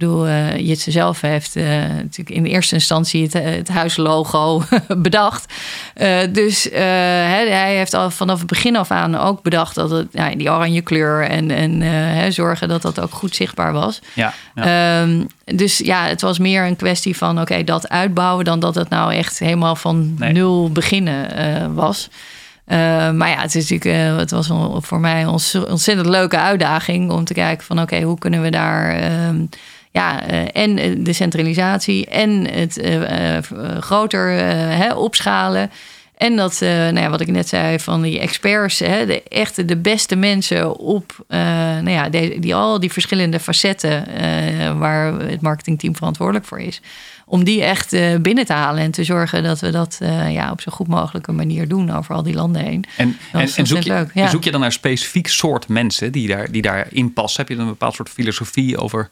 Eh, 0.00 0.06
bedoel, 0.06 0.26
eh 0.26 0.56
Jitse 0.66 0.90
zelf 0.90 1.20
heeft 1.20 1.56
eh, 1.56 1.64
natuurlijk 1.78 2.30
in 2.30 2.44
eerste 2.44 2.74
instantie 2.74 3.22
het, 3.22 3.32
het 3.32 3.68
huislogo 3.68 4.62
bedacht. 4.96 5.52
Eh, 5.94 6.18
dus 6.30 6.70
eh, 6.70 6.80
hij, 6.80 7.48
hij 7.50 7.76
heeft 7.76 7.94
al 7.94 8.10
vanaf 8.10 8.38
het 8.38 8.46
begin 8.46 8.76
af 8.76 8.90
aan 8.90 9.14
ook 9.16 9.42
bedacht 9.42 9.74
dat 9.74 9.90
het 9.90 10.06
ja, 10.12 10.34
die 10.34 10.50
oranje 10.50 10.80
kleur 10.80 11.24
en, 11.28 11.50
en 11.50 11.82
eh, 11.82 11.88
hè, 11.92 12.30
zorgen 12.30 12.68
dat 12.68 12.82
dat 12.82 13.00
ook 13.00 13.12
goed 13.12 13.34
zichtbaar 13.34 13.72
was. 13.72 14.00
ja, 14.14 14.32
ja. 14.54 15.02
Ehm, 15.02 15.24
dus 15.56 15.78
ja, 15.78 16.04
het 16.06 16.20
was 16.20 16.38
meer 16.38 16.66
een 16.66 16.76
kwestie 16.76 17.16
van 17.16 17.40
oké, 17.40 17.64
dat 17.64 17.88
uitbouwen 17.88 18.44
dan 18.44 18.60
dat 18.60 18.74
het 18.74 18.88
nou 18.88 19.14
echt 19.14 19.38
helemaal 19.38 19.76
van 19.76 20.14
Nee. 20.18 20.32
nul 20.32 20.70
beginnen 20.72 21.36
eh, 21.36 21.66
was. 21.74 22.08
Eh, 22.64 23.10
maar 23.10 23.28
ja, 23.28 23.40
het, 23.40 23.54
is 23.54 23.68
natuurlijk, 23.70 24.00
eh, 24.10 24.16
het 24.16 24.30
was 24.30 24.50
voor 24.86 25.00
mij 25.00 25.20
een 25.22 25.28
ontz- 25.28 25.54
ontzettend 25.54 26.08
leuke 26.08 26.38
uitdaging 26.38 27.10
om 27.10 27.24
te 27.24 27.34
kijken 27.34 27.66
van 27.66 27.80
oké, 27.80 28.00
hoe 28.02 28.18
kunnen 28.18 28.42
we 28.42 28.50
daar 28.50 28.90
ehm, 28.96 29.36
ja, 29.92 30.26
eh, 30.26 30.62
en 30.62 30.78
eh, 30.78 30.90
de 30.98 31.12
centralisatie 31.12 32.06
en 32.06 32.50
het 32.50 32.78
eh, 32.78 33.38
groter 33.80 34.28
hè, 34.76 34.94
opschalen. 34.94 35.70
En 36.16 36.36
dat, 36.36 36.58
nou 36.60 36.98
ja, 36.98 37.10
wat 37.10 37.20
ik 37.20 37.28
net 37.28 37.48
zei, 37.48 37.78
van 37.78 38.02
die 38.02 38.18
experts, 38.18 38.78
hè, 38.78 39.06
de 39.06 39.22
echte, 39.22 39.64
de 39.64 39.76
beste 39.76 40.16
mensen 40.16 40.76
op, 40.76 41.24
nou 41.28 41.90
ja, 41.90 42.08
de- 42.08 42.36
die 42.38 42.54
al 42.54 42.80
die 42.80 42.92
verschillende 42.92 43.40
facetten 43.40 44.04
waar 44.78 45.12
het 45.12 45.40
marketingteam 45.40 45.96
verantwoordelijk 45.96 46.46
voor 46.46 46.60
is, 46.60 46.80
om 47.26 47.44
die 47.44 47.62
echt 47.62 47.96
binnen 48.22 48.46
te 48.46 48.52
halen 48.52 48.82
en 48.82 48.90
te 48.90 49.04
zorgen 49.04 49.42
dat 49.42 49.60
we 49.60 49.70
dat 49.70 49.98
ja, 50.28 50.50
op 50.50 50.60
zo 50.60 50.72
goed 50.72 50.88
mogelijke 50.88 51.32
manier 51.32 51.68
doen 51.68 51.90
over 51.96 52.14
al 52.14 52.22
die 52.22 52.34
landen 52.34 52.62
heen. 52.62 52.84
En, 52.96 53.16
en, 53.32 53.40
en 53.56 53.66
zoek, 53.66 53.82
je, 53.82 54.06
ja. 54.14 54.28
zoek 54.28 54.44
je 54.44 54.50
dan 54.50 54.60
naar 54.60 54.72
specifiek 54.72 55.28
soort 55.28 55.68
mensen 55.68 56.12
die, 56.12 56.28
daar, 56.28 56.50
die 56.50 56.62
daarin 56.62 57.12
passen? 57.12 57.40
Heb 57.40 57.48
je 57.50 57.56
dan 57.56 57.64
een 57.64 57.70
bepaald 57.70 57.94
soort 57.94 58.08
filosofie 58.08 58.78
over 58.78 59.08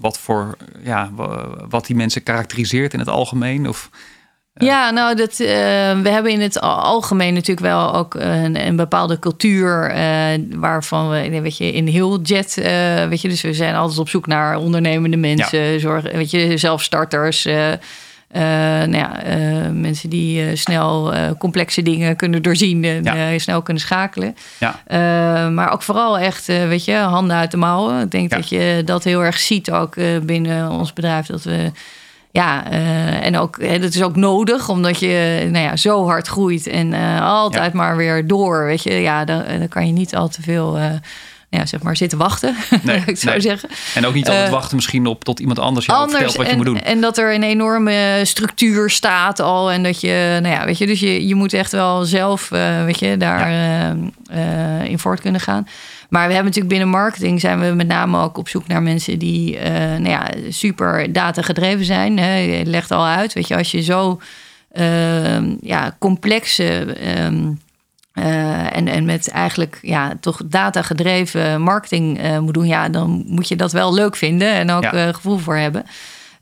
wat, 0.00 0.18
voor, 0.18 0.56
ja, 0.84 1.10
wa- 1.14 1.48
wat 1.68 1.86
die 1.86 1.96
mensen 1.96 2.22
karakteriseert 2.22 2.92
in 2.92 2.98
het 2.98 3.08
algemeen? 3.08 3.68
Of, 3.68 3.90
Ja, 4.54 4.90
nou, 4.90 5.14
dat, 5.16 5.30
eh, 5.30 5.46
we 6.00 6.08
hebben 6.08 6.30
in 6.32 6.40
het 6.40 6.60
al- 6.60 6.80
algemeen 6.80 7.34
natuurlijk 7.34 7.66
wel 7.66 7.94
ook 7.94 8.14
een, 8.14 8.66
een 8.66 8.76
bepaalde 8.76 9.18
cultuur. 9.18 9.90
eh, 9.90 10.38
waarvan 10.50 11.10
we, 11.10 11.40
weet 11.40 11.56
je, 11.56 11.72
in 11.72 11.86
heel 11.86 12.20
jet, 12.20 12.58
eh, 12.58 13.06
weet 13.08 13.20
je, 13.20 13.28
dus 13.28 13.40
we 13.42 13.54
zijn 13.54 13.74
altijd 13.74 13.98
op 13.98 14.08
zoek 14.08 14.26
naar 14.26 14.56
ondernemende 14.56 15.16
mensen, 15.16 15.80
zorgen, 15.80 16.12
weet 16.16 16.30
je, 16.30 16.56
zelfstarters. 16.56 17.48
Eh, 18.30 18.42
nou 18.42 18.96
ja, 18.96 19.22
eh, 19.22 19.36
mensen 19.72 20.10
die 20.10 20.42
eh, 20.46 20.56
snel 20.56 21.12
complexe 21.38 21.82
dingen 21.82 22.16
kunnen 22.16 22.42
doorzien 22.42 22.84
en 22.84 23.02
Ja. 23.04 23.38
snel 23.38 23.62
kunnen 23.62 23.82
schakelen. 23.82 24.36
ja, 24.58 24.80
maar 25.48 25.72
ook 25.72 25.82
vooral 25.82 26.18
echt, 26.18 26.46
weet 26.46 26.84
je, 26.84 26.94
handen 26.96 27.36
uit 27.36 27.50
de 27.50 27.56
mouwen. 27.56 28.00
Ik 28.02 28.10
denk 28.10 28.30
Ja. 28.30 28.36
dat 28.36 28.48
je 28.48 28.82
dat 28.84 29.04
heel 29.04 29.24
erg 29.24 29.38
ziet 29.38 29.70
ook 29.70 29.94
binnen 30.22 30.70
ons 30.70 30.92
bedrijf. 30.92 31.26
Dat 31.26 31.42
we, 31.42 31.70
ja, 32.30 32.70
en 33.20 33.36
ook, 33.38 33.62
hè, 33.62 33.78
dat 33.78 33.94
is 33.94 34.02
ook 34.02 34.16
nodig, 34.16 34.68
omdat 34.68 34.98
je 34.98 35.48
nou 35.52 35.64
ja, 35.64 35.76
zo 35.76 36.06
hard 36.06 36.26
groeit 36.28 36.66
en 36.66 36.92
altijd 37.22 37.72
maar 37.72 37.96
weer 37.96 38.26
door, 38.26 38.64
weet 38.64 38.82
je. 38.82 38.92
Ja, 38.94 39.24
dan, 39.24 39.42
dan 39.58 39.68
kan 39.68 39.86
je 39.86 39.92
niet 39.92 40.14
al 40.16 40.28
te 40.28 40.42
veel, 40.42 40.78
ja, 41.50 41.66
zeg 41.66 41.82
maar, 41.82 41.96
zitten 41.96 42.18
wachten, 42.18 42.56
Nee, 42.82 43.02
ik 43.06 43.16
zou 43.16 43.32
nee. 43.32 43.40
zeggen. 43.40 43.68
en 43.94 44.06
ook 44.06 44.14
niet 44.14 44.28
altijd 44.28 44.46
Eh, 44.46 44.52
wachten 44.52 44.76
misschien 44.76 45.06
op 45.06 45.24
tot 45.24 45.40
iemand 45.40 45.58
anders 45.58 45.86
jou 45.86 45.98
Anders 45.98 46.18
vertelt 46.18 46.38
wat 46.38 46.50
je 46.50 46.56
moet 46.56 46.66
doen. 46.66 46.80
en 46.80 47.00
dat 47.00 47.18
er 47.18 47.34
een 47.34 47.42
enorme 47.42 48.20
structuur 48.22 48.90
staat 48.90 49.40
al. 49.40 49.70
En 49.70 49.82
dat 49.82 50.00
je, 50.00 50.38
nou 50.42 50.54
ja, 50.54 50.64
weet 50.64 50.78
je, 50.78 50.86
dus 50.86 51.00
je, 51.00 51.26
je 51.26 51.34
moet 51.34 51.52
echt 51.52 51.72
wel 51.72 52.04
zelf, 52.04 52.50
eh, 52.52 52.84
weet 52.84 52.98
je, 52.98 53.16
daar 53.16 53.50
eh, 54.30 54.84
in 54.84 54.98
voort 54.98 55.20
kunnen 55.20 55.40
gaan. 55.40 55.66
Maar 56.08 56.26
we 56.26 56.34
hebben 56.34 56.52
natuurlijk 56.52 56.74
binnen 56.80 56.88
marketing 57.00 57.40
zijn 57.40 57.60
we 57.60 57.74
met 57.74 57.86
name 57.86 58.18
ook 58.22 58.38
op 58.38 58.48
zoek 58.48 58.66
naar 58.66 58.82
mensen 58.82 59.18
die, 59.18 59.58
nou 59.98 60.08
ja, 60.08 60.30
super 60.48 61.12
data 61.12 61.42
gedreven 61.42 61.84
zijn. 61.84 62.18
Hè. 62.18 62.36
Je 62.36 62.64
legt 62.64 62.90
al 62.90 63.06
uit, 63.06 63.32
weet 63.32 63.48
je, 63.48 63.56
als 63.56 63.70
je 63.70 63.82
zo, 63.82 64.20
eh, 64.70 65.42
ja, 65.60 65.96
complexe. 65.98 66.84
ehm, 66.84 67.52
eh, 68.12 68.76
en, 68.76 68.88
en 68.88 69.04
met 69.04 69.28
eigenlijk 69.28 69.78
ja, 69.82 70.12
toch 70.20 70.40
data-gedreven 70.44 71.62
marketing 71.62 72.24
uh, 72.24 72.38
moet 72.38 72.54
doen, 72.54 72.66
ja, 72.66 72.88
dan 72.88 73.24
moet 73.26 73.48
je 73.48 73.56
dat 73.56 73.72
wel 73.72 73.94
leuk 73.94 74.16
vinden 74.16 74.52
en 74.52 74.70
ook 74.70 74.82
ja. 74.82 75.12
gevoel 75.12 75.38
voor 75.38 75.56
hebben. 75.56 75.82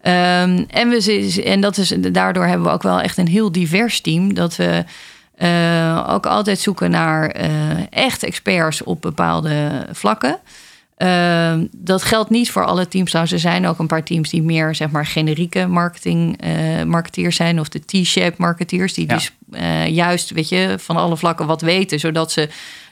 Um, 0.03 0.67
en, 0.69 0.89
we, 0.89 1.43
en 1.45 1.61
dat 1.61 1.77
is, 1.77 1.95
daardoor 1.99 2.45
hebben 2.45 2.67
we 2.67 2.73
ook 2.73 2.83
wel 2.83 3.01
echt 3.01 3.19
een 3.19 3.29
heel 3.29 3.53
divers 3.53 4.01
team. 4.01 4.35
Dat 4.35 4.57
we 4.57 4.85
ook 6.07 6.27
altijd 6.27 6.59
zoeken 6.59 6.91
naar 6.91 7.27
echt 7.91 8.23
experts 8.23 8.83
op 8.83 9.03
bepaalde 9.03 9.87
vlakken. 9.93 10.39
Uh, 10.99 11.55
dat 11.73 12.03
geldt 12.03 12.31
niet 12.31 12.51
voor 12.51 12.65
alle 12.65 12.89
teams. 12.89 13.13
Nou, 13.13 13.29
er 13.31 13.39
zijn 13.39 13.67
ook 13.67 13.79
een 13.79 13.87
paar 13.87 14.03
teams 14.03 14.31
die 14.31 14.43
meer 14.43 14.75
zeg 14.75 14.91
maar 14.91 15.07
generieke 15.07 15.67
marketing 15.67 16.45
uh, 16.45 16.83
marketeers 16.83 17.37
zijn 17.37 17.61
of 17.61 17.69
de 17.69 17.85
T-shape 17.85 18.35
marketeers 18.37 18.95
die 18.95 19.07
ja. 19.09 19.15
dus 19.15 19.33
uh, 19.51 19.87
juist 19.87 20.31
weet 20.31 20.49
je 20.49 20.75
van 20.79 20.97
alle 20.97 21.17
vlakken 21.17 21.47
wat 21.47 21.61
weten, 21.61 22.01
zodat 22.01 22.33
ze 22.33 22.49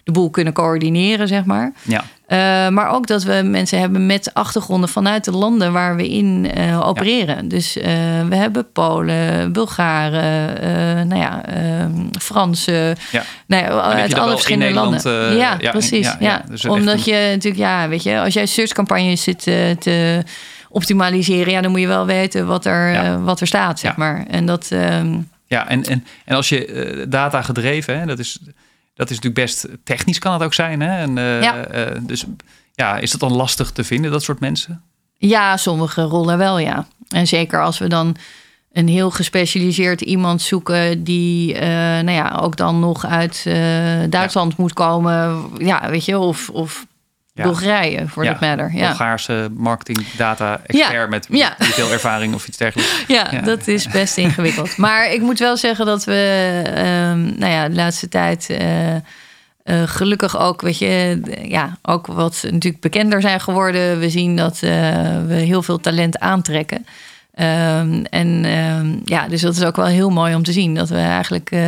de 0.07 0.13
boel 0.13 0.31
kunnen 0.31 0.53
coördineren, 0.53 1.29
zeg 1.29 1.45
maar. 1.45 1.73
Ja. 1.83 2.05
Uh, 2.29 2.69
maar 2.69 2.91
ook 2.91 3.07
dat 3.07 3.23
we 3.23 3.43
mensen 3.45 3.79
hebben 3.79 4.07
met 4.07 4.35
achtergronden 4.35 4.89
vanuit 4.89 5.25
de 5.25 5.31
landen 5.31 5.73
waar 5.73 5.97
we 5.97 6.09
in 6.09 6.51
uh, 6.57 6.89
opereren. 6.89 7.37
Ja. 7.37 7.43
Dus 7.43 7.77
uh, 7.77 7.85
we 8.29 8.35
hebben 8.37 8.73
Polen, 8.73 9.53
Bulgaren, 9.53 11.09
nou 11.09 11.21
ja, 11.21 11.45
Fransen. 12.21 12.97
Ja. 13.11 13.23
Nou 13.47 13.63
ja, 13.63 13.81
uit 13.81 14.19
alle 14.19 14.31
verschillende 14.31 14.75
landen. 14.75 15.37
ja, 15.37 15.57
precies. 15.71 16.15
Ja, 16.21 16.43
Dus 16.49 16.65
Omdat 16.65 16.95
een... 16.95 17.13
je 17.13 17.29
natuurlijk, 17.33 17.63
ja, 17.63 17.89
weet 17.89 18.03
je, 18.03 18.21
als 18.21 18.35
jij 18.35 18.47
searchcampagnes 18.47 19.23
zit 19.23 19.43
te 19.79 20.23
optimaliseren, 20.69 21.53
ja, 21.53 21.61
dan 21.61 21.71
moet 21.71 21.81
je 21.81 21.87
wel 21.87 22.07
weten 22.07 22.47
wat 22.47 22.65
er, 22.65 23.23
wat 23.23 23.41
er 23.41 23.47
staat, 23.47 23.79
zeg 23.79 23.97
maar. 23.97 24.25
En 24.31 24.47
dat. 24.47 24.71
Um... 24.73 25.29
ja, 25.47 25.69
en, 25.69 25.85
en, 25.85 26.05
en 26.25 26.37
als 26.37 26.49
je 26.49 27.05
data 27.09 27.43
gedreven, 27.43 27.99
hè, 27.99 28.07
dat 28.07 28.19
is 28.19 28.39
dat 28.97 29.11
is 29.11 29.17
natuurlijk 29.17 29.47
best 29.47 29.69
technisch, 29.85 30.19
kan 30.19 30.33
het 30.33 30.43
ook 30.43 30.55
zijn. 30.55 30.81
Hè? 30.81 30.99
En, 30.99 31.17
uh, 31.17 31.43
ja. 31.43 31.75
Uh, 31.75 32.01
dus 32.01 32.25
ja, 32.75 32.99
is 32.99 33.11
dat 33.11 33.21
dan 33.21 33.33
lastig 33.33 33.71
te 33.71 33.85
vinden, 33.85 34.11
dat 34.11 34.23
soort 34.23 34.41
mensen? 34.41 34.83
Ja, 35.19 35.57
sommige 35.57 36.03
rollen 36.03 36.39
wel, 36.39 36.59
ja. 36.59 36.87
En 37.09 37.27
zeker 37.27 37.63
als 37.63 37.79
we 37.79 37.89
dan 37.89 38.17
een 38.73 38.89
heel 38.89 39.11
gespecialiseerd 39.11 40.01
iemand 40.01 40.43
zoeken 40.43 41.05
die, 41.05 41.55
uh, 41.55 41.61
nou 41.61 42.11
ja, 42.11 42.39
ook 42.43 42.57
dan 42.57 42.81
nog 42.81 43.07
uit 43.07 43.43
Duitsland 44.11 44.51
ja. 44.51 44.57
moet 44.59 44.73
komen. 44.73 45.45
Ja, 45.59 45.91
weet 45.91 46.05
je, 46.05 46.19
of, 46.19 46.49
of 46.49 46.87
ja. 47.37 47.43
Bulgarije, 47.43 48.09
voor 48.09 48.25
ja. 48.25 48.31
that 48.31 48.41
matter. 48.41 48.71
Ja. 48.75 48.89
Bulgaarse 48.89 49.51
marketing 49.57 50.07
data 50.17 50.61
expert 50.67 51.27
ja. 51.29 51.55
met 51.59 51.75
veel 51.75 51.93
ervaring 51.93 52.35
of 52.35 52.49
iets 52.49 52.57
dergelijks. 52.57 53.05
Ja, 53.07 53.41
dat 53.41 53.67
is 53.67 53.89
best 53.89 54.17
ingewikkeld. 54.17 54.77
Maar 54.87 55.13
ik 55.13 55.21
moet 55.21 55.39
wel 55.39 55.57
zeggen 55.57 55.87
dat 55.87 56.05
we, 56.05 56.63
um, 56.69 57.39
nou 57.39 57.53
ja, 57.53 57.69
de 57.69 57.75
laatste 57.75 58.09
tijd 58.09 58.49
uh, 58.51 58.95
uh, 58.95 59.01
gelukkig 59.85 60.39
ook, 60.39 60.61
weet 60.61 60.79
je, 60.79 61.21
ja, 61.43 61.79
ook 61.83 62.07
wat 62.07 62.45
natuurlijk 62.51 62.83
bekender 62.83 63.21
zijn 63.21 63.41
geworden. 63.41 63.99
We 63.99 64.11
zien 64.11 64.37
dat 64.37 64.55
uh, 64.55 64.71
we 65.27 65.35
heel 65.35 65.63
veel 65.63 65.81
talent 65.81 66.19
aantrekken. 66.19 66.87
Um, 67.39 68.05
en 68.05 68.45
um, 68.45 69.01
ja, 69.05 69.29
dus 69.29 69.41
dat 69.41 69.57
is 69.57 69.65
ook 69.65 69.77
wel 69.77 69.87
heel 69.87 70.11
mooi 70.11 70.35
om 70.35 70.43
te 70.43 70.53
zien. 70.53 70.75
Dat 70.75 70.89
we 70.89 70.97
eigenlijk, 70.97 71.51
uh, 71.51 71.61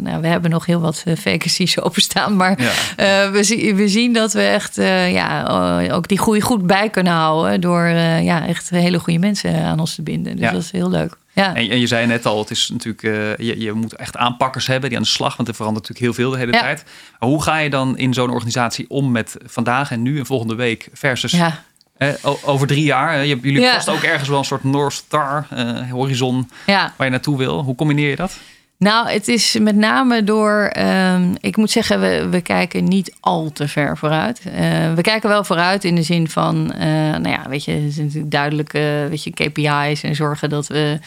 nou, 0.00 0.20
we 0.20 0.26
hebben 0.26 0.50
nog 0.50 0.66
heel 0.66 0.80
wat 0.80 1.04
vacancies 1.14 1.80
openstaan. 1.86 2.36
Maar 2.36 2.60
ja. 2.60 3.24
uh, 3.26 3.32
we, 3.32 3.42
zie, 3.42 3.74
we 3.74 3.88
zien 3.88 4.12
dat 4.12 4.32
we 4.32 4.42
echt 4.42 4.78
uh, 4.78 5.12
ja, 5.12 5.46
ook 5.92 6.08
die 6.08 6.18
groei 6.18 6.40
goed 6.40 6.66
bij 6.66 6.90
kunnen 6.90 7.12
houden. 7.12 7.60
Door 7.60 7.86
ja, 8.22 8.46
echt 8.46 8.70
hele 8.70 8.98
goede 8.98 9.18
mensen 9.18 9.62
aan 9.64 9.80
ons 9.80 9.94
te 9.94 10.02
binden. 10.02 10.32
Dus 10.32 10.44
ja. 10.44 10.52
dat 10.52 10.62
is 10.62 10.70
heel 10.70 10.90
leuk. 10.90 11.16
Ja. 11.32 11.54
En, 11.54 11.70
en, 11.70 11.80
je 11.80 11.86
zei 11.86 12.06
net 12.06 12.26
al, 12.26 12.38
het 12.38 12.50
is 12.50 12.68
natuurlijk, 12.68 13.02
je, 13.42 13.60
je, 13.60 13.72
moet 13.72 13.94
echt 13.94 14.16
aanpakkers 14.16 14.66
hebben 14.66 14.88
die 14.88 14.98
aan 14.98 15.04
de 15.04 15.10
slag, 15.10 15.36
want 15.36 15.48
er 15.48 15.54
verandert 15.54 15.88
natuurlijk 15.88 16.16
heel 16.16 16.24
veel 16.24 16.32
de 16.32 16.44
hele 16.44 16.52
ja. 16.52 16.60
tijd. 16.60 16.84
Maar 17.18 17.28
hoe 17.28 17.42
ga 17.42 17.58
je 17.58 17.70
dan 17.70 17.98
in 17.98 18.14
zo'n 18.14 18.30
organisatie 18.30 18.90
om 18.90 19.10
met 19.10 19.36
vandaag 19.44 19.90
en 19.90 20.02
nu 20.02 20.18
en 20.18 20.26
volgende 20.26 20.54
week 20.54 20.88
versus 20.92 21.32
ja. 21.32 21.64
Eh, 21.98 22.14
over 22.44 22.66
drie 22.66 22.84
jaar. 22.84 23.26
Je, 23.26 23.38
jullie 23.42 23.60
ja. 23.60 23.72
vast 23.72 23.88
ook 23.88 24.02
ergens 24.02 24.28
wel 24.28 24.38
een 24.38 24.44
soort 24.44 24.64
North 24.64 24.92
Star 24.92 25.46
uh, 25.52 25.90
horizon 25.90 26.50
ja. 26.66 26.92
waar 26.96 27.06
je 27.06 27.12
naartoe 27.12 27.36
wil. 27.36 27.62
Hoe 27.62 27.74
combineer 27.74 28.10
je 28.10 28.16
dat? 28.16 28.38
Nou, 28.76 29.08
het 29.10 29.28
is 29.28 29.56
met 29.60 29.76
name 29.76 30.24
door. 30.24 30.72
Um, 30.78 31.34
ik 31.40 31.56
moet 31.56 31.70
zeggen, 31.70 32.00
we, 32.00 32.28
we 32.30 32.40
kijken 32.40 32.84
niet 32.84 33.16
al 33.20 33.52
te 33.52 33.68
ver 33.68 33.98
vooruit. 33.98 34.40
Uh, 34.46 34.52
we 34.94 35.00
kijken 35.00 35.28
wel 35.28 35.44
vooruit 35.44 35.84
in 35.84 35.94
de 35.94 36.02
zin 36.02 36.28
van. 36.28 36.66
nou 36.66 37.28
ja, 37.28 37.48
weet 37.48 37.64
je, 37.64 37.72
er 37.72 37.90
zijn 37.90 38.06
natuurlijk 38.06 38.32
duidelijke 38.32 39.06
weet 39.08 39.22
je, 39.22 39.30
KPI's 39.30 40.02
en 40.02 40.14
zorgen 40.14 40.48
dat 40.50 40.66
we 40.66 40.98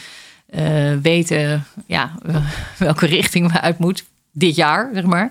weten 1.02 1.64
ja, 1.86 2.12
welke 2.78 3.06
richting 3.06 3.52
we 3.52 3.60
uit 3.60 3.78
moeten 3.78 4.04
dit 4.32 4.56
jaar, 4.56 4.90
zeg 4.94 5.04
maar. 5.04 5.30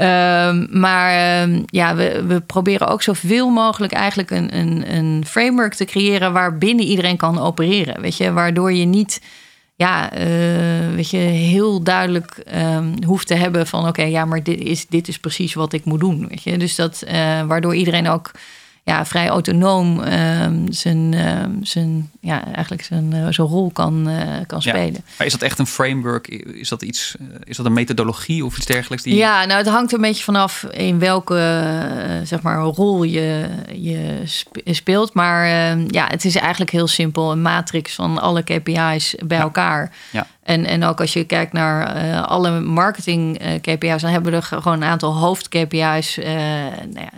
Um, 0.00 0.68
maar 0.80 1.42
um, 1.42 1.62
ja, 1.66 1.94
we, 1.94 2.24
we 2.26 2.40
proberen 2.40 2.88
ook 2.88 3.02
zoveel 3.02 3.50
mogelijk 3.50 3.92
eigenlijk 3.92 4.30
een, 4.30 4.56
een, 4.56 4.94
een 4.96 5.24
framework 5.26 5.74
te 5.74 5.84
creëren 5.84 6.32
waarbinnen 6.32 6.84
iedereen 6.84 7.16
kan 7.16 7.38
opereren. 7.38 8.00
Weet 8.00 8.16
je, 8.16 8.32
waardoor 8.32 8.72
je 8.72 8.84
niet 8.84 9.20
ja, 9.74 10.18
uh, 10.18 10.94
weet 10.94 11.10
je, 11.10 11.16
heel 11.16 11.82
duidelijk 11.82 12.42
um, 12.54 12.94
hoeft 13.06 13.26
te 13.26 13.34
hebben 13.34 13.66
van 13.66 13.88
oké, 13.88 14.02
ja, 14.02 14.24
maar 14.24 14.42
dit 14.42 14.60
is, 14.60 14.86
dit 14.86 15.08
is 15.08 15.18
precies 15.18 15.54
wat 15.54 15.72
ik 15.72 15.84
moet 15.84 16.00
doen. 16.00 16.28
Weet 16.28 16.42
je? 16.42 16.58
Dus 16.58 16.74
dat 16.74 17.04
uh, 17.06 17.42
waardoor 17.42 17.74
iedereen 17.74 18.08
ook 18.08 18.30
ja, 18.84 19.06
vrij 19.06 19.28
autonoom 19.28 20.00
um, 20.00 20.72
zijn, 20.72 21.28
um, 21.28 21.64
zijn, 21.64 22.10
ja, 22.20 22.44
eigenlijk 22.44 22.84
zijn, 22.84 23.14
uh, 23.14 23.26
zijn 23.30 23.46
rol 23.46 23.70
kan, 23.70 24.08
uh, 24.08 24.22
kan 24.46 24.62
spelen. 24.62 24.92
Ja. 24.92 25.00
Maar 25.18 25.26
is 25.26 25.32
dat 25.32 25.42
echt 25.42 25.58
een 25.58 25.66
framework? 25.66 26.28
Is 26.28 26.68
dat 26.68 26.82
iets? 26.82 27.14
Uh, 27.20 27.26
is 27.44 27.56
dat 27.56 27.66
een 27.66 27.72
methodologie 27.72 28.44
of 28.44 28.56
iets 28.56 28.66
dergelijks? 28.66 29.04
Die... 29.04 29.14
Ja, 29.14 29.44
nou, 29.44 29.58
het 29.58 29.68
hangt 29.68 29.90
er 29.90 29.96
een 29.96 30.04
beetje 30.04 30.24
vanaf 30.24 30.62
in 30.62 30.98
welke 30.98 31.40
zeg 32.24 32.42
maar, 32.42 32.58
rol 32.58 33.02
je, 33.02 33.48
je 33.72 34.22
speelt. 34.64 35.14
Maar 35.14 35.46
ehm, 35.46 35.84
ja, 35.90 36.06
het 36.06 36.24
is 36.24 36.36
eigenlijk 36.36 36.70
heel 36.70 36.88
simpel: 36.88 37.32
een 37.32 37.42
matrix 37.42 37.94
van 37.94 38.18
alle 38.18 38.42
KPI's 38.42 39.14
bij 39.24 39.38
elkaar. 39.38 39.92
Ja. 40.10 40.26
En, 40.42 40.64
en 40.64 40.84
ook 40.84 41.00
als 41.00 41.12
je 41.12 41.24
kijkt 41.24 41.52
naar 41.52 42.04
uh, 42.04 42.22
alle 42.22 42.60
marketing 42.60 43.42
uh, 43.42 43.48
KPI's, 43.60 44.02
dan 44.02 44.10
hebben 44.10 44.30
we 44.30 44.36
er 44.36 44.42
gewoon 44.42 44.82
een 44.82 44.88
aantal 44.88 45.16
hoofd 45.16 45.48
KPI's. 45.48 46.18
Uh, 46.18 46.24
nou 46.26 46.94
ja, 46.94 47.10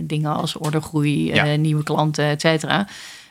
dingen 0.00 0.34
als 0.36 0.56
ordergroei, 0.56 1.34
ja. 1.34 1.56
nieuwe 1.56 1.82
klanten, 1.82 2.24
et 2.24 2.40
cetera. 2.40 2.86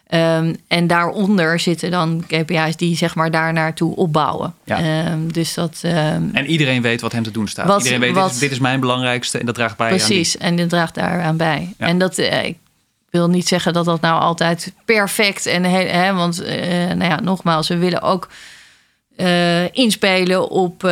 Um, 0.10 0.56
en 0.67 0.88
daaronder 0.88 1.60
zitten 1.60 1.91
dan 1.91 2.23
KPI's 2.27 2.75
die 2.75 2.97
zeg 2.97 3.15
maar 3.15 3.32
daar 3.32 3.53
naartoe 3.53 3.95
opbouwen. 3.95 4.53
Ja. 4.63 5.12
Um, 5.12 5.34
dus 5.34 5.53
dat, 5.53 5.82
um, 5.86 6.29
en 6.34 6.45
iedereen 6.45 6.82
weet 6.82 7.01
wat 7.01 7.12
hem 7.12 7.23
te 7.23 7.32
doen 7.32 7.47
staat. 7.47 7.67
Wat, 7.67 7.77
iedereen 7.77 7.99
weet, 7.99 8.13
wat, 8.13 8.23
dit, 8.23 8.34
is, 8.34 8.39
dit, 8.39 8.51
is, 8.51 8.60
mijn 8.60 8.79
belangrijkste 8.79 9.38
en 9.38 9.45
dat 9.45 9.56
draagt 9.56 9.77
bij 9.77 9.89
precies, 9.89 10.34
aan 10.34 10.39
die. 10.39 10.49
en 10.49 10.56
dit 10.56 10.69
draagt 10.69 10.95
daaraan 10.95 11.38
bij. 11.38 11.73
Ja. 11.77 11.88
En 11.88 11.97
dat, 11.97 12.17
ik 12.17 12.58
wil 13.10 13.29
niet 13.29 13.47
zeggen 13.47 13.73
dat 13.73 13.86
dat 13.86 14.01
nou 14.01 14.21
altijd 14.21 14.73
perfect 14.86 15.45
en... 15.45 16.15
Want 16.15 16.43
nou 16.88 17.03
ja, 17.03 17.19
nogmaals, 17.19 17.67
we 17.67 17.77
willen 17.77 18.01
ook 18.01 18.29
uh, 19.17 19.71
inspelen 19.71 20.49
op. 20.49 20.84
Uh, 20.84 20.91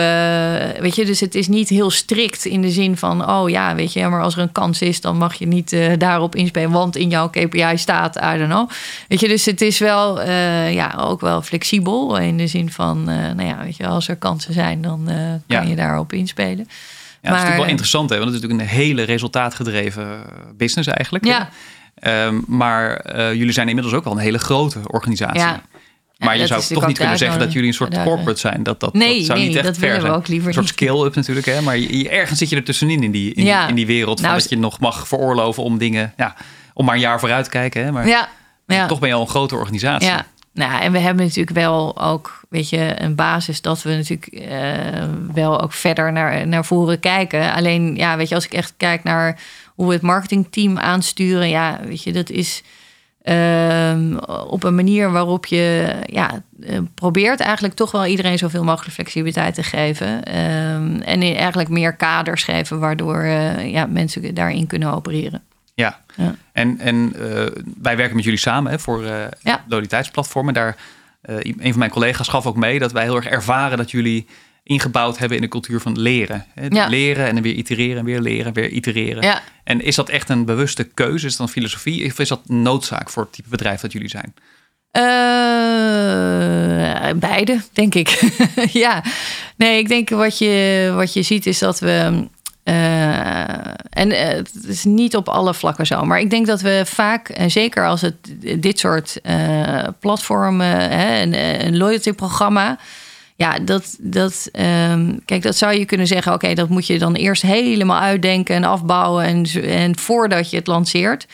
weet 0.79 0.95
je, 0.95 1.05
dus 1.05 1.19
het 1.19 1.35
is 1.35 1.47
niet 1.47 1.69
heel 1.69 1.89
strikt 1.89 2.45
in 2.45 2.61
de 2.61 2.69
zin 2.69 2.97
van. 2.97 3.29
Oh 3.29 3.49
ja, 3.49 3.75
weet 3.75 3.93
je, 3.93 4.07
maar 4.07 4.21
als 4.21 4.35
er 4.35 4.41
een 4.41 4.51
kans 4.51 4.81
is, 4.81 5.01
dan 5.01 5.17
mag 5.17 5.33
je 5.33 5.47
niet 5.47 5.71
uh, 5.71 5.93
daarop 5.97 6.35
inspelen. 6.35 6.71
Want 6.71 6.95
in 6.95 7.09
jouw 7.09 7.29
KPI 7.29 7.73
staat, 7.75 8.15
I 8.15 8.37
don't 8.37 8.49
know. 8.49 8.69
Weet 9.07 9.19
je, 9.19 9.27
dus 9.27 9.45
het 9.45 9.61
is 9.61 9.79
wel. 9.79 10.21
ja, 10.69 10.95
ook 10.97 11.21
wel 11.21 11.41
flexibel. 11.41 12.17
In 12.17 12.37
de 12.37 12.47
zin 12.47 12.71
van. 12.71 13.03
nou 13.03 13.43
ja, 13.43 13.63
weet 13.63 13.77
je, 13.77 13.87
als 13.87 14.07
er 14.07 14.15
kansen 14.15 14.53
zijn, 14.53 14.81
dan 14.81 15.03
kan 15.05 15.41
ja. 15.47 15.61
je 15.61 15.75
daarop 15.75 16.13
inspelen. 16.13 16.67
Ja, 16.67 17.29
maar, 17.29 17.31
dat 17.31 17.31
is 17.31 17.31
natuurlijk 17.31 17.57
wel 17.57 17.69
interessant, 17.69 18.09
hè? 18.09 18.17
Want 18.17 18.31
het 18.31 18.35
is 18.35 18.47
natuurlijk 18.47 18.69
een 18.69 18.77
hele 18.77 19.01
resultaatgedreven 19.01 20.21
business 20.57 20.89
eigenlijk. 20.89 21.25
Ja. 21.25 21.49
Um, 22.25 22.43
maar 22.47 23.01
jullie 23.35 23.53
zijn 23.53 23.67
inmiddels 23.67 23.95
ook 23.95 24.03
wel 24.03 24.13
een 24.13 24.19
hele 24.19 24.39
grote 24.39 24.79
organisatie. 24.87 25.39
Ja. 25.39 25.61
Maar 26.25 26.37
je 26.37 26.47
zou 26.47 26.63
toch 26.63 26.87
niet 26.87 26.97
kunnen 26.97 27.17
zeggen 27.17 27.39
dat 27.39 27.53
jullie 27.53 27.67
een 27.67 27.73
soort 27.73 28.03
corporate 28.03 28.39
zijn. 28.39 28.63
Dat, 28.63 28.79
dat, 28.79 28.93
nee, 28.93 29.17
dat 29.17 29.25
zou 29.25 29.39
nee, 29.39 29.47
niet 29.47 29.57
echt 29.57 29.65
dat 29.65 29.77
willen 29.77 30.01
zijn. 30.01 30.11
we 30.11 30.17
ook 30.17 30.27
liever 30.27 30.47
Een 30.47 30.53
soort 30.53 30.67
scale-up 30.67 31.15
natuurlijk. 31.15 31.45
Hè? 31.45 31.61
Maar 31.61 31.77
je, 31.77 32.09
ergens 32.09 32.39
zit 32.39 32.49
je 32.49 32.55
er 32.55 32.63
tussenin 32.63 33.03
in 33.03 33.11
die, 33.11 33.33
in, 33.33 33.45
ja. 33.45 33.59
die, 33.59 33.69
in 33.69 33.75
die 33.75 33.85
wereld. 33.85 34.19
Van 34.19 34.29
nou, 34.29 34.41
dat 34.41 34.49
je 34.49 34.57
nog 34.57 34.79
mag 34.79 35.07
veroorloven 35.07 35.63
om 35.63 35.77
dingen... 35.77 36.13
Ja, 36.17 36.35
om 36.73 36.85
maar 36.85 36.95
een 36.95 37.01
jaar 37.01 37.19
vooruit 37.19 37.43
te 37.43 37.49
kijken. 37.49 37.83
Hè? 37.83 37.91
Maar 37.91 38.07
ja. 38.07 38.29
Ja. 38.67 38.87
toch 38.87 38.99
ben 38.99 39.09
je 39.09 39.15
al 39.15 39.21
een 39.21 39.27
grote 39.27 39.55
organisatie. 39.55 40.09
Ja. 40.09 40.25
Nou, 40.53 40.81
en 40.81 40.91
we 40.91 40.99
hebben 40.99 41.25
natuurlijk 41.25 41.57
wel 41.57 42.01
ook, 42.01 42.41
weet 42.49 42.69
je, 42.69 42.93
een 43.01 43.15
basis 43.15 43.61
dat 43.61 43.81
we 43.81 43.89
natuurlijk 43.89 44.27
uh, 44.31 45.03
wel 45.33 45.61
ook 45.61 45.73
verder 45.73 46.11
naar, 46.11 46.47
naar 46.47 46.65
voren 46.65 46.99
kijken. 46.99 47.53
Alleen, 47.53 47.95
ja, 47.95 48.17
weet 48.17 48.29
je, 48.29 48.35
als 48.35 48.45
ik 48.45 48.53
echt 48.53 48.73
kijk 48.77 49.03
naar 49.03 49.39
hoe 49.75 49.87
we 49.87 49.93
het 49.93 50.01
marketingteam 50.01 50.77
aansturen, 50.77 51.49
ja, 51.49 51.79
weet 51.83 52.03
je, 52.03 52.11
dat 52.11 52.29
is 52.29 52.63
um, 53.23 54.19
op 54.47 54.63
een 54.63 54.75
manier 54.75 55.11
waarop 55.11 55.45
je 55.45 55.95
ja, 56.05 56.43
probeert 56.95 57.39
eigenlijk 57.39 57.73
toch 57.73 57.91
wel 57.91 58.05
iedereen 58.05 58.37
zoveel 58.37 58.63
mogelijk 58.63 58.93
flexibiliteit 58.93 59.53
te 59.53 59.63
geven. 59.63 60.07
Um, 60.07 61.01
en 61.01 61.21
eigenlijk 61.21 61.69
meer 61.69 61.95
kaders 61.95 62.43
geven 62.43 62.79
waardoor 62.79 63.23
uh, 63.23 63.71
ja, 63.71 63.85
mensen 63.85 64.33
daarin 64.33 64.67
kunnen 64.67 64.93
opereren. 64.93 65.41
Ja, 65.73 65.99
ja. 66.15 66.35
en, 66.51 66.79
en 66.79 67.13
uh, 67.15 67.45
wij 67.81 67.97
werken 67.97 68.15
met 68.15 68.23
jullie 68.23 68.39
samen 68.39 68.71
hè, 68.71 68.79
voor 68.79 69.03
uh, 69.03 69.23
ja. 69.41 69.63
loyaliteitsplatformen. 69.67 70.53
Daar, 70.53 70.75
een 71.21 71.69
van 71.69 71.79
mijn 71.79 71.91
collega's 71.91 72.27
gaf 72.27 72.45
ook 72.45 72.55
mee 72.57 72.79
dat 72.79 72.91
wij 72.91 73.03
heel 73.03 73.15
erg 73.15 73.25
ervaren 73.25 73.77
dat 73.77 73.91
jullie 73.91 74.27
ingebouwd 74.71 75.17
hebben 75.17 75.37
in 75.37 75.43
de 75.43 75.49
cultuur 75.49 75.79
van 75.79 75.99
leren. 75.99 76.45
Ja. 76.69 76.87
Leren 76.87 77.27
en 77.27 77.33
dan 77.33 77.43
weer 77.43 77.53
itereren 77.53 77.97
en 77.97 78.05
weer 78.05 78.21
leren 78.21 78.45
en 78.45 78.53
weer 78.53 78.69
itereren. 78.69 79.23
Ja. 79.23 79.41
En 79.63 79.81
is 79.81 79.95
dat 79.95 80.09
echt 80.09 80.29
een 80.29 80.45
bewuste 80.45 80.83
keuze? 80.83 81.25
Is 81.25 81.37
dat 81.37 81.47
een 81.47 81.53
filosofie? 81.53 82.05
Of 82.05 82.19
is 82.19 82.27
dat 82.27 82.49
noodzaak 82.49 83.09
voor 83.09 83.23
het 83.23 83.33
type 83.33 83.49
bedrijf 83.49 83.81
dat 83.81 83.91
jullie 83.91 84.09
zijn? 84.09 84.33
Eh, 84.91 85.03
beide, 87.15 87.61
denk 87.73 87.95
ik. 87.95 88.33
ja, 88.83 89.03
nee, 89.55 89.79
ik 89.79 89.87
denk 89.87 90.09
wat 90.09 90.37
je, 90.37 90.91
wat 90.95 91.13
je 91.13 91.21
ziet 91.21 91.45
is 91.45 91.59
dat 91.59 91.79
we. 91.79 92.27
eh, 92.63 93.39
en 93.89 94.11
eh, 94.11 94.27
het 94.27 94.65
is 94.67 94.83
niet 94.83 95.15
op 95.15 95.29
alle 95.29 95.53
vlakken 95.53 95.85
zo, 95.85 96.05
maar 96.05 96.19
ik 96.19 96.29
denk 96.29 96.45
dat 96.45 96.61
we 96.61 96.83
vaak, 96.85 97.29
en 97.29 97.51
zeker 97.51 97.87
als 97.87 98.01
het 98.01 98.15
dit 98.61 98.79
soort 98.79 99.21
platformen, 99.99 100.89
hè, 100.91 101.21
een, 101.21 101.65
een 101.65 101.77
loyalty-programma, 101.77 102.77
ja, 103.41 103.59
dat, 103.59 103.95
dat, 103.99 104.49
ehm, 104.51 105.17
kijk, 105.25 105.41
dat 105.41 105.55
zou 105.55 105.73
je 105.73 105.85
kunnen 105.85 106.07
zeggen, 106.07 106.33
oké, 106.33 106.53
dat 106.53 106.69
moet 106.69 106.87
je 106.87 106.99
dan 106.99 107.13
eerst 107.13 107.41
helemaal 107.41 107.99
uitdenken 107.99 108.55
en 108.55 108.63
afbouwen 108.63 109.25
en, 109.25 109.45
en 109.63 109.97
voordat 109.97 110.49
je 110.49 110.57
het 110.57 110.67
lanceert. 110.67 111.27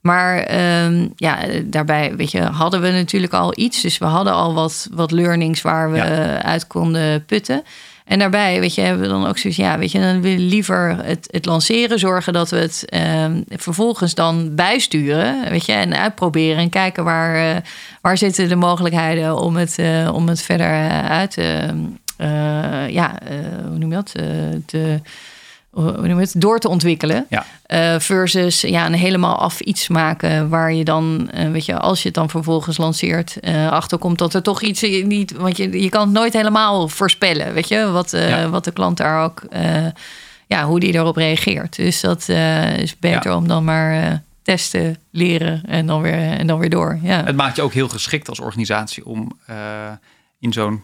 Maar 0.00 0.38
ehm, 0.38 1.08
ja, 1.16 1.38
daarbij 1.64 2.16
weet 2.16 2.30
je, 2.30 2.40
hadden 2.42 2.80
we 2.80 2.90
natuurlijk 2.90 3.32
al 3.32 3.52
iets. 3.56 3.80
Dus 3.80 3.98
we 3.98 4.04
hadden 4.04 4.32
al 4.32 4.54
wat, 4.54 4.88
wat 4.92 5.10
learnings 5.10 5.62
waar 5.62 5.90
we 5.90 5.96
Ja. 5.96 6.42
uit 6.42 6.66
konden 6.66 7.24
putten. 7.24 7.62
En 8.08 8.18
daarbij, 8.18 8.60
weet 8.60 8.74
je, 8.74 8.80
hebben 8.80 9.02
we 9.02 9.08
dan 9.08 9.26
ook 9.26 9.38
zoiets, 9.38 9.58
ja, 9.58 9.78
weet 9.78 9.92
je, 9.92 10.00
dan 10.00 10.20
wil 10.20 10.30
je 10.30 10.38
liever 10.38 10.96
het, 11.04 11.28
het 11.30 11.46
lanceren, 11.46 11.98
zorgen 11.98 12.32
dat 12.32 12.50
we 12.50 12.56
het 12.56 12.84
ehm, 12.88 13.42
vervolgens 13.48 14.14
dan 14.14 14.54
bijsturen, 14.54 15.50
weet 15.50 15.66
je, 15.66 15.72
en 15.72 15.96
uitproberen 15.96 16.58
en 16.58 16.68
kijken 16.68 17.04
waar, 17.04 17.56
eh, 17.56 17.62
waar 18.00 18.18
zitten 18.18 18.48
de 18.48 18.56
mogelijkheden 18.56 19.36
om 19.36 19.56
het, 19.56 19.78
eh, 19.78 20.10
om 20.12 20.28
het 20.28 20.42
verder 20.42 20.66
eh, 20.66 21.10
uit 21.10 21.30
te, 21.30 21.74
eh, 22.16 22.88
ja, 22.88 23.18
hoe 23.68 23.78
noem 23.78 23.90
je 23.90 23.94
dat, 23.94 24.12
te, 24.66 25.00
het, 25.72 26.34
door 26.36 26.58
te 26.58 26.68
ontwikkelen. 26.68 27.26
Ja. 27.28 27.44
Eh, 27.62 27.98
versus 27.98 28.60
ja, 28.60 28.86
een 28.86 28.94
helemaal 28.94 29.36
af 29.36 29.60
iets 29.60 29.88
maken 29.88 30.48
waar 30.48 30.72
je 30.72 30.84
dan, 30.84 31.30
eh, 31.30 31.50
weet 31.50 31.64
je, 31.64 31.78
als 31.78 31.98
je 31.98 32.06
het 32.06 32.14
dan 32.14 32.30
vervolgens 32.30 32.76
lanceert, 32.76 33.40
eh 33.40 33.70
achterkomt 33.70 34.18
dat 34.18 34.34
er 34.34 34.42
toch 34.42 34.62
iets 34.62 34.82
niet. 35.02 35.32
Want 35.32 35.56
je, 35.56 35.82
je 35.82 35.88
kan 35.88 36.00
het 36.00 36.12
nooit 36.12 36.32
helemaal 36.32 36.88
voorspellen, 36.88 37.54
weet 37.54 37.68
je, 37.68 37.90
wat, 37.90 38.10
Ja. 38.10 38.48
wat 38.48 38.64
de 38.64 38.72
klant 38.72 38.96
daar 38.96 39.24
ook, 39.24 39.42
ja, 40.46 40.64
hoe 40.64 40.80
die 40.80 40.92
daarop 40.92 41.16
reageert. 41.16 41.76
Dus 41.76 42.00
dat 42.00 42.28
is 42.78 42.98
beter 42.98 43.34
om 43.34 43.48
dan 43.48 43.64
maar 43.64 44.22
testen, 44.42 44.96
leren 45.10 45.62
en 45.66 45.86
dan 45.86 46.02
weer, 46.02 46.14
en 46.38 46.46
dan 46.46 46.58
weer 46.58 46.70
door. 46.70 46.98
Ja. 47.02 47.24
Het 47.24 47.36
maakt 47.36 47.56
je 47.56 47.62
ook 47.62 47.72
heel 47.72 47.88
geschikt 47.88 48.28
als 48.28 48.40
organisatie 48.40 49.06
om 49.06 49.38
in 50.40 50.52
zo'n 50.52 50.82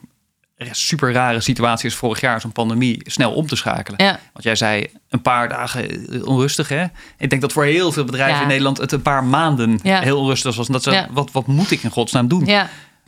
super 0.59 1.13
rare 1.13 1.41
situatie 1.41 1.85
als 1.85 1.95
vorig 1.99 2.21
jaar, 2.21 2.41
zo'n 2.41 2.53
pandemie, 2.53 3.01
snel 3.05 3.33
om 3.33 3.47
te 3.47 3.57
schakelen. 3.57 4.05
Ja. 4.05 4.19
Want 4.33 4.45
jij 4.45 4.57
zei 4.57 4.87
een 5.09 5.23
paar 5.23 5.49
dagen 5.49 6.09
eh, 6.13 6.27
onrustig, 6.27 6.69
hè? 6.69 6.85
Ik 7.19 7.31
denk 7.31 7.43
dat 7.43 7.53
voor 7.53 7.65
heel 7.65 7.93
veel 7.93 8.05
bedrijven 8.05 8.37
Ja. 8.37 8.43
in 8.43 8.49
Nederland 8.49 8.79
het 8.79 8.93
een 8.93 9.03
paar 9.03 9.25
maanden 9.25 9.81
Ja. 9.83 10.01
heel 10.01 10.21
onrustig 10.21 10.57
was. 10.57 10.67
En 10.67 10.73
dat 10.73 10.83
ze, 10.83 11.07
wat, 11.11 11.33
wat 11.33 11.47
moet 11.47 11.71
ik 11.71 11.83
in 11.83 11.91
godsnaam 11.91 12.29
doen? 12.29 12.49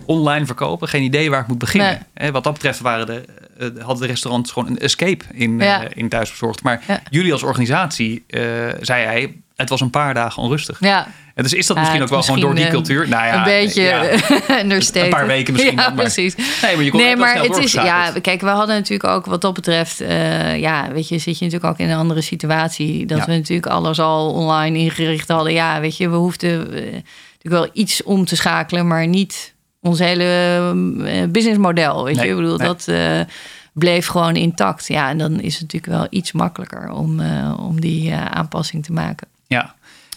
Online 0.04 0.46
verkopen, 0.46 0.88
geen 0.88 1.02
idee 1.02 1.30
waar 1.30 1.40
ik 1.40 1.46
moet 1.46 1.58
beginnen. 1.58 2.06
Nee. 2.14 2.32
Wat 2.32 2.44
dat 2.44 2.52
betreft 2.52 2.80
waren 2.80 3.06
de, 3.06 3.24
eh, 3.58 3.68
hadden 3.84 4.00
de 4.02 4.06
restaurants 4.12 4.52
gewoon 4.52 4.68
een 4.68 4.78
escape 4.78 5.24
in, 5.32 5.60
eh, 5.60 5.80
in 5.94 6.08
thuisbezorgd. 6.08 6.62
Maar 6.62 7.02
jullie 7.10 7.32
als 7.32 7.42
organisatie, 7.42 8.24
eh, 8.28 8.40
zei 8.80 9.04
hij, 9.04 9.36
het 9.56 9.68
was 9.68 9.80
een 9.80 9.90
paar 9.90 10.14
dagen 10.14 10.42
onrustig. 10.42 10.76
ja. 10.80 11.06
En 11.36 11.42
dus 11.42 11.52
is 11.52 11.66
dat 11.66 11.76
Ja, 11.76 11.82
misschien 11.82 12.02
ook 12.02 12.08
wel 12.08 12.22
gewoon 12.22 12.40
door 12.40 12.54
die 12.54 12.64
misschien, 12.64 12.84
cultuur? 12.84 13.08
Nou 13.08 13.26
ja, 13.26 13.36
een 13.36 13.44
beetje 13.44 13.82
ja. 13.82 14.02
Een 15.04 15.08
paar 15.10 15.26
weken 15.26 15.52
misschien 15.52 15.74
Ja, 15.76 15.82
maar- 15.82 15.92
precies. 15.94 16.34
Nee, 16.62 16.74
maar 16.74 16.84
je 16.84 16.90
kon 16.90 17.00
Nee, 17.00 17.08
echt 17.08 17.18
wel 17.18 17.26
maar 17.26 17.36
snel 17.44 17.54
het 17.56 17.64
is, 17.64 17.72
ja, 17.72 18.12
kijk, 18.22 18.40
we 18.40 18.48
hadden 18.48 18.74
natuurlijk 18.76 19.10
ook 19.10 19.26
wat 19.26 19.40
dat 19.40 19.54
betreft, 19.54 20.00
eh, 20.00 20.58
ja, 20.58 20.92
weet 20.92 21.08
je, 21.08 21.18
zit 21.18 21.38
je 21.38 21.44
natuurlijk 21.44 21.72
ook 21.72 21.78
in 21.78 21.90
een 21.90 21.98
andere 21.98 22.20
situatie. 22.20 23.06
Dat 23.06 23.18
Ja. 23.18 23.24
we 23.24 23.32
natuurlijk 23.32 23.66
alles 23.66 23.98
al 24.00 24.32
online 24.32 24.78
ingericht 24.78 25.28
hadden. 25.28 25.52
Ja, 25.52 25.80
weet 25.80 25.96
je, 25.96 26.08
we 26.08 26.16
hoefden 26.16 26.60
eh, 26.72 26.82
natuurlijk 26.82 27.02
wel 27.64 27.68
iets 27.72 28.02
om 28.02 28.24
te 28.24 28.36
schakelen, 28.36 28.86
maar 28.86 29.06
niet 29.06 29.54
ons 29.80 29.98
hele 29.98 30.24
eh, 31.04 31.22
businessmodel. 31.28 32.04
Weet 32.04 32.16
Nee, 32.16 32.24
je, 32.24 32.30
ik 32.30 32.36
bedoel, 32.36 32.56
nee. 32.56 32.66
dat 32.66 32.88
eh, 32.88 33.20
bleef 33.72 34.06
gewoon 34.06 34.36
intact. 34.36 34.86
Ja, 34.86 35.08
en 35.08 35.18
dan 35.18 35.40
is 35.40 35.52
het 35.52 35.62
natuurlijk 35.62 35.92
wel 35.92 36.06
iets 36.10 36.32
makkelijker 36.32 36.90
om, 36.90 37.20
eh, 37.20 37.54
om 37.60 37.80
die 37.80 38.10
eh, 38.10 38.24
aanpassing 38.24 38.84
te 38.84 38.92
maken. 38.92 39.26
Ja, 39.46 39.74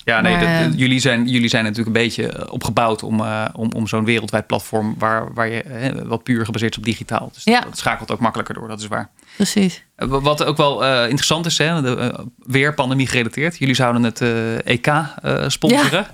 ja 0.10 0.22
nee, 0.22 0.36
Maar, 0.38 0.64
dat- 0.70 0.80
jullie, 0.80 1.00
zijn, 1.00 1.28
jullie 1.28 1.50
zijn 1.50 1.64
natuurlijk 1.64 1.96
een 1.96 2.02
beetje 2.04 2.28
eh, 2.32 2.54
opgebouwd 2.54 3.04
om, 3.04 3.20
eh, 3.20 3.46
om, 3.54 3.72
om 3.76 3.88
zo'n 3.88 4.06
wereldwijd 4.06 4.48
platform 4.48 4.96
waar, 4.98 5.34
waar 5.34 5.48
je 5.48 5.62
eh, 5.64 6.02
wat 6.06 6.24
puur 6.24 6.46
gebaseerd 6.46 6.72
is 6.72 6.78
op 6.78 6.84
digitaal. 6.84 7.30
Dus 7.34 7.44
Ja. 7.44 7.62
dat 7.62 7.78
schakelt 7.78 8.12
ook 8.12 8.20
makkelijker 8.20 8.56
door, 8.56 8.68
dat 8.68 8.80
is 8.80 8.88
waar. 8.88 9.10
Precies. 9.36 9.84
Eh, 9.96 10.08
Wat 10.10 10.44
ook 10.44 10.58
wel 10.58 10.84
interessant 11.04 11.46
is, 11.46 11.58
hè, 11.58 11.82
de, 11.82 12.26
weer 12.38 12.74
pandemie 12.74 13.08
gerelateerd. 13.08 13.58
Jullie 13.58 13.76
zouden 13.76 14.04
het 14.04 14.22
EK 14.64 14.88
eh, 14.88 15.04
sponsoren. 15.48 16.06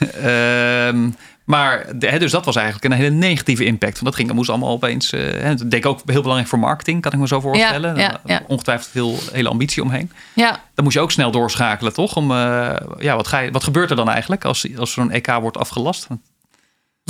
Ehm, 0.22 1.08
maar 1.44 1.86
de- 1.98 2.18
dus 2.18 2.30
dat 2.30 2.44
was 2.44 2.56
eigenlijk 2.56 2.84
een 2.84 2.92
hele 2.92 3.10
negatieve 3.14 3.64
impact. 3.64 3.92
Want 3.92 4.04
dat 4.04 4.14
ging, 4.14 4.26
dat 4.26 4.36
moest 4.36 4.48
allemaal 4.50 4.68
opeens. 4.70 5.10
hè, 5.10 5.54
dat 5.54 5.70
denk 5.70 5.84
ik 5.84 5.86
ook 5.86 6.00
heel 6.06 6.20
belangrijk 6.20 6.48
voor 6.50 6.58
marketing, 6.58 7.02
kan 7.02 7.12
ik 7.12 7.18
me 7.18 7.26
zo 7.26 7.40
voorstellen. 7.40 7.96
ja, 7.96 8.08
Daar 8.08 8.20
ja. 8.24 8.42
Ongetwijfeld 8.46 8.88
veel 8.90 9.18
hele 9.32 9.48
ambitie 9.48 9.82
omheen. 9.82 10.10
Ja, 10.34 10.50
Dan 10.74 10.84
moest 10.84 10.96
je 10.96 11.02
ook 11.02 11.10
snel 11.10 11.30
doorschakelen, 11.30 11.92
toch? 11.92 12.16
Om, 12.16 12.30
eh, 12.30 12.76
ja, 12.98 13.16
wat, 13.16 13.26
ga 13.26 13.38
je, 13.38 13.50
wat 13.50 13.64
gebeurt 13.64 13.90
er 13.90 13.96
dan 13.96 14.08
eigenlijk 14.10 14.44
als, 14.44 14.66
als 14.76 14.92
zo'n 14.92 15.10
EK 15.10 15.26
wordt 15.40 15.56
afgelast? 15.58 16.06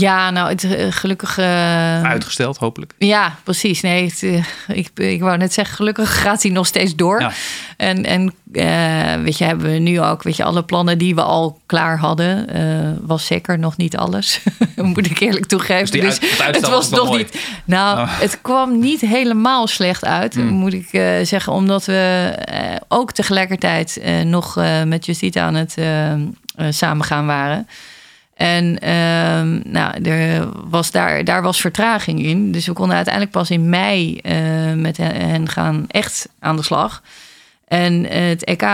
Ja 0.00 0.30
nou, 0.30 0.48
het, 0.48 0.64
eh, 0.64 0.86
gelukkig... 0.90 1.38
eh, 1.38 2.02
Uitgesteld, 2.02 2.56
hopelijk. 2.56 2.92
Ja, 2.98 3.36
precies. 3.44 3.80
Nee, 3.80 4.04
het, 4.04 4.22
eh, 4.22 4.76
ik, 4.76 4.90
ik 4.94 5.20
wou 5.20 5.36
net 5.36 5.52
zeggen, 5.52 5.76
gelukkig 5.76 6.20
gaat 6.22 6.42
hij 6.42 6.50
nog 6.52 6.66
steeds 6.66 6.94
door. 6.96 7.20
Ja. 7.20 7.30
En, 7.76 8.04
en 8.04 8.34
weet 9.24 9.38
je, 9.38 9.44
hebben 9.44 9.70
we 9.72 9.78
nu 9.78 10.00
ook, 10.00 10.22
weet 10.22 10.36
je, 10.36 10.44
alle 10.44 10.62
plannen 10.62 10.98
die 10.98 11.14
we 11.14 11.22
al 11.22 11.60
klaar 11.66 11.98
hadden, 11.98 12.46
was 13.06 13.26
zeker 13.26 13.58
nog 13.58 13.76
niet 13.76 13.96
alles. 13.96 14.40
Moet 14.76 15.10
ik 15.10 15.20
eerlijk 15.20 15.46
toegeven. 15.46 16.00
Dus 16.00 16.18
Dus 16.18 16.36
het 16.38 16.68
was 16.68 16.88
nog 16.90 17.16
niet. 17.16 17.38
Nou, 17.64 17.98
Oh. 18.00 18.20
het 18.20 18.38
kwam 18.42 18.78
niet 18.78 19.00
helemaal 19.00 19.66
slecht 19.66 20.04
uit, 20.04 20.34
Hmm. 20.34 20.46
moet 20.46 20.72
ik 20.72 20.88
zeggen, 21.26 21.52
omdat 21.52 21.84
we 21.84 22.32
ook 22.88 23.12
tegelijkertijd 23.12 24.00
nog 24.24 24.58
met 24.84 25.06
Justita 25.06 25.42
aan 25.46 25.54
het 25.54 25.74
samengaan 26.70 27.26
waren. 27.26 27.68
En 28.40 28.78
ehm, 28.78 29.60
nou, 29.72 30.02
er 30.02 30.48
was 30.70 30.90
daar, 30.90 31.24
daar 31.24 31.42
was 31.42 31.60
vertraging 31.60 32.22
in. 32.22 32.52
Dus 32.52 32.66
we 32.66 32.72
konden 32.72 32.96
uiteindelijk 32.96 33.34
pas 33.34 33.50
in 33.50 33.68
mei 33.68 34.16
eh, 34.16 34.36
met 34.76 34.96
hen- 34.96 35.48
gaan 35.48 35.84
echt 35.88 36.28
aan 36.38 36.56
de 36.56 36.62
slag. 36.62 37.02
En 37.68 38.04
het 38.04 38.44
EK 38.44 38.64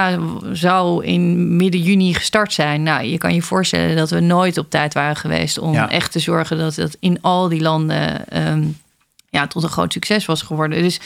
zou 0.53 1.05
in 1.05 1.57
midden 1.57 1.81
juni 1.81 2.15
gestart 2.15 2.53
zijn. 2.53 2.83
Nou, 2.83 3.05
je 3.05 3.19
kan 3.19 3.35
je 3.35 3.43
voorstellen 3.43 3.97
dat 3.97 4.11
we 4.11 4.21
nooit 4.21 4.59
op 4.59 4.71
tijd 4.71 4.95
waren 4.95 5.17
geweest 5.17 5.59
om 5.59 5.73
Ja. 5.73 5.91
echt 5.91 6.13
te 6.13 6.19
zorgen 6.19 6.59
dat 6.59 6.77
het 6.77 6.97
in 7.01 7.19
al 7.23 7.49
die 7.49 7.61
landen 7.61 8.29
ehm, 8.29 8.63
ja, 9.31 9.47
tot 9.47 9.63
een 9.63 9.69
groot 9.69 9.93
succes 9.93 10.27
was 10.27 10.43
geworden. 10.43 10.83
Dus 10.83 11.01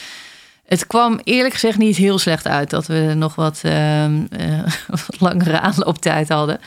het 0.65 0.87
kwam 0.87 1.19
eerlijk 1.23 1.53
gezegd 1.53 1.77
niet 1.77 1.97
heel 1.97 2.19
slecht 2.19 2.47
uit 2.47 2.69
dat 2.69 2.87
we 2.87 3.13
nog 3.15 3.35
wat, 3.35 3.59
ehm, 3.63 4.13
eh, 4.29 4.59
wat 4.87 5.07
langere 5.19 5.59
aanlooptijd 5.59 6.29
hadden. 6.29 6.59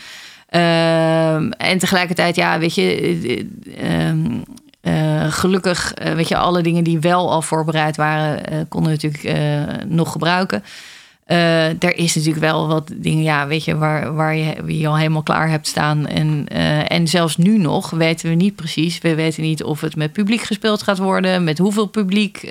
Ehm, 0.55 1.51
en 1.51 1.79
tegelijkertijd, 1.79 2.37
ja, 2.37 2.59
weet 2.59 2.75
je, 2.75 2.83
eh, 3.77 4.09
ehm, 4.09 4.41
eh, 4.81 5.33
gelukkig, 5.33 5.95
eh, 5.95 6.13
weet 6.13 6.29
je, 6.29 6.37
alle 6.37 6.63
dingen 6.63 6.85
die 6.85 6.99
wel 6.99 7.31
al 7.31 7.43
voorbereid 7.43 7.97
waren, 7.97 8.47
eh, 8.47 8.59
konden 8.69 8.93
we 8.93 8.99
natuurlijk 9.03 9.89
nog 9.89 10.13
gebruiken. 10.13 10.65
Er 11.27 11.97
is 11.97 12.15
natuurlijk 12.15 12.45
wel 12.45 12.69
wat 12.69 12.91
dingen, 12.95 13.23
ja, 13.23 13.47
weet 13.47 13.65
je, 13.65 13.77
waar, 13.77 14.15
waar 14.15 14.37
je, 14.37 14.79
je 14.79 14.87
al 14.87 14.97
helemaal 14.97 15.23
klaar 15.23 15.49
hebt 15.49 15.67
staan. 15.67 16.07
En, 16.07 16.49
en 16.89 17.09
zelfs 17.09 17.37
nu 17.37 17.59
nog 17.59 17.91
weten 17.91 18.29
we 18.29 18.35
niet 18.35 18.55
precies. 18.55 18.99
We 18.99 19.15
weten 19.15 19.43
niet 19.43 19.63
of 19.63 19.81
het 19.81 19.97
met 19.97 20.13
publiek 20.13 20.43
gespeeld 20.43 20.83
gaat 20.83 20.99
worden, 20.99 21.45
met 21.45 21.59
hoeveel 21.59 21.87
publiek. 21.87 22.49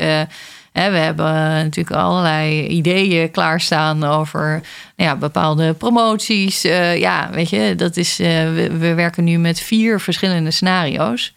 Hè, 0.74 0.91
we 0.91 0.97
hebben 0.97 1.26
eh, 1.28 1.34
natuurlijk 1.34 1.95
allerlei 1.95 2.67
ideeën 2.67 3.32
klaarstaan 3.32 4.03
over 4.03 4.49
nou 4.95 5.09
ja, 5.09 5.15
bepaalde 5.15 5.74
promoties. 5.74 6.63
Eh, 6.63 6.97
ja, 6.99 7.30
weet 7.32 7.49
je, 7.49 7.74
dat 7.76 7.97
is, 7.97 8.19
eh, 8.19 8.28
we, 8.28 8.78
we 8.80 8.93
werken 8.93 9.24
nu 9.24 9.38
met 9.38 9.59
vier 9.59 9.99
verschillende 9.99 10.51
scenario's. 10.51 11.34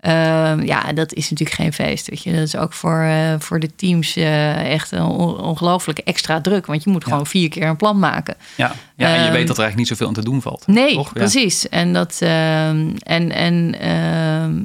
Ehm, 0.00 0.62
ja, 0.62 0.92
dat 0.92 1.12
is 1.12 1.30
natuurlijk 1.30 1.58
geen 1.60 1.72
feest. 1.72 2.08
Weet 2.08 2.22
je. 2.22 2.32
Dat 2.32 2.40
is 2.42 2.56
ook 2.56 2.72
voor, 2.72 3.06
voor 3.38 3.60
de 3.60 3.74
teams 3.76 4.16
echt 4.56 4.92
een 4.92 5.02
on- 5.02 5.40
ongelooflijke 5.40 6.02
extra 6.04 6.40
druk. 6.40 6.66
Want 6.66 6.84
je 6.84 6.90
moet 6.90 7.04
Ja. 7.04 7.10
gewoon 7.10 7.26
vier 7.26 7.48
keer 7.48 7.66
een 7.66 7.76
plan 7.76 7.98
maken. 7.98 8.36
Ja, 8.56 8.72
ja 8.96 9.06
en 9.06 9.12
je 9.20 9.24
Ehm, 9.26 9.32
weet 9.32 9.46
dat 9.46 9.56
er 9.56 9.62
eigenlijk 9.62 9.76
niet 9.76 9.88
zoveel 9.88 10.06
aan 10.06 10.14
te 10.14 10.24
doen 10.30 10.42
valt. 10.42 10.66
Nee, 10.66 10.94
toch? 10.94 11.06
Ja. 11.06 11.12
precies. 11.20 11.68
En, 11.68 11.92
dat, 11.92 12.16
ehm, 12.20 12.90
en, 13.02 13.32
en 13.32 13.74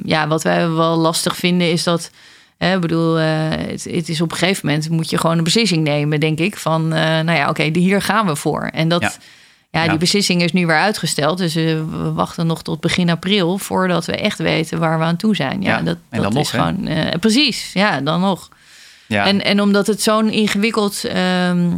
ja, 0.04 0.28
wat 0.28 0.42
wij 0.42 0.68
wel 0.70 0.96
lastig 0.96 1.36
vinden 1.36 1.70
is 1.70 1.82
dat. 1.82 2.10
Ik 2.58 2.80
bedoel, 2.80 3.18
eh, 3.18 3.26
het, 3.50 3.84
het 3.84 4.08
is 4.08 4.20
op 4.20 4.30
een 4.32 4.36
gegeven 4.36 4.66
moment 4.66 4.88
moet 4.90 5.10
je 5.10 5.18
gewoon 5.18 5.38
een 5.38 5.44
beslissing 5.44 5.84
nemen, 5.84 6.20
denk 6.20 6.38
ik. 6.38 6.56
Van, 6.56 6.92
eh, 6.92 7.00
nou 7.00 7.32
ja, 7.32 7.48
oké, 7.48 7.62
hier 7.72 8.02
gaan 8.02 8.26
we 8.26 8.36
voor. 8.36 8.62
En 8.72 8.88
dat, 8.88 9.00
Ja. 9.02 9.12
ja, 9.70 9.82
Ja. 9.82 9.88
die 9.88 9.98
beslissing 9.98 10.42
is 10.42 10.52
nu 10.52 10.66
weer 10.66 10.76
uitgesteld. 10.76 11.38
Dus 11.38 11.56
eh, 11.56 11.64
we 11.64 12.12
wachten 12.12 12.46
nog 12.46 12.62
tot 12.62 12.80
begin 12.80 13.10
april 13.10 13.58
voordat 13.58 14.04
we 14.04 14.16
echt 14.16 14.38
weten 14.38 14.78
waar 14.78 14.98
we 14.98 15.04
aan 15.04 15.16
toe 15.16 15.34
zijn. 15.36 15.62
Ja, 15.62 15.76
Ja, 15.76 15.82
dat, 15.82 15.96
en 16.08 16.22
dat 16.22 16.34
is 16.34 16.50
hè? 16.50 16.58
gewoon. 16.58 16.88
precies, 17.20 17.70
ja, 17.72 18.00
dan 18.00 18.20
nog. 18.20 18.48
Ja. 19.06 19.26
En, 19.26 19.44
en 19.44 19.60
omdat 19.60 19.86
het 19.86 20.02
zo'n 20.02 20.30
ingewikkeld 20.30 21.04
ehm, 21.04 21.68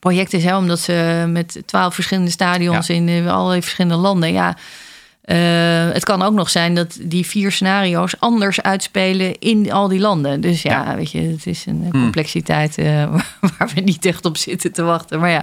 project 0.00 0.32
is, 0.32 0.44
hè, 0.44 0.56
omdat 0.56 0.80
ze 0.80 1.24
met 1.28 1.62
twaalf 1.66 1.94
verschillende 1.94 2.30
stadions 2.30 2.88
in 2.88 3.28
allerlei 3.28 3.62
verschillende 3.62 3.96
landen, 3.96 4.32
ja. 4.32 4.56
Uh, 5.26 5.92
het 5.92 6.04
kan 6.04 6.22
ook 6.22 6.32
nog 6.32 6.50
zijn 6.50 6.74
dat 6.74 6.98
die 7.00 7.26
vier 7.26 7.52
scenario's 7.52 8.14
anders 8.18 8.62
uitspelen 8.62 9.38
in 9.38 9.72
al 9.72 9.88
die 9.88 10.00
landen. 10.00 10.40
Dus 10.40 10.62
ja, 10.62 10.96
weet 10.96 11.10
je, 11.10 11.20
het 11.20 11.46
is 11.46 11.66
een 11.66 11.80
hmm. 11.80 11.90
complexiteit 11.90 12.78
uh, 12.78 12.86
waar 13.58 13.70
we 13.74 13.80
niet 13.80 14.04
echt 14.04 14.24
op 14.24 14.36
zitten 14.36 14.72
te 14.72 14.82
wachten. 14.82 15.20
Maar 15.20 15.30
ja, 15.30 15.42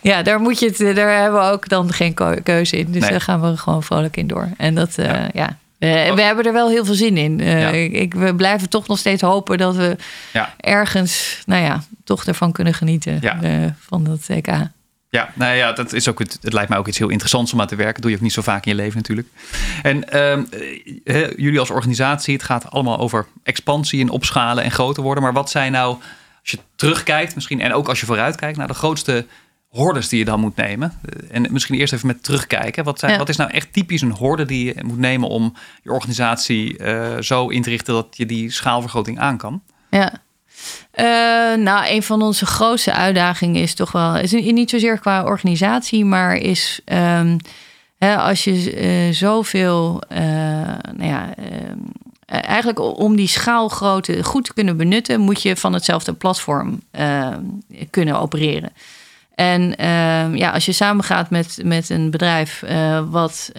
ja 0.00 0.22
daar, 0.22 0.40
moet 0.40 0.58
je 0.58 0.66
het, 0.66 0.96
daar 0.96 1.20
hebben 1.20 1.40
we 1.40 1.46
ook 1.46 1.68
dan 1.68 1.92
geen 1.92 2.14
keuze 2.42 2.76
in. 2.76 2.92
Dus 2.92 3.08
daar 3.08 3.20
gaan 3.20 3.40
we 3.40 3.56
gewoon 3.56 3.82
vrolijk 3.82 4.16
in 4.16 4.26
door. 4.26 4.48
En 4.56 4.74
dat, 4.74 4.98
uh, 4.98 5.28
ja. 5.32 5.58
Uh, 5.78 6.14
we 6.14 6.22
hebben 6.22 6.44
er 6.44 6.52
wel 6.52 6.68
heel 6.68 6.84
veel 6.84 6.94
zin 6.94 7.16
in. 7.16 7.40
Uh, 7.40 7.84
ik, 7.84 8.14
we 8.14 8.34
blijven 8.34 8.68
toch 8.68 8.86
nog 8.86 8.98
steeds 8.98 9.22
hopen 9.22 9.58
dat 9.58 9.76
we 9.76 9.96
ja. 10.32 10.54
ergens, 10.56 11.42
nou 11.46 11.62
ja, 11.62 11.82
toch 12.04 12.24
ervan 12.24 12.52
kunnen 12.52 12.74
genieten 12.74 13.20
uh, 13.42 13.66
van 13.78 14.04
dat 14.04 14.20
EK. 14.26 14.48
Ja, 15.16 15.28
nou 15.34 15.56
ja, 15.56 15.72
dat 15.72 15.92
is 15.92 16.08
ook 16.08 16.18
het, 16.18 16.38
het 16.42 16.52
lijkt 16.52 16.68
mij 16.68 16.78
ook 16.78 16.88
iets 16.88 16.98
heel 16.98 17.08
interessants 17.08 17.52
om 17.52 17.60
aan 17.60 17.66
te 17.66 17.76
werken. 17.76 17.94
Dat 17.94 18.02
doe 18.02 18.10
je 18.10 18.16
ook 18.16 18.22
niet 18.22 18.32
zo 18.32 18.42
vaak 18.42 18.64
in 18.66 18.70
je 18.70 18.76
leven 18.76 18.96
natuurlijk. 18.96 19.28
En 19.82 20.08
ehm, 20.08 20.44
jullie 21.36 21.58
als 21.58 21.70
organisatie, 21.70 22.34
het 22.34 22.42
gaat 22.42 22.70
allemaal 22.70 22.98
over 22.98 23.26
expansie 23.42 24.00
en 24.00 24.10
opschalen 24.10 24.64
en 24.64 24.70
groter 24.70 25.02
worden. 25.02 25.22
Maar 25.22 25.32
wat 25.32 25.50
zijn 25.50 25.72
nou, 25.72 25.96
als 26.40 26.50
je 26.50 26.58
terugkijkt 26.76 27.34
misschien 27.34 27.60
en 27.60 27.72
ook 27.72 27.88
als 27.88 28.00
je 28.00 28.06
vooruitkijkt 28.06 28.58
naar 28.58 28.66
de 28.66 28.74
grootste 28.74 29.26
hordes 29.68 30.08
die 30.08 30.18
je 30.18 30.24
dan 30.24 30.40
moet 30.40 30.56
nemen? 30.56 30.92
En 31.30 31.46
misschien 31.50 31.78
eerst 31.78 31.92
even 31.92 32.06
met 32.06 32.22
terugkijken. 32.22 32.84
Wat, 32.84 32.98
zijn, 32.98 33.18
wat 33.18 33.28
is 33.28 33.36
nou 33.36 33.50
echt 33.50 33.72
typisch 33.72 34.00
een 34.00 34.12
horde 34.12 34.44
die 34.44 34.64
je 34.64 34.84
moet 34.84 34.98
nemen 34.98 35.28
om 35.28 35.54
je 35.82 35.92
organisatie 35.92 36.78
uh, 36.78 37.20
zo 37.20 37.48
in 37.48 37.62
te 37.62 37.70
richten 37.70 37.94
dat 37.94 38.06
je 38.10 38.26
die 38.26 38.50
schaalvergroting 38.50 39.18
aan 39.18 39.36
kan? 39.36 39.62
Ja. 39.90 40.24
Uh, 40.94 41.04
nou, 41.54 41.88
een 41.88 42.02
van 42.02 42.22
onze 42.22 42.46
grootste 42.46 42.92
uitdagingen 42.92 43.62
is 43.62 43.74
toch 43.74 43.92
wel, 43.92 44.16
is 44.16 44.32
niet 44.32 44.70
zozeer 44.70 44.98
qua 44.98 45.24
organisatie, 45.24 46.04
maar 46.04 46.36
is 46.36 46.80
um, 46.84 47.36
hè, 47.98 48.16
als 48.16 48.44
je 48.44 48.82
uh, 49.06 49.14
zoveel, 49.14 50.02
nou 50.96 51.08
ja, 51.08 51.34
ehm, 51.34 51.78
eigenlijk 52.26 52.80
om 52.80 53.16
die 53.16 53.28
schaalgrootte 53.28 54.22
goed 54.22 54.44
te 54.44 54.54
kunnen 54.54 54.76
benutten, 54.76 55.20
moet 55.20 55.42
je 55.42 55.56
van 55.56 55.72
hetzelfde 55.72 56.12
platform 56.12 56.80
ehm, 56.90 57.42
kunnen 57.90 58.20
opereren. 58.20 58.72
En 59.34 59.74
ja, 60.34 60.50
als 60.50 60.66
je 60.66 60.72
samengaat 60.72 61.30
met, 61.30 61.58
met 61.64 61.90
een 61.90 62.10
bedrijf 62.10 62.62
wat 63.10 63.50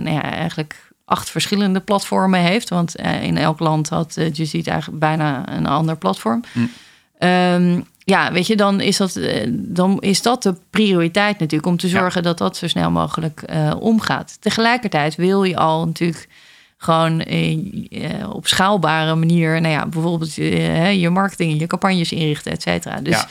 nou 0.00 0.10
ja, 0.10 0.22
eigenlijk 0.22 0.83
acht 1.04 1.30
verschillende 1.30 1.80
platformen 1.80 2.40
heeft, 2.40 2.68
want 2.68 3.00
uh, 3.00 3.22
in 3.22 3.36
elk 3.36 3.58
land 3.58 3.88
had 3.88 4.16
uh, 4.18 4.32
Just 4.32 4.54
eigenlijk 4.68 5.00
bijna 5.00 5.52
een 5.56 5.66
ander 5.66 5.96
platform. 5.96 6.44
Hm. 6.52 6.60
Um, 7.26 7.84
ja, 7.98 8.32
weet 8.32 8.46
je, 8.46 8.56
dan 8.56 8.80
is, 8.80 8.96
dat, 8.96 9.20
dan 9.50 10.00
is 10.00 10.22
dat 10.22 10.42
de 10.42 10.54
prioriteit 10.70 11.38
natuurlijk 11.38 11.70
om 11.70 11.76
te 11.76 11.88
zorgen 11.88 12.22
ja. 12.22 12.28
dat 12.28 12.38
dat 12.38 12.56
zo 12.56 12.68
snel 12.68 12.90
mogelijk 12.90 13.44
omgaat. 13.78 14.36
Tegelijkertijd 14.40 15.14
wil 15.14 15.44
je 15.44 15.56
al 15.56 15.86
natuurlijk 15.86 16.28
gewoon 16.76 17.24
op 18.32 18.46
schaalbare 18.46 19.14
manier, 19.14 19.60
nou 19.60 19.74
ja, 19.74 19.86
bijvoorbeeld 19.86 20.34
je 20.34 21.10
marketing, 21.12 21.60
je 21.60 21.66
campagnes 21.66 22.12
inrichten, 22.12 22.52
et 22.52 22.62
cetera. 22.62 23.00
Dus 23.00 23.16
ja 23.16 23.28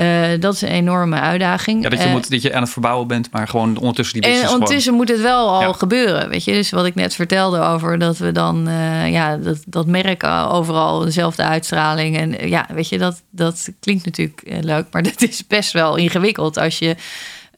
uh, 0.00 0.40
dat 0.40 0.54
is 0.54 0.62
een 0.62 0.68
enorme 0.68 1.20
uitdaging. 1.20 1.82
Ja, 1.82 1.88
dat 1.88 1.98
je, 1.98 2.06
uh, 2.06 2.12
moet, 2.12 2.30
dat 2.30 2.42
je 2.42 2.54
aan 2.54 2.62
het 2.62 2.70
verbouwen 2.70 3.06
bent, 3.06 3.30
maar 3.30 3.48
gewoon 3.48 3.76
ondertussen 3.76 4.20
die 4.20 4.22
business 4.22 4.52
En 4.52 4.58
ondertussen 4.58 4.94
moet 4.94 5.08
het 5.08 5.20
wel 5.20 5.48
al 5.48 5.60
ja. 5.60 5.72
gebeuren, 5.72 6.28
weet 6.28 6.44
je. 6.44 6.52
Dus 6.52 6.70
wat 6.70 6.86
ik 6.86 6.94
net 6.94 7.14
vertelde 7.14 7.60
over 7.60 7.98
dat 7.98 8.18
we 8.18 8.32
dan... 8.32 8.68
Uh, 8.68 9.10
ja, 9.10 9.36
dat, 9.36 9.62
dat 9.66 9.86
merk 9.86 10.24
overal 10.24 10.98
dezelfde 10.98 11.42
uitstraling. 11.42 12.16
En 12.16 12.48
ja, 12.48 12.66
weet 12.72 12.88
je, 12.88 12.98
dat, 12.98 13.22
dat 13.30 13.68
klinkt 13.80 14.04
natuurlijk 14.04 14.42
leuk... 14.60 14.86
maar 14.90 15.02
dat 15.12 15.22
is 15.22 15.46
best 15.46 15.72
wel 15.72 15.96
ingewikkeld 15.96 16.58
als 16.58 16.78
je 16.78 16.96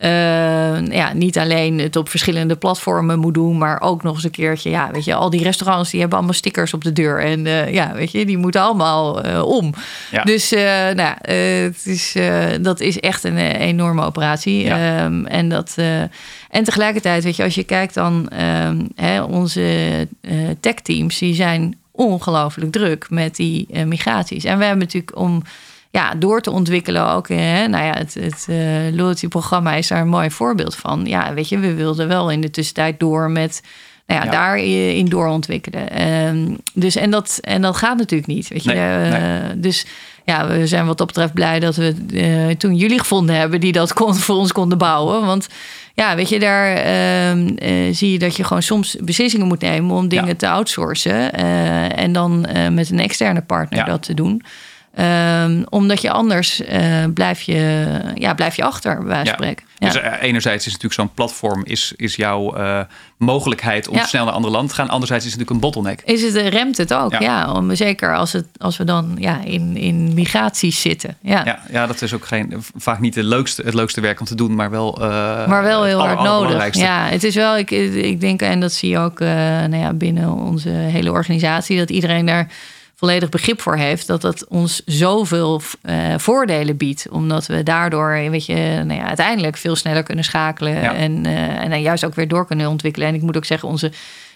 uh, 0.05 0.87
ja, 0.87 1.13
niet 1.13 1.39
alleen 1.39 1.79
het 1.79 1.97
op 1.97 2.09
verschillende 2.09 2.57
platformen 2.57 3.19
moet 3.19 3.35
doen, 3.35 3.59
maar 3.59 3.81
ook 3.81 4.03
nog 4.03 4.15
eens 4.15 4.25
een 4.25 4.31
keertje, 4.31 4.71
ja, 4.71 4.91
weet 4.91 5.05
je, 5.05 5.15
al 5.15 5.31
die 5.31 5.43
restaurants 5.43 5.91
die 5.91 6.01
hebben 6.01 6.19
allemaal 6.19 6.37
stickers 6.37 6.75
op 6.75 6.85
de 6.85 6.93
deur 6.93 7.21
en 7.21 7.47
uh, 7.47 7.73
ja, 7.73 7.93
weet 7.95 8.11
je, 8.11 8.27
die 8.27 8.39
moeten 8.39 8.61
allemaal 8.61 9.27
uh, 9.27 9.43
om. 9.43 9.75
Ja. 10.11 10.23
Dus 10.23 10.51
nou, 10.95 11.15
het 11.23 11.87
is, 11.87 12.17
dat 12.61 12.81
is 12.81 13.01
echt 13.01 13.25
een 13.25 13.37
enorme 13.37 14.05
operatie. 14.05 14.65
Ja. 14.65 15.05
Um, 15.05 15.27
en 15.27 15.49
dat 15.49 15.75
en 16.51 16.65
tegelijkertijd, 16.65 17.25
weet 17.25 17.37
je, 17.37 17.43
als 17.43 17.55
je 17.55 17.65
kijkt 17.65 17.95
dan 17.95 18.33
um, 18.67 18.89
hè, 18.95 19.23
onze 19.23 20.09
tech 20.61 20.75
teams, 20.75 21.19
die 21.19 21.35
zijn 21.35 21.77
ongelooflijk 21.91 22.73
druk 22.73 23.11
met 23.11 23.37
die 23.37 23.85
migraties. 23.85 24.45
En 24.45 24.59
we 24.59 24.65
hebben 24.65 24.85
natuurlijk 24.85 25.19
om 25.19 25.43
ja, 25.93 26.15
door 26.15 26.41
te 26.41 26.51
ontwikkelen 26.51 27.09
ook. 27.09 27.29
Hè, 27.29 27.69
nou 27.69 27.85
ja, 27.85 27.93
het, 27.93 28.15
het 28.15 28.47
uh, 28.51 28.57
loyalty-programma 28.93 29.75
is 29.75 29.89
daar 29.89 30.01
een 30.01 30.09
mooi 30.09 30.31
voorbeeld 30.31 30.75
van. 30.75 31.05
Ja, 31.05 31.35
weet 31.35 31.49
je, 31.49 31.59
we 31.59 31.75
wilden 31.75 32.09
wel 32.09 32.31
in 32.31 32.41
de 32.41 32.51
tussentijd 32.51 33.01
door 33.01 33.31
met 33.31 33.63
nou 34.07 34.21
ja, 34.21 34.25
ja. 34.25 34.31
daarin 34.31 35.09
doorontwikkelen. 35.09 36.09
Um, 36.27 36.57
dus 36.75 36.97
en 36.97 37.11
dat, 37.11 37.39
en 37.41 37.63
dat 37.63 37.77
gaat 37.77 37.97
natuurlijk 37.97 38.31
niet. 38.31 38.49
Weet 38.49 38.65
je? 38.65 38.73
Nee, 38.73 39.11
nee. 39.11 39.21
Uh, 39.21 39.47
dus 39.57 39.87
ja, 40.25 40.47
we 40.49 40.67
zijn 40.67 40.87
wat 40.87 40.99
dat 40.99 41.07
betreft 41.07 41.33
blij 41.33 41.61
dat 41.61 41.77
we 41.77 41.95
uh, 42.13 42.55
toen 42.57 42.77
jullie 42.77 42.99
gevonden 42.99 43.37
hebben 43.37 43.61
die 43.61 43.73
dat 43.73 43.93
kon, 43.93 44.15
voor 44.15 44.37
ons 44.37 44.53
konden 44.53 44.79
bouwen. 44.79 45.27
Want 45.27 45.49
ja, 45.95 46.15
weet 46.17 46.29
je, 46.29 46.39
daar 46.39 46.77
uh, 46.77 47.95
zie 47.95 48.13
je 48.13 48.19
dat 48.19 48.37
je 48.37 48.45
gewoon 48.45 48.63
soms 48.63 48.97
beslissingen 49.01 49.47
moet 49.47 49.61
nemen 49.61 49.97
om 49.97 50.09
dingen 50.09 50.27
ja. 50.27 50.35
te 50.35 50.49
outsourcen. 50.49 51.33
en 51.95 52.13
dan 52.13 52.47
met 52.71 52.91
een 52.91 53.01
externe 53.01 53.43
partner 53.43 53.79
ja. 53.79 53.85
dat 53.85 54.03
te 54.03 54.15
doen. 54.15 54.43
Um, 54.99 55.65
omdat 55.69 56.01
je 56.01 56.11
anders 56.11 56.61
uh, 56.61 57.05
blijf, 57.15 57.43
je, 57.43 57.87
ja, 58.15 58.35
blijf 58.35 58.57
je 58.57 58.65
achter, 58.65 58.99
bij 58.99 59.07
wijze 59.07 59.25
van 59.25 59.35
spreken. 59.35 59.67
Ja. 59.79 59.87
Dus 59.87 59.97
uh, 59.97 60.13
enerzijds 60.21 60.67
is 60.67 60.73
natuurlijk 60.73 61.01
zo'n 61.01 61.15
platform 61.15 61.65
is, 61.65 61.93
is 61.97 62.17
jouw 62.17 62.59
uh, 62.59 62.81
mogelijkheid 63.17 63.89
om 63.89 63.97
ja. 63.97 64.05
snel 64.05 64.25
naar 64.25 64.35
andere 64.35 64.53
landen 64.53 64.71
te 64.71 64.77
gaan. 64.77 64.89
Anderzijds 64.89 65.25
is 65.25 65.33
het 65.33 65.41
natuurlijk 65.41 65.65
een 65.65 65.73
bottleneck. 65.73 66.19
Is 66.19 66.35
het, 66.35 66.49
remt 66.49 66.77
het 66.77 66.95
ook, 66.95 67.21
ja. 67.21 67.53
om, 67.53 67.75
zeker 67.75 68.17
als, 68.17 68.33
het, 68.33 68.47
als 68.59 68.77
we 68.77 68.85
dan 68.85 69.17
ja, 69.19 69.41
in, 69.45 69.77
in 69.77 70.15
migraties 70.15 70.81
zitten. 70.81 71.17
Ja. 71.21 71.43
Ja, 71.45 71.59
ja, 71.71 71.87
dat 71.87 72.03
is 72.03 72.15
ook 72.15 72.25
geen, 72.25 72.55
vaak 72.77 73.01
niet 73.01 73.15
de 73.15 73.25
leukste, 73.25 73.63
het 73.63 73.75
leukste 73.75 74.01
werk 74.01 74.21
om 74.21 74.27
te 74.27 74.35
doen, 74.35 74.55
maar 74.55 74.71
wel, 74.71 74.97
maar 75.49 75.63
wel 75.63 75.85
heel 75.85 76.01
hard 76.01 76.23
nodig. 76.23 76.75
Ja, 76.75 77.07
het 77.07 77.25
is 77.25 77.35
wel, 77.35 77.57
ik, 77.57 77.71
ik 77.71 78.21
denk, 78.21 78.43
en 78.43 78.61
dat 78.61 78.73
zie 78.73 78.91
je 78.91 78.99
ook 78.99 79.19
nou 79.21 79.77
ja, 79.77 79.93
binnen 79.93 80.33
onze 80.33 80.69
hele 80.69 81.11
organisatie, 81.11 81.79
dat 81.79 81.91
iedereen 81.91 82.27
daar 82.27 82.49
volledig 83.03 83.29
begrip 83.29 83.61
voor 83.61 83.77
heeft, 83.77 84.07
dat 84.07 84.21
dat 84.21 84.47
ons 84.49 84.83
zoveel 84.87 85.61
uh, 85.83 86.15
voordelen 86.19 86.77
biedt. 86.77 87.07
Omdat 87.11 87.47
we 87.47 87.63
daardoor, 87.63 88.31
weet 88.31 88.47
je, 88.47 88.83
nou 88.85 89.01
ja, 89.01 89.07
uiteindelijk 89.07 89.57
veel 89.57 89.77
sneller 89.77 90.03
kunnen 90.03 90.25
schakelen 90.25 90.73
ja. 90.73 90.95
en, 90.95 91.25
uh, 91.27 91.63
en 91.63 91.71
dan 91.71 91.83
juist 91.83 92.05
ook 92.05 92.15
weer 92.15 92.29
door 92.29 92.47
kunnen 92.47 92.69
ontwikkelen. 92.69 93.09
En 93.09 93.15
ik 93.15 93.23
moet 93.23 93.37
ook 93.37 93.45
zeggen, 93.45 93.69
onze 93.69 93.93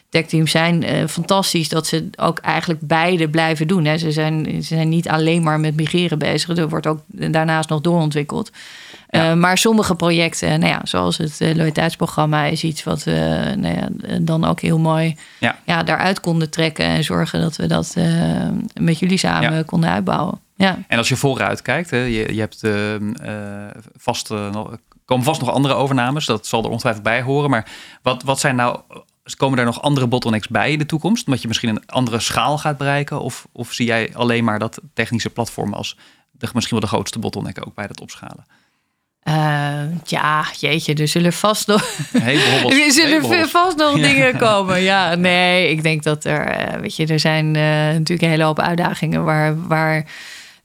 techteams 0.09 0.51
zijn 0.51 0.83
uh, 0.85 1.07
fantastisch 1.07 1.69
dat 1.69 1.87
ze 1.87 2.09
ook 2.17 2.39
eigenlijk 2.39 2.81
beide 2.83 3.29
blijven 3.29 3.69
doen. 3.69 3.85
Hè. 3.85 3.99
Ze, 3.99 4.13
zijn, 4.13 4.45
ze 4.45 4.75
zijn 4.75 4.89
niet 4.89 5.09
alleen 5.09 5.43
maar 5.43 5.61
met 5.61 5.77
migreren 5.77 6.19
bezig. 6.19 6.57
Er 6.57 6.69
wordt 6.69 6.87
ook 6.87 7.01
daarnaast 7.09 7.69
nog 7.69 7.81
doorontwikkeld. 7.81 8.51
Ja. 9.09 9.31
Uh, 9.31 9.37
maar 9.37 9.59
sommige 9.59 9.95
projecten, 9.95 10.61
nou 10.61 10.73
ja, 10.73 10.81
zoals 10.85 11.17
het 11.17 11.41
uh, 11.41 11.49
loyaliteitsprogramma, 11.49 12.45
is 12.45 12.65
iets 12.65 12.85
wat 12.85 13.05
we 13.05 13.53
nou 13.59 13.75
ja, 13.75 13.89
dan 14.21 14.45
ook 14.45 14.61
heel 14.61 14.79
mooi 14.79 15.17
ja. 15.41 15.59
Ja, 15.65 15.83
daaruit 15.83 16.21
konden 16.21 16.51
trekken 16.51 16.85
en 16.85 17.05
zorgen 17.05 17.41
dat 17.41 17.57
we 17.57 17.67
dat 17.67 17.97
met 18.81 18.99
jullie 18.99 19.19
samen 19.19 19.65
konden 19.65 19.91
uitbouwen. 19.91 20.41
Ja. 20.57 20.79
En 20.89 20.99
als 20.99 21.09
je 21.09 21.17
vooruit 21.17 21.63
kijkt, 21.63 21.91
hè, 21.91 21.99
je, 21.99 22.35
je 22.35 22.41
hebt 22.41 22.61
vast, 23.97 24.29
komen 25.05 25.25
vast 25.25 25.41
nog 25.41 25.51
andere 25.51 25.75
overnames, 25.75 26.27
dat 26.27 26.47
zal 26.47 26.65
er 26.65 26.71
ongetwijfeld 26.71 27.05
bij 27.05 27.23
horen. 27.23 27.51
Maar 27.51 27.71
wat, 28.03 28.23
wat 28.23 28.41
zijn 28.41 28.57
nou 28.57 28.81
komen 29.37 29.59
er 29.59 29.65
nog 29.65 29.83
andere 29.83 30.07
bottlenecks 30.07 30.49
bij 30.49 30.73
in 30.73 30.79
de 30.79 30.87
toekomst? 30.87 31.27
Omdat 31.27 31.43
je 31.43 31.49
misschien 31.49 31.69
een 31.69 31.87
andere 31.87 32.21
schaal 32.21 32.59
gaat 32.59 32.77
bereiken? 32.77 33.21
Of, 33.21 33.47
of 33.53 33.73
zie 33.73 33.87
jij 33.87 34.11
alleen 34.15 34.45
maar 34.45 34.59
dat 34.59 34.81
technische 34.95 35.31
platform 35.31 35.73
als 35.73 35.97
de, 36.31 36.49
misschien 36.53 36.79
wel 36.79 36.89
de 36.89 36.95
grootste 36.95 37.19
bottleneck 37.19 37.67
ook 37.67 37.75
bij 37.75 37.85
het 37.85 38.01
opschalen? 38.01 38.47
Uh, 39.29 39.83
ja, 40.05 40.45
jeetje, 40.59 40.95
er 40.95 41.09
zullen 41.09 41.33
vast 41.33 41.67
nog, 41.67 41.83
er 42.13 42.93
zullen 42.93 43.49
vast 43.49 43.77
nog 43.77 43.97
ja. 43.97 44.03
dingen 44.03 44.37
komen. 44.37 44.83
Ja, 44.83 45.15
nee, 45.15 45.71
ik 45.71 45.83
denk 45.83 46.03
dat 46.03 46.25
er, 46.25 46.75
uh, 46.75 46.81
weet 46.81 46.97
je, 46.97 47.07
er 47.07 47.21
zijn 47.21 47.47
uh, 47.47 47.63
natuurlijk 47.63 48.23
een 48.23 48.29
hele 48.29 48.43
hoop 48.43 48.61
uitdagingen 48.61 49.25
waar, 49.25 49.67
waar 49.67 50.07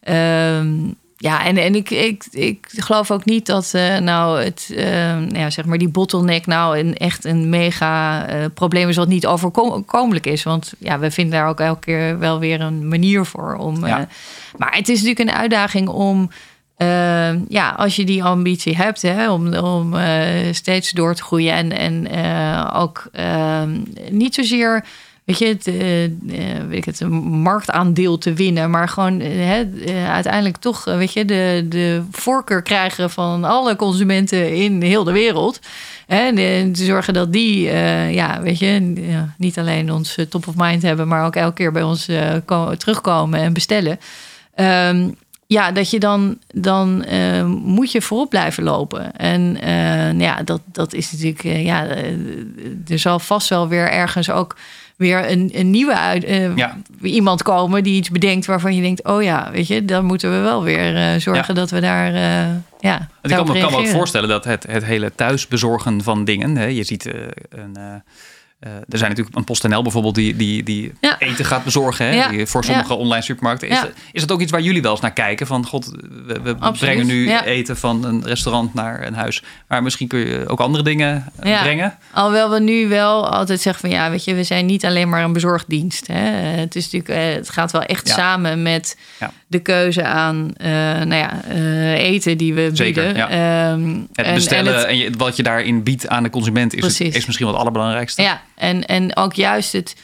um, 0.10 0.96
ja, 1.18 1.46
en, 1.46 1.58
en 1.58 1.76
ik, 1.76 1.90
ik, 1.90 2.26
ik 2.32 2.68
geloof 2.76 3.12
ook 3.12 3.26
niet 3.26 3.46
dat 3.46 3.72
uh, 3.76 3.98
nou 3.98 4.44
het, 4.44 4.70
uh, 4.72 5.30
ja, 5.30 5.50
zeg 5.50 5.66
maar 5.66 5.78
die 5.78 5.90
bottleneck 5.90 6.46
nou 6.46 6.80
een, 6.80 6.98
echt 6.98 7.26
een 7.26 7.50
mega 7.50 8.26
probleem 8.54 8.90
is 8.90 8.96
wat 8.96 9.08
niet 9.08 9.26
overkomelijk 9.26 10.26
is. 10.26 10.44
Want 10.44 10.74
ja, 10.78 11.00
we 11.00 11.12
vinden 11.12 11.40
daar 11.40 11.48
ook 11.48 11.60
elke 11.60 11.80
keer 11.80 12.20
wel 12.20 12.40
weer 12.40 12.62
een 12.62 12.88
manier 12.88 13.26
voor 13.26 13.56
om. 13.56 13.86
Ja. 13.86 14.08
maar 14.58 14.76
het 14.76 14.90
is 14.90 15.02
natuurlijk 15.02 15.30
een 15.30 15.42
uitdaging 15.42 15.88
om. 15.88 16.30
Ja, 17.48 17.70
als 17.78 17.96
je 17.96 18.06
die 18.06 18.24
ambitie 18.24 18.76
hebt 18.76 19.02
hè, 19.02 19.32
om, 19.32 19.54
om 19.56 19.96
steeds 20.52 20.92
door 20.92 21.16
te 21.16 21.24
groeien 21.24 21.54
en, 21.54 21.72
en 22.08 22.08
ook 22.74 23.10
niet 24.12 24.36
zozeer 24.36 24.84
weet 25.24 25.38
je, 25.40 25.46
het, 25.48 25.68
eh, 25.68 26.04
eh, 26.04 26.12
weet 26.68 26.78
ik 26.78 26.86
het, 26.86 27.10
marktaandeel 27.30 28.18
te 28.18 28.34
winnen. 28.34 28.70
Maar 28.70 28.90
gewoon 28.90 29.20
eh, 29.20 29.60
eh, 29.60 30.12
uiteindelijk 30.12 30.58
toch, 30.58 30.88
eh, 30.88 30.98
weet 30.98 31.14
je, 31.14 31.26
de, 31.26 31.66
de 31.70 32.04
voorkeur 32.12 32.62
krijgen 32.62 33.10
van 33.10 33.44
alle 33.44 33.76
consumenten 33.76 34.56
in 34.56 34.82
heel 34.82 35.04
de 35.04 35.12
wereld. 35.12 35.60
En, 36.08 36.38
eh, 36.38 36.72
te 36.72 36.86
zorgen 36.86 37.14
dat 37.14 37.34
die, 37.34 37.70
eh, 37.70 38.14
ja, 38.14 38.42
weet 38.42 38.60
je, 38.60 38.94
niet 39.38 39.60
alleen 39.60 39.92
ons 39.92 40.16
eh, 40.16 40.26
top 40.26 40.48
of 40.48 40.54
mind 40.58 40.82
hebben, 40.82 41.08
maar 41.08 41.26
ook 41.26 41.36
elke 41.36 41.54
keer 41.54 41.72
bij 41.72 41.84
ons 41.84 42.08
eh, 42.08 42.34
ko- 42.46 42.76
terugkomen 42.76 43.40
en 43.40 43.54
bestellen. 43.54 44.00
Ehm, 44.56 45.10
ja, 45.52 45.72
dat 45.72 45.90
je 45.90 46.00
dan, 46.00 46.38
dan 46.54 47.04
eh, 47.04 47.46
moet 47.46 47.92
je 47.92 48.02
voorop 48.02 48.30
blijven 48.30 48.64
lopen. 48.64 49.16
En 49.16 49.62
eh, 49.62 49.72
nou 50.04 50.22
ja, 50.22 50.44
dat, 50.44 50.62
dat 50.66 50.94
is 50.94 51.12
natuurlijk, 51.12 51.44
eh, 51.44 51.66
ja, 51.66 51.88
er 52.88 53.00
zal 53.00 53.20
vast 53.20 53.50
wel 53.50 53.68
weer 53.68 53.90
ergens 53.90 54.30
ook 54.30 54.58
weer 54.96 55.32
een, 55.32 55.50
een 55.54 55.70
nieuwe 55.70 55.98
uit, 55.98 56.24
Ja. 56.56 56.78
iemand 57.02 57.44
komen 57.44 57.84
die 57.84 57.96
iets 57.96 58.10
bedenkt 58.10 58.46
waarvan 58.46 58.76
je 58.76 58.82
denkt, 58.82 59.04
oh 59.04 59.24
ja, 59.24 59.52
weet 59.52 59.68
je, 59.68 59.86
dan 59.86 60.06
moeten 60.06 60.32
we 60.32 60.40
wel 60.40 60.64
weer 60.64 61.20
zorgen 61.20 61.56
dat 61.56 61.70
we 61.70 61.80
daar, 61.80 62.14
ja, 62.80 63.08
ik 63.22 63.30
kan 63.30 63.48
me, 63.48 63.60
kan 63.60 63.72
me 63.72 63.78
ook 63.78 63.88
voorstellen 63.88 64.30
dat 64.30 64.44
het, 64.44 64.66
het 64.68 64.86
hele 64.86 65.16
thuisbezorgen 65.16 66.04
van 66.04 66.26
dingen. 66.26 66.58
Hè, 66.58 66.66
je 66.66 66.84
ziet 66.84 67.06
een. 67.50 67.78
er 68.90 68.98
zijn 68.98 69.10
natuurlijk 69.10 69.36
een 69.36 69.44
PostNL 69.44 69.82
bijvoorbeeld 69.82 70.16
die, 70.16 70.36
die, 70.36 70.64
die 70.64 70.94
Ja. 71.02 71.11
Eten 71.22 71.46
gaat 71.46 71.64
bezorgen 71.64 72.06
hè, 72.06 72.12
Ja. 72.12 72.46
voor 72.46 72.64
sommige 72.64 72.94
online 72.94 73.22
supermarkten. 73.24 73.70
Is, 73.70 73.82
dat- 73.82 73.92
is 74.12 74.22
dat 74.22 74.32
ook 74.32 74.42
iets 74.42 74.52
waar 74.52 74.62
jullie 74.62 74.82
wel 74.82 74.92
eens 74.92 75.02
naar 75.02 75.14
kijken? 75.14 75.48
Van 75.48 75.66
god, 75.66 75.92
we, 76.26 76.56
brengen 76.80 77.06
nu 77.06 77.32
eten 77.38 77.78
van 77.78 78.06
een 78.06 78.24
restaurant 78.26 78.74
naar 78.74 79.06
een 79.08 79.14
huis. 79.14 79.44
Maar 79.68 79.84
misschien 79.84 80.08
kun 80.08 80.20
je 80.20 80.48
ook 80.48 80.60
andere 80.60 80.84
dingen 80.84 81.26
eh, 81.40 81.62
brengen. 81.62 81.98
Alhoewel 82.14 82.50
we 82.50 82.60
nu 82.60 82.88
wel 82.88 83.30
altijd 83.30 83.62
zeggen 83.62 83.90
van 83.90 83.98
ja, 84.00 84.10
weet 84.10 84.24
je, 84.24 84.34
we 84.34 84.44
zijn 84.44 84.66
niet 84.66 84.86
alleen 84.86 85.10
maar 85.10 85.24
een 85.24 85.34
bezorgdienst. 85.34 86.08
Hè. 86.08 86.14
Eh, 86.52 86.58
Het, 86.60 86.76
is 86.76 86.84
natuurlijk, 86.92 87.10
eh, 87.30 87.34
het 87.36 87.50
gaat 87.50 87.72
wel 87.72 87.84
echt 87.84 88.08
samen 88.10 88.62
met 88.62 88.98
de 89.48 89.60
keuze 89.60 90.04
aan 90.04 90.52
eh, 90.58 90.70
nou 90.72 91.16
ja, 91.16 91.44
eten 91.94 92.38
die 92.38 92.54
we 92.54 92.70
Zeker, 92.74 93.04
bieden. 93.04 93.16
ja. 93.30 93.30
Ehm, 93.72 93.90
Het 94.14 94.26
en- 94.26 94.34
bestellen 94.34 94.74
en 94.76 94.80
en, 94.88 94.90
het- 94.90 94.98
je, 95.00 95.18
wat 95.18 95.36
je 95.36 95.44
daarin 95.44 95.84
biedt 95.84 96.08
aan 96.08 96.24
de 96.24 96.30
consument 96.30 96.74
is, 96.74 96.84
het- 97.00 97.16
is 97.16 97.26
misschien 97.26 97.46
wel 97.46 97.56
het 97.56 97.62
allerbelangrijkste. 97.64 98.22
Ja, 98.22 98.42
en, 98.56 98.86
en 98.86 99.16
ook 99.18 99.34
juist 99.34 99.72
het, 99.74 99.96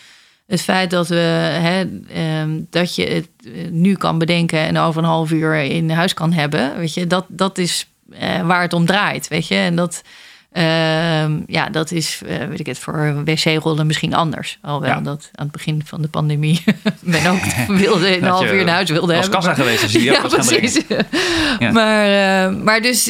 het 0.47 0.61
feit 0.61 0.89
dat, 0.89 1.07
we, 1.07 1.15
hè, 1.61 1.85
ehm, 2.13 2.49
dat 2.69 2.95
je 2.95 3.05
het 3.05 3.27
eh, 3.45 3.51
nu 3.71 3.95
kan 3.95 4.17
bedenken 4.17 4.59
en 4.59 4.77
over 4.77 5.01
een 5.03 5.09
half 5.09 5.31
uur 5.31 5.55
in 5.55 5.89
huis 5.89 6.13
kan 6.13 6.33
hebben, 6.33 6.77
weet 6.77 6.93
je, 6.93 7.07
dat, 7.07 7.25
dat 7.27 7.57
is 7.57 7.87
eh, 8.19 8.41
waar 8.41 8.61
het 8.61 8.73
om 8.73 8.85
draait, 8.85 9.27
weet 9.27 9.47
je. 9.47 9.55
En 9.55 9.75
dat, 9.75 10.01
ehm, 10.51 11.39
ja, 11.47 11.69
dat 11.69 11.91
is, 11.91 12.21
eh, 12.27 12.37
weet 12.47 12.59
ik 12.59 12.65
het, 12.65 12.79
voor 12.79 13.23
wc-rollen 13.23 13.87
misschien 13.87 14.13
anders. 14.13 14.57
Alhoewel 14.61 14.89
Ja. 14.89 15.01
dat 15.01 15.29
aan 15.35 15.43
het 15.43 15.51
begin 15.51 15.81
van 15.85 16.01
de 16.01 16.07
pandemie 16.07 16.63
men 16.99 17.25
ook 17.31 17.39
wilde 17.83 18.17
een 18.17 18.23
half 18.23 18.51
uur 18.51 18.59
in 18.59 18.67
huis 18.67 18.89
wilde 18.89 19.15
als 19.15 19.21
hebben. 19.21 19.39
kassa 19.39 19.53
geweest 19.53 19.83
is, 19.83 19.91
die 19.91 20.03
je 20.03 20.11
ja, 20.11 20.21
precies. 20.27 20.81
Ja. 21.59 21.71
Maar, 21.71 22.05
eh, 22.05 22.55
maar 22.63 22.81
dus, 22.81 23.05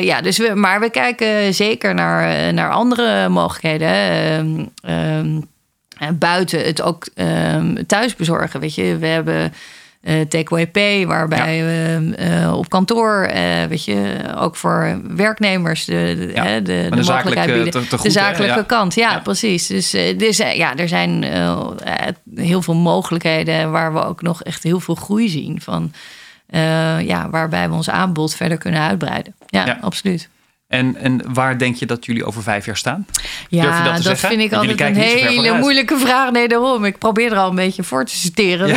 ja, 0.00 0.20
dus 0.20 0.38
we, 0.38 0.54
maar 0.54 0.80
we 0.80 0.90
kijken 0.90 1.54
zeker 1.54 1.94
naar, 1.94 2.54
naar 2.54 2.70
andere 2.70 3.28
mogelijkheden. 3.28 4.72
En 6.02 6.18
buiten 6.18 6.64
het 6.64 6.82
ook 6.82 7.06
ehm, 7.14 7.74
thuis 7.86 8.16
bezorgen. 8.16 8.60
Weet 8.60 8.74
je, 8.74 8.96
we 8.96 9.06
hebben 9.06 9.52
eh 10.02 10.20
Takeaway 10.20 10.66
Pay, 10.66 11.06
waarbij 11.06 11.64
we 11.64 12.14
eh, 12.16 12.56
op 12.56 12.68
kantoor, 12.68 13.22
eh, 13.22 13.64
weet 13.68 13.84
je, 13.84 14.14
ook 14.36 14.56
voor 14.56 15.00
werknemers 15.16 15.84
de, 15.84 16.14
de, 16.18 16.30
Ja, 16.34 16.44
hè, 16.44 16.62
de, 16.62 16.86
de, 16.90 16.96
de 16.96 17.02
zakelijke 17.02 17.08
mogelijkheid 17.12 17.52
bieden. 17.62 17.72
te- 17.82 17.88
te 17.88 17.96
goed, 17.96 18.06
de 18.06 18.10
zakelijke 18.12 18.56
Ja. 18.58 18.62
kant, 18.62 18.94
ja, 18.94 19.18
precies. 19.18 19.66
Dus, 19.66 19.90
dus 20.16 20.36
ja, 20.36 20.76
er 20.76 20.88
zijn 20.88 21.24
heel 22.34 22.62
veel 22.62 22.74
mogelijkheden 22.74 23.70
waar 23.70 23.92
we 23.92 24.04
ook 24.04 24.22
nog 24.22 24.42
echt 24.42 24.62
heel 24.62 24.80
veel 24.80 24.94
groei 24.94 25.28
zien 25.28 25.60
van. 25.60 25.92
ja, 27.04 27.30
waarbij 27.30 27.68
we 27.68 27.74
ons 27.74 27.90
aanbod 27.90 28.34
verder 28.34 28.58
kunnen 28.58 28.80
uitbreiden. 28.80 29.34
Ja. 29.46 29.78
absoluut. 29.80 30.28
En, 30.72 30.96
en 30.96 31.20
waar 31.32 31.58
denk 31.58 31.76
je 31.76 31.86
dat 31.86 32.04
jullie 32.04 32.24
over 32.24 32.42
vijf 32.42 32.66
jaar 32.66 32.76
staan? 32.76 33.06
Ja, 33.48 33.62
Durf 33.62 33.76
je 33.76 34.02
dat 34.02 34.20
te 34.20 34.26
vind 34.26 34.40
ik 34.40 34.52
altijd 34.52 34.80
een 34.80 34.94
hele 34.94 35.58
moeilijke 35.58 35.98
vraag. 35.98 36.30
Nee, 36.30 36.48
daarom. 36.48 36.84
Ik 36.84 36.98
probeer 36.98 37.32
er 37.32 37.38
al 37.38 37.48
een 37.48 37.54
beetje 37.54 37.82
voor 37.82 38.04
te 38.04 38.14
citeren. 38.14 38.76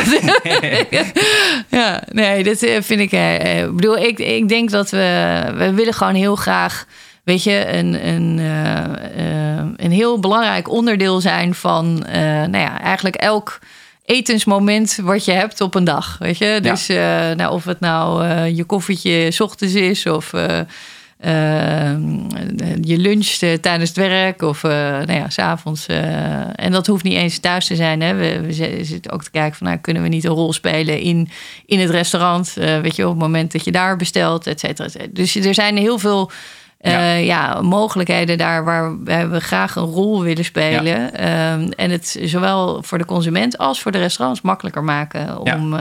Ja, 1.68 2.02
nee, 2.12 2.44
dat 2.44 2.62
eh, 2.62 2.82
vind 2.82 3.00
ik. 3.00 3.12
eh, 3.12 3.58
eh, 3.58 3.64
Ik 3.64 3.76
bedoel, 3.76 3.98
ik, 3.98 4.18
ik 4.18 4.48
denk 4.48 4.70
dat 4.70 4.90
we. 4.90 5.42
We 5.56 5.72
willen 5.72 5.94
gewoon 5.94 6.14
heel 6.14 6.36
graag. 6.36 6.86
Weet 7.24 7.42
je, 7.42 7.72
een, 7.72 8.06
een, 8.06 8.38
een 9.76 9.90
heel 9.90 10.20
belangrijk 10.20 10.70
onderdeel 10.70 11.20
zijn 11.20 11.54
van. 11.54 11.98
nou 12.50 12.58
ja, 12.58 12.80
eigenlijk 12.80 13.16
elk 13.16 13.58
etensmoment 14.04 14.98
wat 15.02 15.24
je 15.24 15.32
hebt 15.32 15.60
op 15.60 15.74
een 15.74 15.84
dag. 15.84 16.16
Weet 16.18 16.38
je, 16.38 16.58
dus 16.62 16.86
nou, 17.36 17.52
of 17.52 17.64
het 17.64 17.80
nou 17.80 18.26
je 18.44 18.64
koffietje 18.64 19.30
's 19.30 19.40
ochtends 19.40 19.74
is 19.74 20.06
of. 20.06 20.32
Eh, 21.18 21.90
eh, 21.90 21.98
je 22.80 22.98
luncht 22.98 23.42
eh, 23.42 23.52
tijdens 23.52 23.88
het 23.88 23.98
werk 23.98 24.42
of 24.42 24.64
eh 24.64 24.70
nou 24.70 25.12
ja, 25.12 25.28
s'avonds. 25.28 25.86
eh 25.86 26.64
en 26.64 26.72
dat 26.72 26.86
hoeft 26.86 27.04
niet 27.04 27.16
eens 27.16 27.38
thuis 27.38 27.66
te 27.66 27.74
zijn. 27.76 28.00
Hè. 28.00 28.14
We, 28.14 28.40
we 28.40 28.52
zi- 28.52 28.84
zitten 28.84 29.12
ook 29.12 29.22
te 29.24 29.30
kijken 29.30 29.56
van 29.56 29.66
nou, 29.66 29.78
kunnen 29.78 30.02
we 30.02 30.08
niet 30.08 30.24
een 30.24 30.30
rol 30.30 30.52
spelen 30.52 31.00
in, 31.00 31.28
in 31.66 31.78
het 31.80 31.90
restaurant. 31.90 32.52
weet 32.54 32.96
je, 32.96 33.04
op 33.04 33.10
het 33.10 33.22
moment 33.22 33.52
dat 33.52 33.64
je 33.64 33.72
daar 33.72 33.96
bestelt, 33.96 34.46
et 34.46 34.60
cetera. 34.60 34.84
et 34.84 34.92
cetera. 34.92 35.10
Dus 35.12 35.34
er 35.36 35.54
zijn 35.54 35.76
heel 35.76 35.98
veel 35.98 36.30
eh, 36.78 37.24
ja. 37.26 37.60
mogelijkheden 37.62 38.38
daar 38.38 38.64
waar 38.64 39.02
we 39.30 39.40
graag 39.40 39.76
een 39.76 39.82
rol 39.84 40.22
willen 40.22 40.44
spelen. 40.44 41.14
Ehm, 41.14 41.70
en 41.76 41.90
het 41.90 42.18
zowel 42.22 42.82
voor 42.82 42.98
de 42.98 43.04
consument 43.04 43.58
als 43.58 43.80
voor 43.82 43.92
de 43.92 43.98
restaurants 43.98 44.40
makkelijker 44.40 44.84
maken 44.84 45.38
om 45.38 45.76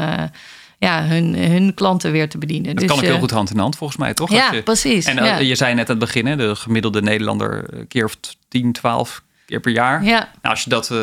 ja, 0.77 1.03
hun, 1.03 1.35
hun 1.35 1.73
klanten 1.73 2.11
weer 2.11 2.29
te 2.29 2.37
bedienen. 2.37 2.69
Dat 2.69 2.77
Dus, 2.77 2.87
kan 2.87 2.97
ook 2.97 3.03
heel 3.03 3.13
eh, 3.13 3.19
goed 3.19 3.31
hand 3.31 3.51
in 3.51 3.57
hand 3.59 3.75
volgens 3.77 3.99
mij, 3.99 4.13
toch? 4.13 4.31
Ja, 4.31 4.51
je- 4.51 4.63
precies. 4.63 5.05
En 5.05 5.17
eh, 5.17 5.25
ja. 5.25 5.37
je 5.37 5.55
zei 5.55 5.73
net 5.73 5.89
aan 5.89 5.95
het 5.95 6.05
begin, 6.05 6.25
hè, 6.25 6.35
de 6.35 6.55
gemiddelde 6.55 7.01
Nederlander 7.01 7.63
een 7.73 7.87
keer 7.87 8.05
of 8.05 8.15
10, 8.47 8.71
12 8.73 9.23
keer 9.45 9.59
per 9.59 9.71
jaar. 9.71 10.03
ja. 10.03 10.17
Nou, 10.41 10.55
als 10.55 10.63
je 10.63 10.69
dat, 10.69 10.91
eh 10.91 10.97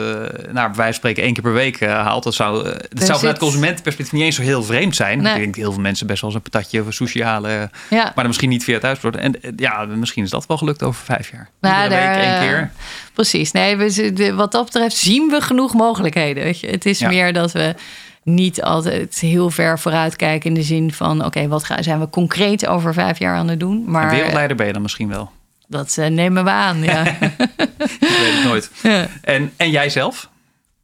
nou, 0.52 0.74
van 0.74 0.94
spreken, 0.94 1.22
één 1.22 1.32
keer 1.32 1.42
per 1.42 1.52
week 1.52 1.80
eh, 1.80 1.88
haalt, 1.92 2.22
dat 2.22 2.34
zou, 2.34 2.68
eh, 2.68 2.74
dat 2.88 3.06
zou 3.06 3.18
vanuit 3.18 3.38
consumentenperspectief 3.38 4.12
niet 4.12 4.22
eens 4.22 4.36
zo 4.36 4.42
heel 4.42 4.62
vreemd 4.62 4.96
zijn. 4.96 5.22
Nee. 5.22 5.32
Ik 5.32 5.38
denk 5.38 5.54
dat 5.54 5.62
heel 5.64 5.72
veel 5.72 5.82
mensen 5.82 6.06
best 6.06 6.20
wel 6.20 6.30
eens 6.30 6.38
een 6.44 6.50
patatje 6.50 6.80
of 6.80 6.86
een 6.86 6.92
sushi 6.92 7.22
halen, 7.22 7.50
eh, 7.62 7.68
ja. 7.90 8.02
maar 8.02 8.12
dan 8.14 8.26
misschien 8.26 8.48
niet 8.48 8.64
via 8.64 8.72
het 8.72 8.82
thuisbord. 8.82 9.16
En 9.16 9.42
eh, 9.42 9.50
ja, 9.56 9.84
misschien 9.84 10.24
is 10.24 10.30
dat 10.30 10.46
wel 10.46 10.56
gelukt 10.56 10.82
over 10.82 11.04
vijf 11.04 11.30
jaar. 11.30 11.50
Nou, 11.60 11.82
Iedere 11.82 12.00
daar, 12.00 12.14
week 12.14 12.24
één 12.24 12.34
eh, 12.34 12.40
keer. 12.40 12.70
Precies. 13.14 13.52
Nee, 13.52 13.76
we, 13.76 14.32
wat 14.34 14.52
dat 14.52 14.64
betreft 14.64 14.96
zien 14.96 15.28
we 15.28 15.40
genoeg 15.40 15.74
mogelijkheden. 15.74 16.42
Weet 16.44 16.60
je. 16.60 16.66
Het 16.66 16.86
is 16.86 16.98
Ja. 16.98 17.08
meer 17.08 17.32
dat 17.32 17.52
we 17.52 17.74
niet 18.22 18.62
altijd 18.62 19.18
heel 19.18 19.50
ver 19.50 19.78
vooruit 19.78 20.16
kijken 20.16 20.48
in 20.48 20.54
de 20.54 20.62
zin 20.62 20.92
van: 20.92 21.24
oké, 21.24 21.48
wat 21.48 21.64
gaan, 21.64 21.82
zijn 21.82 22.00
we 22.00 22.08
concreet 22.10 22.66
over 22.66 22.94
vijf 22.94 23.18
jaar 23.18 23.36
aan 23.36 23.48
het 23.48 23.60
doen? 23.60 23.82
En 23.86 23.90
Maar 23.90 24.10
wereldleider 24.10 24.56
ben 24.56 24.66
je 24.66 24.72
dan 24.72 24.82
misschien 24.82 25.08
wel. 25.08 25.30
dat 25.68 25.96
eh, 25.98 26.06
nemen 26.06 26.44
we 26.44 26.50
aan. 26.50 26.82
Ja. 26.82 27.04
Ik 27.06 28.18
weet 28.18 28.32
het 28.34 28.44
nooit. 28.44 28.70
ja. 28.82 29.06
En, 29.22 29.52
en 29.56 29.70
jij 29.70 29.90
zelf? 29.90 30.30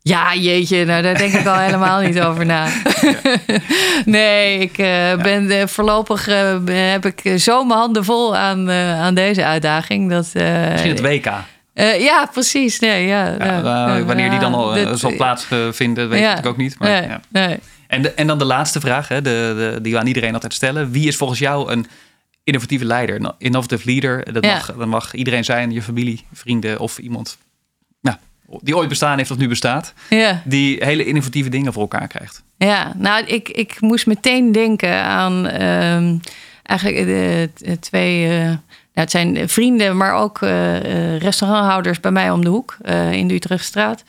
Ja, 0.03 0.35
jeetje, 0.35 0.85
nou 0.85 1.03
daar 1.03 1.19
denk 1.19 1.33
ik 1.33 1.47
al 1.47 1.57
helemaal 1.59 2.01
niet 2.01 2.21
over 2.21 2.47
na. 2.47 2.67
nee, 4.05 4.59
ik 4.59 4.79
eh, 4.79 5.17
ben 5.23 5.51
eh, 5.51 5.67
voorlopig 5.67 6.27
heb 6.67 7.07
ik 7.07 7.41
zo 7.41 7.65
mijn 7.65 7.79
handen 7.81 8.05
vol 8.05 8.37
aan, 8.37 8.71
aan 8.71 9.15
deze 9.15 9.45
uitdaging. 9.45 10.11
Dat, 10.11 10.31
Misschien 10.35 10.91
het 10.91 11.01
WK. 11.01 11.31
Eh, 11.79 12.01
ja, 12.01 12.29
precies. 12.33 12.79
Nee, 12.79 13.07
ja, 13.07 13.27
Ja, 13.39 13.97
eh, 13.99 14.05
wanneer 14.05 14.31
die 14.31 14.39
dan 14.39 14.55
al 14.55 14.77
eh, 14.77 14.85
dat- 14.85 14.99
zal 14.99 15.17
plaatsvinden, 15.17 16.09
weet 16.09 16.39
ik 16.39 16.47
ook 16.47 16.57
niet. 16.57 16.79
Maar, 16.79 16.91
nee, 16.91 17.09
ja. 17.09 17.21
nee. 17.29 17.59
En, 17.87 18.03
de- 18.03 18.11
en 18.13 18.27
dan 18.27 18.39
de 18.39 18.45
laatste 18.45 18.81
vraag, 18.81 19.09
hè, 19.09 19.23
de, 19.23 19.55
de, 19.75 19.79
die 19.83 19.93
we 19.93 19.99
aan 19.99 20.07
iedereen 20.07 20.35
altijd 20.35 20.55
stellen. 20.55 20.91
Wie 20.91 21.07
is 21.09 21.17
volgens 21.17 21.39
jou 21.39 21.73
een 21.73 21.87
innovatieve 22.45 22.85
leider, 22.85 23.15
een 23.25 23.33
innovative 23.39 23.83
leader? 23.91 24.33
Dat 24.33 24.45
mag, 24.45 24.75
dat 24.77 24.87
mag 24.87 25.15
iedereen 25.15 25.45
zijn, 25.45 25.71
je 25.73 25.83
familie, 25.83 26.25
vrienden 26.33 26.79
of 26.79 26.99
iemand 26.99 27.39
nou, 28.01 28.17
die 28.61 28.77
ooit 28.77 28.89
bestaan 28.89 29.19
heeft 29.19 29.31
of 29.31 29.37
nu 29.37 29.49
bestaat. 29.49 29.93
Ja. 30.11 30.43
Die 30.45 30.85
hele 30.85 31.05
innovatieve 31.05 31.49
dingen 31.49 31.73
voor 31.73 31.83
elkaar 31.83 32.07
krijgt. 32.09 32.43
Ja, 32.57 32.93
nou, 32.97 33.25
ik, 33.25 33.49
ik 33.49 33.81
moest 33.81 34.07
meteen 34.07 34.53
denken 34.53 34.95
aan 35.03 35.47
ehm, 35.47 36.17
eigenlijk 36.63 37.07
de, 37.07 37.51
de 37.57 37.79
twee. 37.79 38.39
eh, 38.41 38.51
het 38.99 39.11
zijn 39.11 39.49
vrienden, 39.49 39.97
maar 39.97 40.15
ook 40.15 40.43
eh, 40.43 40.77
eh, 40.77 41.21
restauranthouders 41.21 42.01
bij 42.01 42.11
mij 42.11 42.31
om 42.31 42.45
de 42.45 42.49
hoek 42.49 42.77
eh, 42.83 43.13
in 43.13 43.29
de 43.29 43.35
Utrechtstraat. 43.35 44.05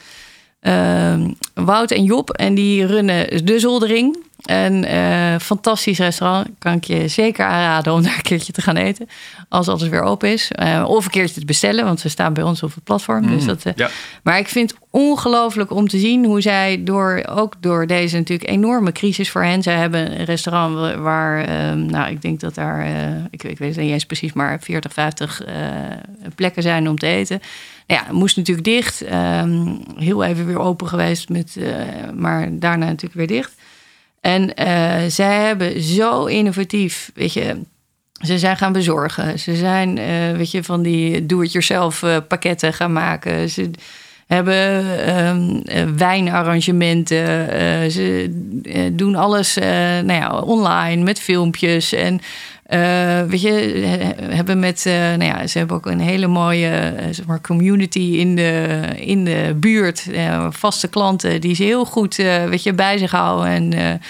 Ehm, 0.60 1.30
Wout 1.54 1.92
en 1.92 2.04
Job, 2.04 2.30
en 2.30 2.54
die 2.54 2.86
runnen 2.86 3.46
de 3.46 3.60
zoldering. 3.60 4.18
Een 4.46 4.86
uh, 4.86 5.36
fantastisch 5.40 5.98
restaurant. 5.98 6.48
Kan 6.60 6.74
ik 6.74 6.84
je 6.84 7.08
zeker 7.08 7.46
aanraden 7.46 7.94
om 7.94 8.04
daar 8.04 8.16
een 8.16 8.22
keertje 8.22 8.54
te 8.54 8.62
gaan 8.62 8.76
eten. 8.76 9.10
Als 9.50 9.68
alles 9.68 9.88
weer 9.88 10.02
open 10.02 10.32
is. 10.32 10.52
Uh, 10.64 10.84
of 10.88 11.06
een 11.06 11.12
keertje 11.12 11.40
te 11.40 11.46
bestellen, 11.46 11.86
want 11.86 12.00
ze 12.00 12.10
staan 12.10 12.34
bij 12.34 12.44
ons 12.44 12.64
op 12.64 12.74
het 12.74 12.84
platform. 12.84 13.28
dus 13.28 13.42
Mm, 13.42 13.48
dat, 13.48 13.66
uh, 13.66 13.74
ja. 13.76 13.90
Maar 14.24 14.38
ik 14.40 14.48
vind 14.48 14.72
het 14.72 14.80
ongelooflijk 14.90 15.72
om 15.72 15.88
te 15.88 16.00
zien 16.00 16.26
hoe 16.26 16.42
zij 16.42 16.82
door, 16.84 17.24
ook 17.30 17.54
door 17.60 17.88
deze 17.88 18.18
natuurlijk 18.18 18.50
enorme 18.50 18.92
crisis 18.92 19.30
voor 19.30 19.44
hen. 19.44 19.64
Zij 19.64 19.76
hebben 19.76 20.20
een 20.20 20.26
restaurant 20.26 20.76
wa- 20.76 20.98
waar, 20.98 21.44
ehm, 21.46 21.86
nou 21.86 22.10
ik 22.12 22.22
denk 22.22 22.40
dat 22.40 22.56
daar, 22.56 22.80
eh, 22.86 23.24
ik, 23.30 23.44
ik 23.44 23.58
weet 23.58 23.76
het 23.76 23.84
niet 23.84 23.92
eens 23.94 24.06
precies, 24.06 24.34
maar 24.34 24.60
40, 24.62 24.94
50 24.94 25.44
eh, 25.44 25.54
plekken 26.36 26.62
zijn 26.64 26.90
om 26.90 26.98
te 26.98 27.08
eten. 27.08 27.40
Nou 27.88 28.02
ja, 28.02 28.08
het 28.08 28.16
moest 28.18 28.38
natuurlijk 28.38 28.68
dicht. 28.68 29.02
Ehm, 29.02 29.76
heel 29.96 30.24
even 30.24 30.46
weer 30.46 30.60
open 30.60 30.88
geweest, 30.88 31.30
met, 31.30 31.56
eh, 31.58 31.72
maar 32.16 32.48
daarna 32.52 32.86
natuurlijk 32.86 33.14
weer 33.14 33.28
dicht. 33.28 33.54
En 34.22 34.56
eh, 34.56 35.02
zij 35.08 35.46
hebben 35.46 35.82
zo 35.82 36.26
innovatief, 36.26 37.12
weet 37.14 37.34
je, 37.34 37.62
ze 38.20 38.38
zijn 38.40 38.58
gaan 38.58 38.72
bezorgen. 38.72 39.40
Ze 39.40 39.56
zijn, 39.56 39.98
eh, 39.98 40.32
weet 40.38 40.52
je, 40.52 40.64
van 40.64 40.82
die 40.82 41.26
do-it-yourself 41.26 42.04
eh, 42.04 42.18
pakketten 42.28 42.74
gaan 42.74 42.94
maken. 42.94 43.50
Ze 43.50 43.72
hebben 44.28 44.84
eh, 45.06 45.36
wijnarrangementen. 45.96 47.28
Ze 47.92 48.30
doen 48.94 49.16
alles 49.16 49.54
nou 50.04 50.14
ja, 50.14 50.40
online 50.40 51.04
met 51.04 51.20
filmpjes. 51.20 51.94
En 51.94 52.20
eh, 52.70 53.22
weet 53.22 53.42
je, 53.42 53.52
he- 53.86 54.36
hebben 54.36 54.60
met, 54.60 54.86
eh, 54.86 54.94
nou 54.94 55.24
ja, 55.24 55.48
ze 55.48 55.58
hebben 55.58 55.78
ook 55.78 55.86
een 55.86 56.00
hele 56.00 56.28
mooie 56.28 56.70
eh, 56.70 57.06
zeg 57.12 57.26
maar 57.26 57.42
community 57.42 58.00
in 58.00 58.36
de, 58.36 58.80
in 58.96 59.26
de 59.26 59.56
buurt. 59.56 60.06
Vaste 60.50 60.88
klanten 60.88 61.42
die 61.42 61.56
ze 61.56 61.64
heel 61.64 61.86
goed 61.86 62.16
weet 62.16 62.64
je, 62.64 62.74
bij 62.74 62.98
zich 62.98 63.12
houden. 63.12 63.48
En 63.48 64.02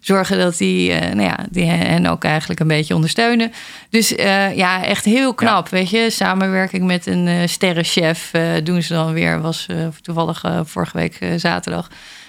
zorgen 0.00 0.38
dat 0.38 0.56
die, 0.58 0.92
nou 0.94 1.20
ja, 1.22 1.38
die 1.50 1.64
hen 1.64 2.06
ook 2.06 2.24
eigenlijk 2.24 2.60
een 2.60 2.66
beetje 2.66 2.94
ondersteunen. 2.94 3.52
Dus 3.90 4.08
ja, 4.54 4.84
echt 4.84 5.04
heel 5.04 5.34
knap, 5.34 5.68
weet 5.68 5.90
je. 5.90 6.10
Samenwerking 6.10 6.84
met 6.86 7.06
een 7.06 7.48
sterrenchef 7.48 8.30
doen 8.64 8.82
ze 8.82 8.92
dan 8.92 9.12
weer. 9.12 9.40
Was 9.40 9.66
toevallig 10.02 10.44
vorige 10.64 10.96
week 10.96 11.18
zaterdag. 11.36 11.88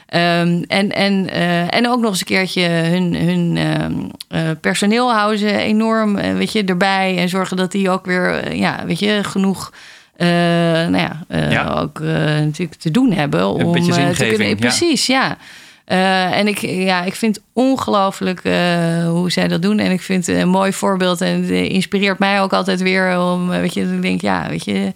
Ehm, 0.09 0.61
en, 0.67 0.91
en, 0.91 1.29
eh, 1.29 1.73
en 1.73 1.89
ook 1.89 1.99
nog 1.99 2.09
eens 2.09 2.19
een 2.19 2.25
keertje 2.25 2.61
hun, 2.67 3.15
hun 3.15 3.57
ehm, 3.57 3.93
eh, 4.27 4.55
personeel 4.61 5.13
houden 5.13 5.39
ze 5.39 5.51
enorm 5.51 6.17
eh, 6.17 6.33
weet 6.33 6.51
je, 6.51 6.63
erbij. 6.63 7.17
En 7.17 7.29
zorgen 7.29 7.57
dat 7.57 7.71
die 7.71 7.89
ook 7.89 8.05
weer 8.05 8.55
ja, 8.55 8.85
weet 8.85 8.99
je, 8.99 9.19
genoeg 9.23 9.73
nou 10.17 10.97
ja, 10.97 11.25
Ja. 11.29 11.79
ook 11.79 11.99
natuurlijk 11.99 12.79
te 12.79 12.91
doen 12.91 13.11
hebben. 13.11 13.47
Om 13.47 13.71
beetje 13.71 14.13
te 14.13 14.27
kunnen. 14.35 14.55
Precies, 14.55 15.05
ja. 15.05 15.37
En 16.31 16.47
ik, 16.47 16.59
ja, 16.59 17.03
ik 17.03 17.15
vind 17.15 17.35
het 17.35 17.45
ongelooflijk 17.53 18.41
hoe 19.05 19.31
zij 19.31 19.47
dat 19.47 19.61
doen. 19.61 19.79
En 19.79 19.91
ik 19.91 20.01
vind 20.01 20.27
het 20.27 20.37
een 20.37 20.49
mooi 20.49 20.73
voorbeeld. 20.73 21.21
En 21.21 21.41
het 21.41 21.49
inspireert 21.49 22.19
mij 22.19 22.41
ook 22.41 22.53
altijd 22.53 22.81
weer 22.81 23.19
om, 23.21 23.47
weet 23.47 23.73
je, 23.73 23.81
ik 23.81 24.01
denk, 24.01 24.21
ja, 24.21 24.49
weet 24.49 24.65
je, 24.65 24.93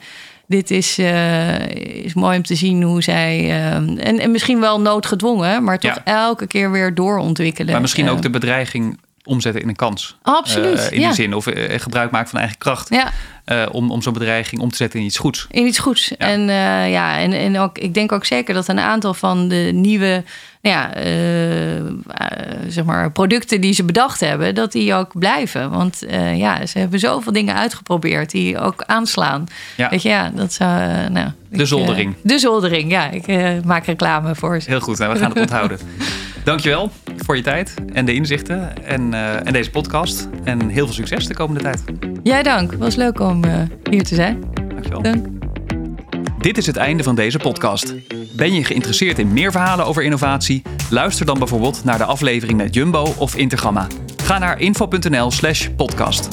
dit 0.47 0.71
is, 0.71 0.97
eh, 0.97 1.67
is 2.05 2.13
mooi 2.13 2.37
om 2.37 2.43
te 2.43 2.55
zien 2.55 2.83
hoe 2.83 3.01
zij, 3.03 3.39
eh, 3.39 3.73
en, 3.75 4.19
en 4.19 4.31
misschien 4.31 4.59
wel 4.59 4.81
noodgedwongen, 4.81 5.63
maar 5.63 5.79
toch 5.79 5.95
Ja. 5.95 6.01
elke 6.05 6.47
keer 6.47 6.71
weer 6.71 6.93
doorontwikkelen. 6.95 7.71
Maar 7.71 7.81
misschien 7.81 8.05
Eh, 8.05 8.11
ook 8.11 8.21
de 8.21 8.29
bedreiging 8.29 8.99
omzetten 9.25 9.61
in 9.61 9.67
een 9.67 9.75
kans. 9.75 10.17
Absoluut, 10.21 10.79
Eh, 10.79 10.91
in 10.91 10.99
ja. 10.99 11.05
die 11.07 11.15
zin. 11.15 11.33
Of 11.33 11.47
eh, 11.47 11.79
gebruik 11.79 12.11
maken 12.11 12.29
van 12.29 12.39
eigen 12.39 12.57
kracht. 12.57 12.89
Ja, 12.89 13.11
eh, 13.45 13.65
om, 13.71 13.91
om 13.91 14.01
zo'n 14.01 14.13
bedreiging 14.13 14.61
om 14.61 14.69
te 14.69 14.75
zetten 14.75 14.99
in 14.99 15.05
iets 15.05 15.17
goeds. 15.17 15.47
in 15.51 15.65
iets 15.65 15.79
goeds. 15.79 16.07
Ja. 16.07 16.15
En 16.17 16.41
ja, 16.89 17.17
en, 17.17 17.33
en 17.33 17.59
ook, 17.59 17.77
ik 17.77 17.93
denk 17.93 18.11
ook 18.11 18.25
zeker 18.25 18.53
dat 18.53 18.67
een 18.67 18.79
aantal 18.79 19.13
van 19.13 19.47
de 19.47 19.69
nieuwe 19.73 20.23
nou 20.61 20.75
ja, 20.75 20.91
zeg 22.67 22.83
maar 22.83 23.11
producten 23.11 23.61
die 23.61 23.73
ze 23.73 23.83
bedacht 23.83 24.19
hebben, 24.19 24.55
dat 24.55 24.71
die 24.71 24.93
ook 24.93 25.19
blijven. 25.19 25.69
Want 25.69 26.03
ja, 26.35 26.65
ze 26.65 26.79
hebben 26.79 26.99
zoveel 26.99 27.31
dingen 27.31 27.55
uitgeprobeerd 27.55 28.31
die 28.31 28.59
ook 28.59 28.83
aanslaan. 28.85 29.47
Ja. 29.77 29.89
Weet 29.89 30.01
je, 30.01 30.09
ja, 30.09 30.31
dat 30.35 30.53
zou. 30.53 31.09
nou, 31.09 31.29
De 31.49 31.65
zoldering. 31.65 32.15
de 32.21 32.39
zoldering, 32.39 32.91
ja. 32.91 33.09
Ik 33.09 33.27
maak 33.63 33.85
reclame 33.85 34.35
voor 34.35 34.61
ze. 34.61 34.69
Heel 34.69 34.79
goed, 34.79 34.97
nou, 34.97 35.13
we 35.13 35.19
gaan 35.19 35.29
het 35.29 35.39
onthouden. 35.39 35.79
Dankjewel 36.43 36.91
voor 37.17 37.35
je 37.35 37.41
tijd 37.41 37.73
en 37.93 38.05
de 38.05 38.13
inzichten 38.13 38.85
en, 38.85 39.13
eh, 39.13 39.47
en 39.47 39.53
deze 39.53 39.69
podcast. 39.69 40.27
En 40.43 40.69
heel 40.69 40.85
veel 40.85 40.93
succes 40.93 41.27
de 41.27 41.33
komende 41.33 41.61
tijd. 41.61 41.83
Jij 42.23 42.43
dank. 42.43 42.73
Was 42.73 42.95
leuk 42.95 43.19
om 43.19 43.43
eh, 43.43 43.61
hier 43.89 44.03
te 44.03 44.15
zijn. 44.15 44.43
Dankjewel. 44.67 45.01
Dank. 45.01 45.25
Dit 46.39 46.57
is 46.57 46.65
het 46.65 46.77
einde 46.77 47.03
van 47.03 47.15
deze 47.15 47.37
podcast. 47.37 47.93
Ben 48.35 48.53
je 48.53 48.63
geïnteresseerd 48.63 49.19
in 49.19 49.33
meer 49.33 49.51
verhalen 49.51 49.85
over 49.85 50.03
innovatie? 50.03 50.61
Luister 50.89 51.25
dan 51.25 51.37
bijvoorbeeld 51.39 51.83
naar 51.83 51.97
de 51.97 52.03
aflevering 52.03 52.57
met 52.57 52.73
Jumbo 52.73 53.13
of 53.17 53.35
Intergamma. 53.35 53.87
Ga 54.23 54.37
naar 54.37 54.59
info.nl/podcast. 54.59 56.27